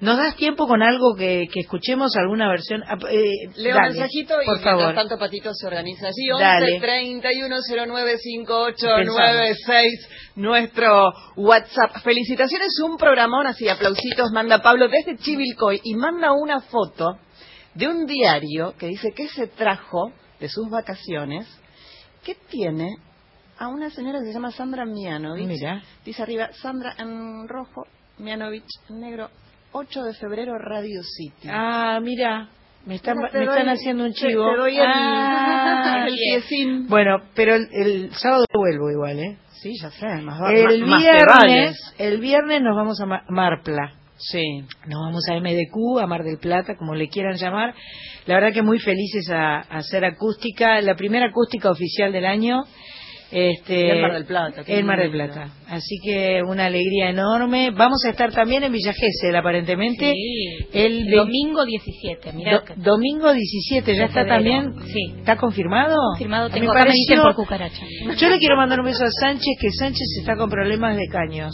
[0.00, 4.34] nos das tiempo con algo que, que escuchemos alguna versión Ah, eh, Leo dale, mensajito
[4.42, 6.28] y por favor tanto Patito se organiza allí.
[6.38, 6.74] Dale.
[6.74, 7.56] 11 31
[7.86, 12.02] 09 58 96 nuestro WhatsApp.
[12.02, 17.18] Felicitaciones, un programón así, aplausitos manda Pablo desde Chivilcoy y manda una foto
[17.74, 21.46] de un diario que dice que se trajo de sus vacaciones
[22.24, 22.96] que tiene
[23.58, 25.46] a una señora que se llama Sandra Mianovich.
[25.46, 25.82] Mira.
[26.04, 27.86] Dice arriba, Sandra en rojo,
[28.18, 29.28] Mianovich en negro,
[29.72, 31.48] 8 de febrero, Radio City.
[31.50, 32.48] ah mira
[32.84, 34.50] me están, me están doy- haciendo un chivo.
[34.50, 36.88] te doy el- Ah, el piecín.
[36.88, 39.38] Bueno, pero el, el sábado vuelvo igual, ¿eh?
[39.62, 41.52] Sí, ya sé, más, El más- más te vale.
[41.52, 43.94] viernes, el viernes nos vamos a Ma- Marpla.
[44.30, 44.60] Sí.
[44.86, 47.74] Nos vamos a MDQ, a Mar del Plata, como le quieran llamar.
[48.26, 52.62] La verdad que muy felices a, a hacer acústica, la primera acústica oficial del año.
[53.34, 55.10] Este, En Mar del Plata, En Mar del.
[55.10, 55.48] Plata.
[55.68, 57.70] Así que una alegría enorme.
[57.70, 60.12] Vamos a estar también en Villa Gesell, aparentemente.
[60.12, 60.66] Sí.
[60.74, 62.58] El Domingo 17, mira.
[62.60, 64.74] Do- domingo 17, ¿ya está también?
[64.84, 65.14] Sí.
[65.16, 65.96] ¿Está confirmado?
[66.10, 67.82] Confirmado, tengo acá pareció- por cucaracha.
[68.18, 71.52] Yo le quiero mandar un beso a Sánchez, que Sánchez está con problemas de caños.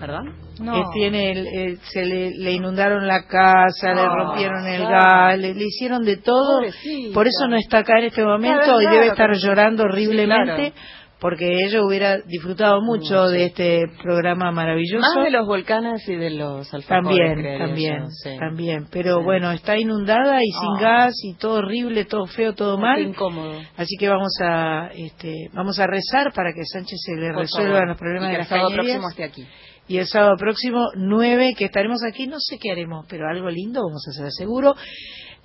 [0.00, 0.34] ¿Perdón?
[0.60, 0.76] No.
[0.78, 4.94] Eh, tiene el- el- se le, le inundaron la casa, le Ah, rompieron el claro.
[4.94, 6.58] gas, le, le hicieron de todo.
[6.58, 7.14] Pobrecita.
[7.14, 10.72] Por eso no está acá en este momento Claro, y debe estar llorando horriblemente.
[11.20, 15.00] Porque ella hubiera disfrutado mucho de este programa maravilloso.
[15.14, 18.36] Más de los volcanes y de los alfajores, También, también, yo, sí.
[18.38, 18.86] también.
[18.90, 19.24] Pero Sí.
[19.24, 20.80] bueno, está inundada y sin Ah.
[21.06, 23.00] gas y todo horrible, todo feo, todo mal.
[23.00, 23.52] Incómodo.
[23.78, 27.72] Así que vamos a, este, vamos a rezar para que Sánchez se le Por resuelvan
[27.74, 27.88] favor.
[27.88, 28.96] los problemas Y de que las el sábado cañerías.
[28.98, 29.48] próximo esté aquí.
[29.86, 33.82] Y el sábado próximo, 9, que estaremos aquí, no sé qué haremos, pero algo lindo
[33.84, 34.74] vamos a hacer seguro.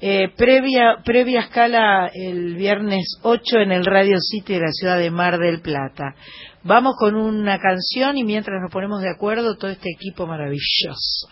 [0.02, 5.12] Eh, previa, previa escala el viernes 8 en el Radio City de la ciudad de
[5.12, 6.16] Mar del Plata.
[6.64, 11.28] Vamos con una canción y mientras nos ponemos de acuerdo todo este equipo maravilloso.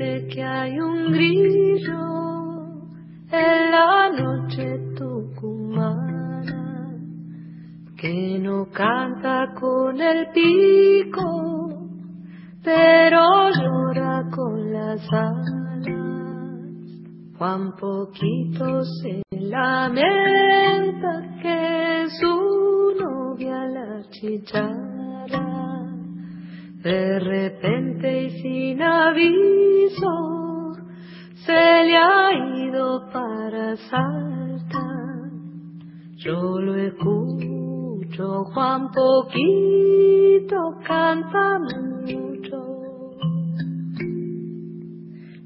[0.00, 2.00] Parece que hay un grillo
[3.30, 6.96] en la noche tucumana
[7.96, 11.68] que no canta con el pico,
[12.62, 15.84] pero llora con las alas.
[17.36, 25.79] Juan poquito se lamenta que su novia la chicharra
[26.82, 30.40] de repente y sin aviso
[31.44, 34.86] se le ha ido para Salta.
[36.16, 43.10] Yo lo escucho, Juan poquito canta mucho.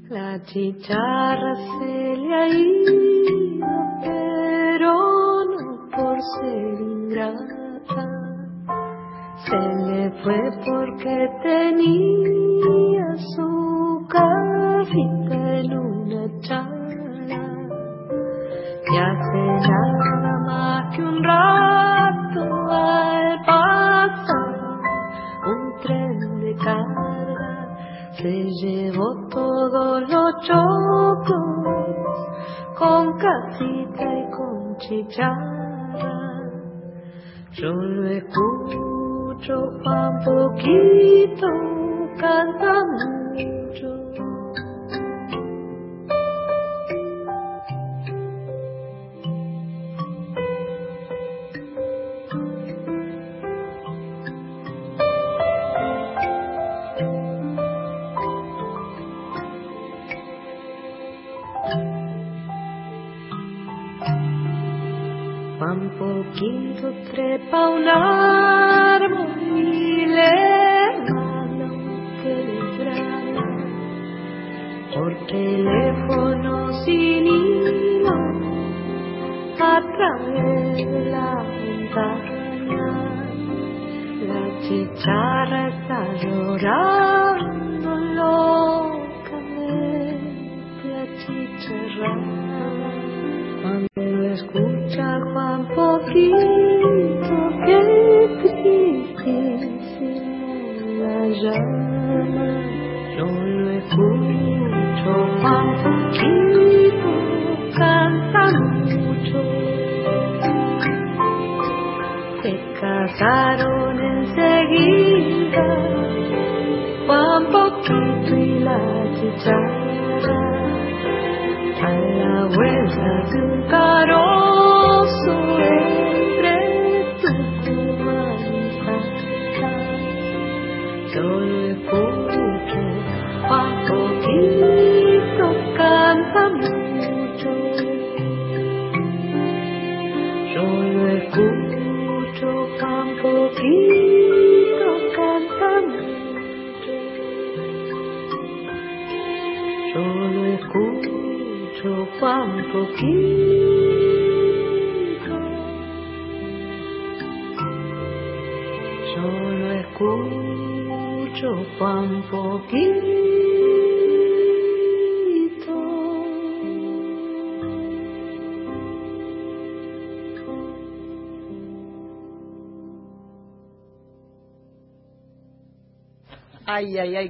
[0.09, 3.65] La chicharra se le ha ido,
[4.03, 8.24] pero no por ser ingrata.
[9.43, 17.43] Se le fue porque tenía su casita en una chala.
[18.91, 24.79] Y hace nada más que un rato al pasar
[25.47, 27.77] un tren de carga
[28.17, 31.75] se llevó todos los chocos
[32.77, 36.25] con casita y con chicharra.
[37.51, 38.94] Yo lo escucho
[39.43, 41.47] Juan poquito,
[42.17, 44.05] canta mucho.
[65.59, 67.87] Juan poquito trepa un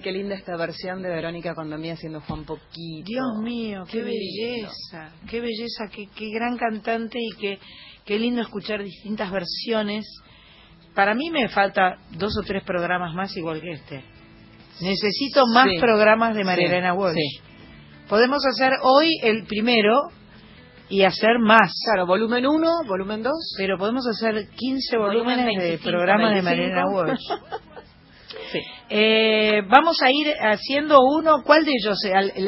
[0.05, 3.05] qué linda esta versión de Verónica Condomía haciendo Juan Poquito.
[3.05, 4.11] Dios mío, qué, Qué lindo.
[4.11, 7.57] belleza, qué belleza, qué, qué gran cantante y qué,
[8.05, 10.05] qué lindo escuchar distintas versiones.
[10.93, 14.03] Para mí me falta dos o tres programas más igual que este.
[14.79, 15.79] Necesito más Sí.
[15.79, 17.15] programas de Sí, Marilena Walsh.
[17.15, 17.39] sí.
[18.07, 19.91] Podemos hacer hoy el primero
[20.87, 21.73] y hacer más.
[21.85, 23.33] Claro, volumen 1, volumen 2.
[23.57, 26.43] Pero podemos hacer 15 Volumen volúmenes de 25, programas de 25.
[26.43, 27.61] Marilena Walsh.
[28.89, 31.41] Eh, vamos a ir haciendo uno.
[31.43, 31.97] ¿Cuál de ellos?
[32.05, 32.47] ¿El, el-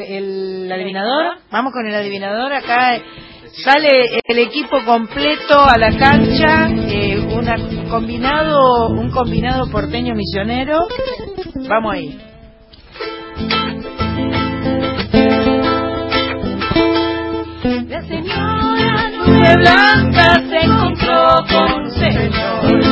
[0.64, 1.38] el adivinador?
[1.50, 2.52] Vamos con el adivinador.
[2.52, 3.00] Acá
[3.64, 6.68] sale el equipo completo a la cancha.
[6.70, 7.56] eh, una
[7.90, 10.78] combinado, un combinado porteño misionero.
[11.68, 12.18] Vamos a ir.
[17.88, 22.84] La señora Nube Blanca se encontró con un señor.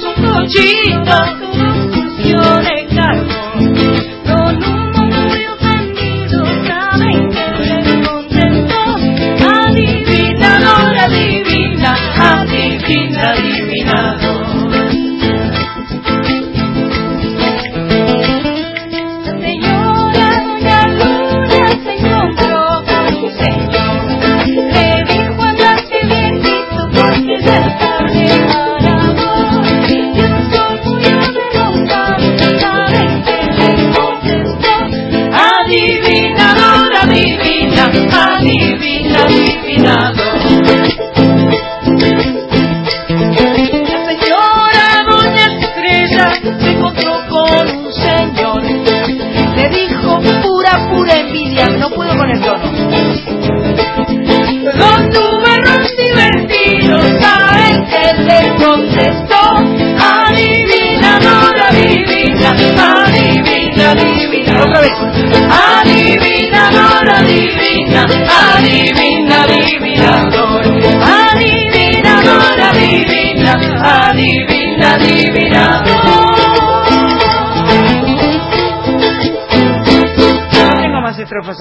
[0.00, 1.16] Su cochito,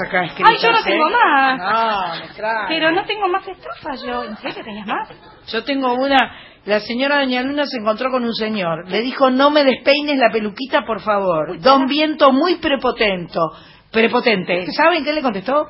[0.06, 0.52] acá escritas.
[0.52, 0.82] Ay, yo no ¿eh?
[0.86, 1.58] tengo más.
[1.58, 2.68] No, me trae.
[2.68, 4.24] Pero no tengo más estrofas yo.
[4.24, 5.10] ¿En serio tenías más?
[5.48, 6.18] Yo tengo una.
[6.66, 8.88] La señora Doña Luna se encontró con un señor.
[8.90, 11.60] Le dijo, no me despeines la peluquita, por favor.
[11.60, 13.40] Don Viento muy prepotento.
[13.92, 14.68] Prepotente.
[14.72, 15.66] ¿Saben qué le contestó?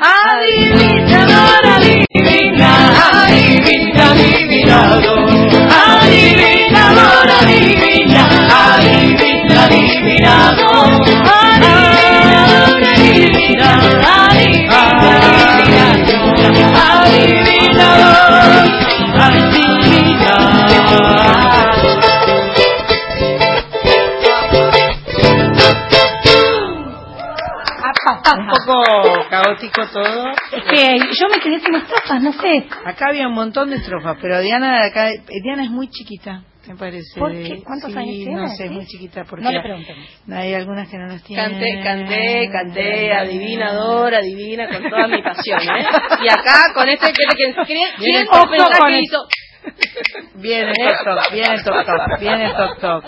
[0.00, 1.26] Adivina,
[28.64, 29.03] poco
[29.44, 30.26] caótico todo.
[30.52, 32.66] Es que yo me quedé sin estrofas, no sé.
[32.84, 35.10] Acá había un montón de estrofas, pero Diana de acá,
[35.42, 37.18] Diana es muy chiquita, me parece.
[37.18, 37.62] ¿Por qué?
[37.64, 38.34] ¿Cuántos Sí, años tiene?
[38.34, 38.74] No sé, ¿Sí?
[38.74, 40.06] muy chiquita porque No le preguntemos.
[40.32, 41.50] hay algunas que no las tienen.
[41.50, 45.86] Canté, canté, canté, adivinador, adivina, con toda mi pasión, ¿eh?
[46.24, 47.54] Y acá, con este, ¿quién,
[47.98, 49.18] quién pensás que hizo?
[50.34, 53.04] Viene Toc viene Toc Toc, viene Toc Toc.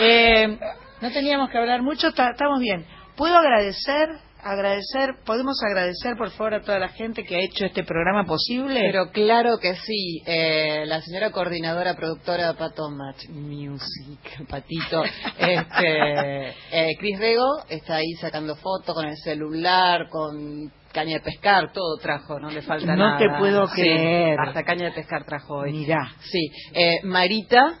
[0.00, 0.58] Eh,
[1.00, 2.86] no teníamos que hablar mucho, ta- estamos bien.
[3.16, 4.08] ¿Puedo agradecer?
[4.46, 8.78] Agradecer, ¿podemos agradecer por favor a toda la gente que ha hecho este programa posible?
[8.90, 15.02] Pero claro que sí, eh, la señora coordinadora productora de Pato Match Music, Patito,
[15.38, 21.72] este, eh, Cris Rego está ahí sacando fotos con el celular, con caña de pescar,
[21.72, 23.18] todo trajo, no le falta No nada.
[23.18, 24.38] te puedo Sí, creer.
[24.38, 25.72] hasta caña de pescar trajo hoy.
[25.72, 26.12] Mirá.
[26.20, 27.78] Sí, eh, Marita.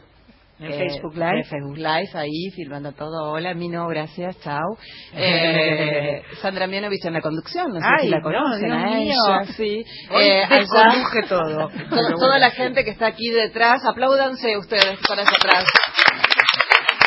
[0.60, 1.44] En eh, Facebook Live.
[1.44, 3.32] Facebook Live, ahí filmando todo.
[3.32, 4.76] Hola, mi no, gracias, chao.
[5.16, 8.86] Eh, Sandra Mianovich en la conducción, no sé Ay, si la no, conocen Dios a
[8.86, 9.14] mío.
[9.28, 9.84] ella, sí.
[10.10, 11.68] Eh, allá- todo.
[11.90, 15.64] To- toda la gente que está aquí detrás, apláudanse ustedes para allá atrás.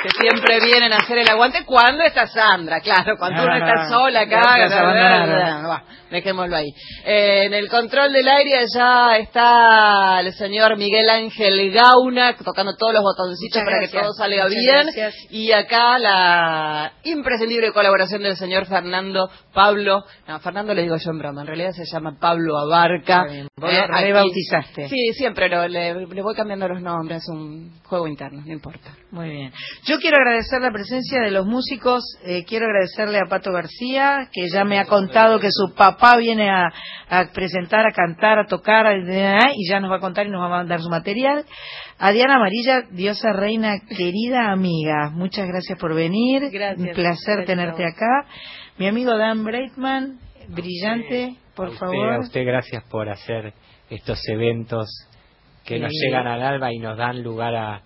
[0.02, 3.90] Que siempre vienen a hacer el aguante cuando está Sandra, claro, cuando uno está Ah,
[3.90, 4.40] sola acá,
[6.12, 6.70] dejémoslo ahí.
[7.06, 12.94] Eh, en el control del aire ya está el señor Miguel Ángel Gauna tocando todos
[12.94, 14.82] los botoncitos Muchas para gracias, que todo salga muchas bien.
[14.84, 15.16] gracias.
[15.32, 21.18] Y acá la imprescindible colaboración del señor Fernando Pablo, no, Fernando le digo yo en
[21.20, 23.26] broma, en realidad se llama Pablo Abarca.
[23.26, 24.88] Bien, vos Eh, lo rebautizaste.
[24.90, 28.92] Sí, siempre lo- le, le voy cambiando los nombres, es un juego interno, no importa.
[29.12, 29.52] Muy bien.
[29.88, 32.04] Yo quiero agradecer la presencia de los músicos.
[32.26, 36.50] eh, quiero agradecerle a Pato García, que ya me ha contado que su papá viene
[36.50, 36.74] a,
[37.10, 40.48] a presentar, a cantar, a tocar, y ya nos va a contar y nos va
[40.48, 41.46] a mandar su material.
[42.00, 46.50] A Diana Amarilla, diosa reina, querida amiga, muchas gracias por venir.
[46.52, 46.86] Gracias.
[46.90, 48.26] Un placer tenerte acá.
[48.78, 50.20] Mi amigo Dan Breitman,
[50.50, 52.14] brillante, por a usted, favor.
[52.14, 53.54] A usted gracias por hacer
[53.90, 54.86] estos eventos
[55.66, 55.98] que nos Sí.
[56.08, 57.82] llegan al alba y nos dan lugar a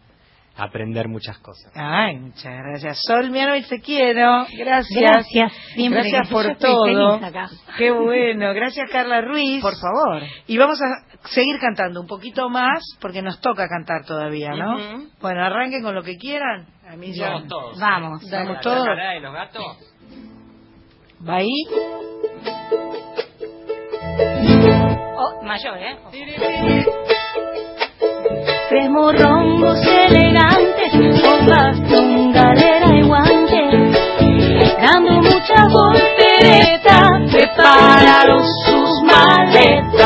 [0.55, 1.71] aprender muchas cosas.
[1.75, 2.99] Ay, muchas gracias.
[3.07, 4.45] Sol Mianovich, te quiero.
[4.57, 4.99] Gracias.
[5.01, 7.15] Gracias, siempre Gracias por yo todo.
[7.15, 7.49] acá.
[7.77, 8.53] Qué bueno.
[8.53, 9.61] Gracias, Carla Ruiz.
[9.61, 10.21] Por favor.
[10.47, 15.05] Y vamos a seguir cantando un poquito más porque nos toca cantar todavía, ¿no?
[15.21, 16.67] Bueno, arranquen con lo que quieran.
[16.87, 17.29] A mí ya.
[17.29, 17.79] Vamos todos.
[17.79, 18.29] Vamos.
[18.31, 18.85] Vamos ¿La todos.
[18.85, 19.63] cara de los gatos?
[21.27, 21.47] ¿Va ahí?
[25.15, 26.85] Oh, mayor, ¿eh?
[28.71, 33.67] Tres morrongos elegantes con bastón, galera y guante,
[34.81, 37.01] dando muchas volteretas,
[37.33, 40.00] prepararon sus maletas.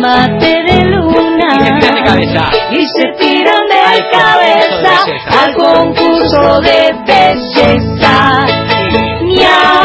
[0.00, 1.50] Mate de luna.
[1.60, 2.50] Y se tiran de cabeza.
[2.70, 8.14] Y se tiran de Al cabeza de al concurso de belleza.
[9.22, 9.84] Miau,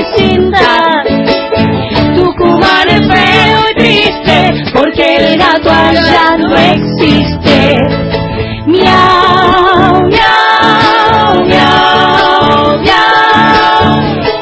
[0.00, 1.04] Vecindad.
[2.14, 7.76] Tucumán es feo y triste porque el gato allá no existe.
[8.66, 13.84] Miau, miau, miau, miau.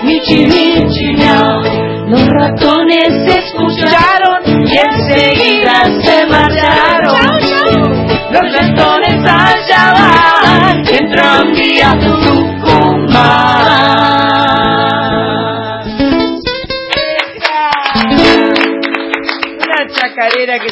[0.03, 1.63] Michi, michi, miau.
[2.09, 7.19] Los ratones se escucharon y enseguida se marcharon.
[8.31, 12.18] Los ratones allá van en tranvía a Tucumán.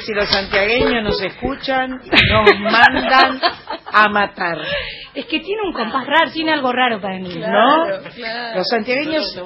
[0.06, 3.40] Si los santiagueños nos escuchan, nos mandan
[3.92, 4.58] a matar.
[5.14, 7.34] Es que tiene un compás raro, tiene algo raro para mí.
[7.36, 7.86] ¿No?
[8.54, 9.36] Los santiagueños,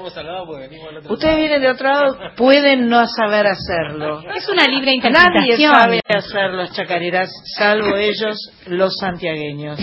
[1.09, 4.21] ustedes vienen de otro lado, pueden no saber hacerlo.
[4.35, 5.75] Es una libre Nadie interpretación.
[5.75, 9.81] sabe hacer las chacareras, salvo ellos, los santiagueños.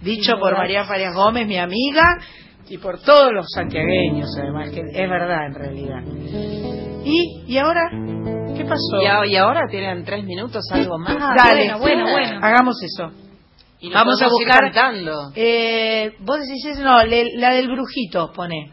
[0.00, 0.56] Dicho por.
[0.56, 2.04] María Farias Gómez, mi amiga,
[2.68, 6.02] y por todos los santiagueños, además, que es verdad en realidad.
[7.04, 7.90] ¿Y, y ahora?
[8.56, 9.02] ¿Qué pasó?
[9.02, 11.16] Y, a- y ahora tienen tres minutos, algo más.
[11.36, 12.38] Dale, bueno, bueno.
[12.42, 13.12] Hagamos eso.
[13.80, 14.72] Y Vamos a buscar.
[14.72, 15.32] cantando.
[15.34, 18.72] Eh, vos decís eso, no, le- la del brujito, pone.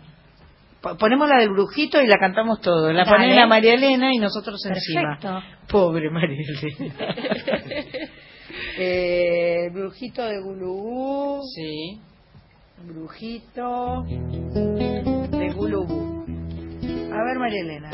[0.81, 2.91] Po- Ponemos la del brujito y la cantamos todo.
[2.91, 3.11] La Dale.
[3.17, 5.17] pone la María Elena y nosotros encima.
[5.19, 5.41] Perfecto.
[5.69, 6.93] Pobre María Elena.
[8.77, 11.41] eh, el brujito de Gulubú.
[11.55, 11.99] Sí.
[12.85, 16.23] Brujito de Gulubú.
[17.13, 17.89] A ver, María Elena.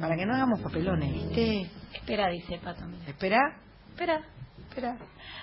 [0.00, 1.70] Para que no hagamos papelones, ¿viste?
[1.94, 2.84] Espera, dice Pato.
[2.86, 3.04] mira.
[3.06, 3.38] Espera.
[3.90, 4.20] Espera,
[4.68, 4.96] espera.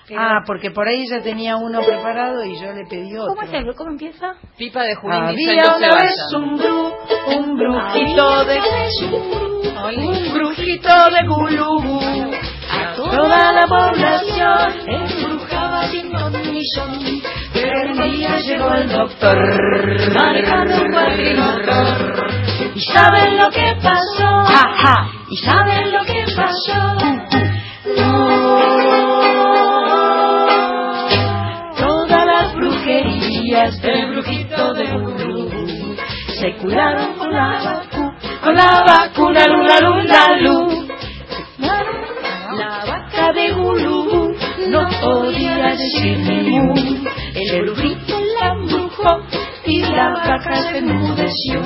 [0.08, 3.34] Pero- Ah, porque por ahí ya tenía uno preparado y yo le pedí otro.
[3.36, 4.36] ¿Cómo es el, cómo empieza?
[4.58, 6.94] Pipa de Junín Había una vez un bru,
[7.38, 8.60] un brujito de
[9.98, 12.00] un brujito de Gulubú.
[12.96, 16.12] Toda la población embrujaba sin
[16.74, 17.22] son.
[17.54, 19.38] Pero un día llegó el doctor
[20.14, 22.26] manejando un cuatrimotor.
[22.74, 24.46] ¿Y saben lo que pasó?
[25.30, 26.96] ¿Y saben lo que pasó?
[27.98, 28.36] No.
[31.78, 35.96] Todas las brujerías del brujito de Gulubú
[36.40, 40.85] se curaron con la vacuna, con la vacuna, luna, luna, luz.
[43.36, 44.34] De Gulubú
[44.70, 46.74] no podía decir ni mu.
[47.36, 49.24] El brujito la embrujó
[49.66, 51.62] y la vaca se enmudeció.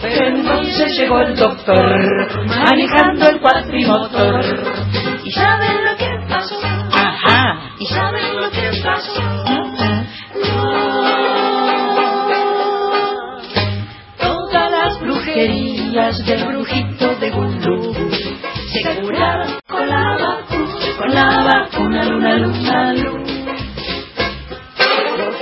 [0.00, 4.44] Pero entonces llegó el doctor manejando el cuatrimotor.
[5.24, 6.60] ¿Y saben lo que pasó?
[6.92, 7.60] Ajá.
[7.80, 9.20] ¿Y saben lo que pasó?
[14.18, 17.94] Todas las brujerías del brujito de Gulú
[18.72, 20.16] se curaron con la
[21.00, 23.56] con la vacuna, luna, luna, luna.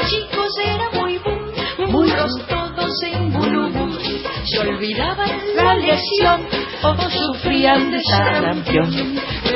[0.09, 3.69] Chicos eran muy bu- burros todos en Gulú.
[4.45, 6.47] Se olvidaban la lección
[6.83, 8.91] o sufrían de sarampión.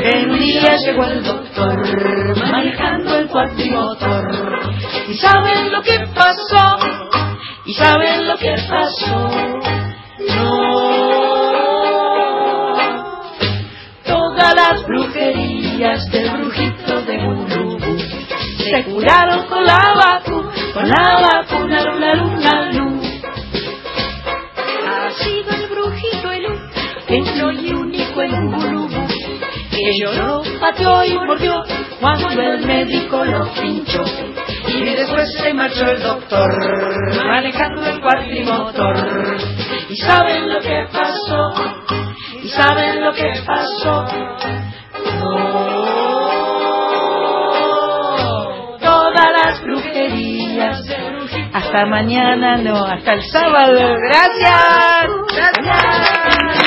[0.02, 4.60] Pero un día llegó el doctor manejando el cuatrimotor.
[5.08, 6.78] ¿Y saben lo que pasó?
[7.64, 9.30] ¿Y saben lo que pasó?
[10.36, 10.81] No.
[18.72, 23.08] Se curaron con la vacuna, con la vacuna, luna, luna, luna.
[24.88, 29.06] Ha sido el brujito el único y único en Gulubú
[29.70, 31.62] que lloró, pateó y mordió
[32.00, 34.04] cuando el médico lo pinchó.
[34.68, 36.48] Y después se marchó el doctor
[37.26, 39.36] manejando el cuatrimotor.
[39.90, 41.52] ¿Y saben lo que pasó?
[42.42, 44.06] ¿Y saben lo que pasó?
[45.20, 45.81] No.
[51.52, 53.96] Hasta mañana, no, hasta el sábado.
[54.08, 55.08] Gracias.
[55.34, 56.61] Gracias.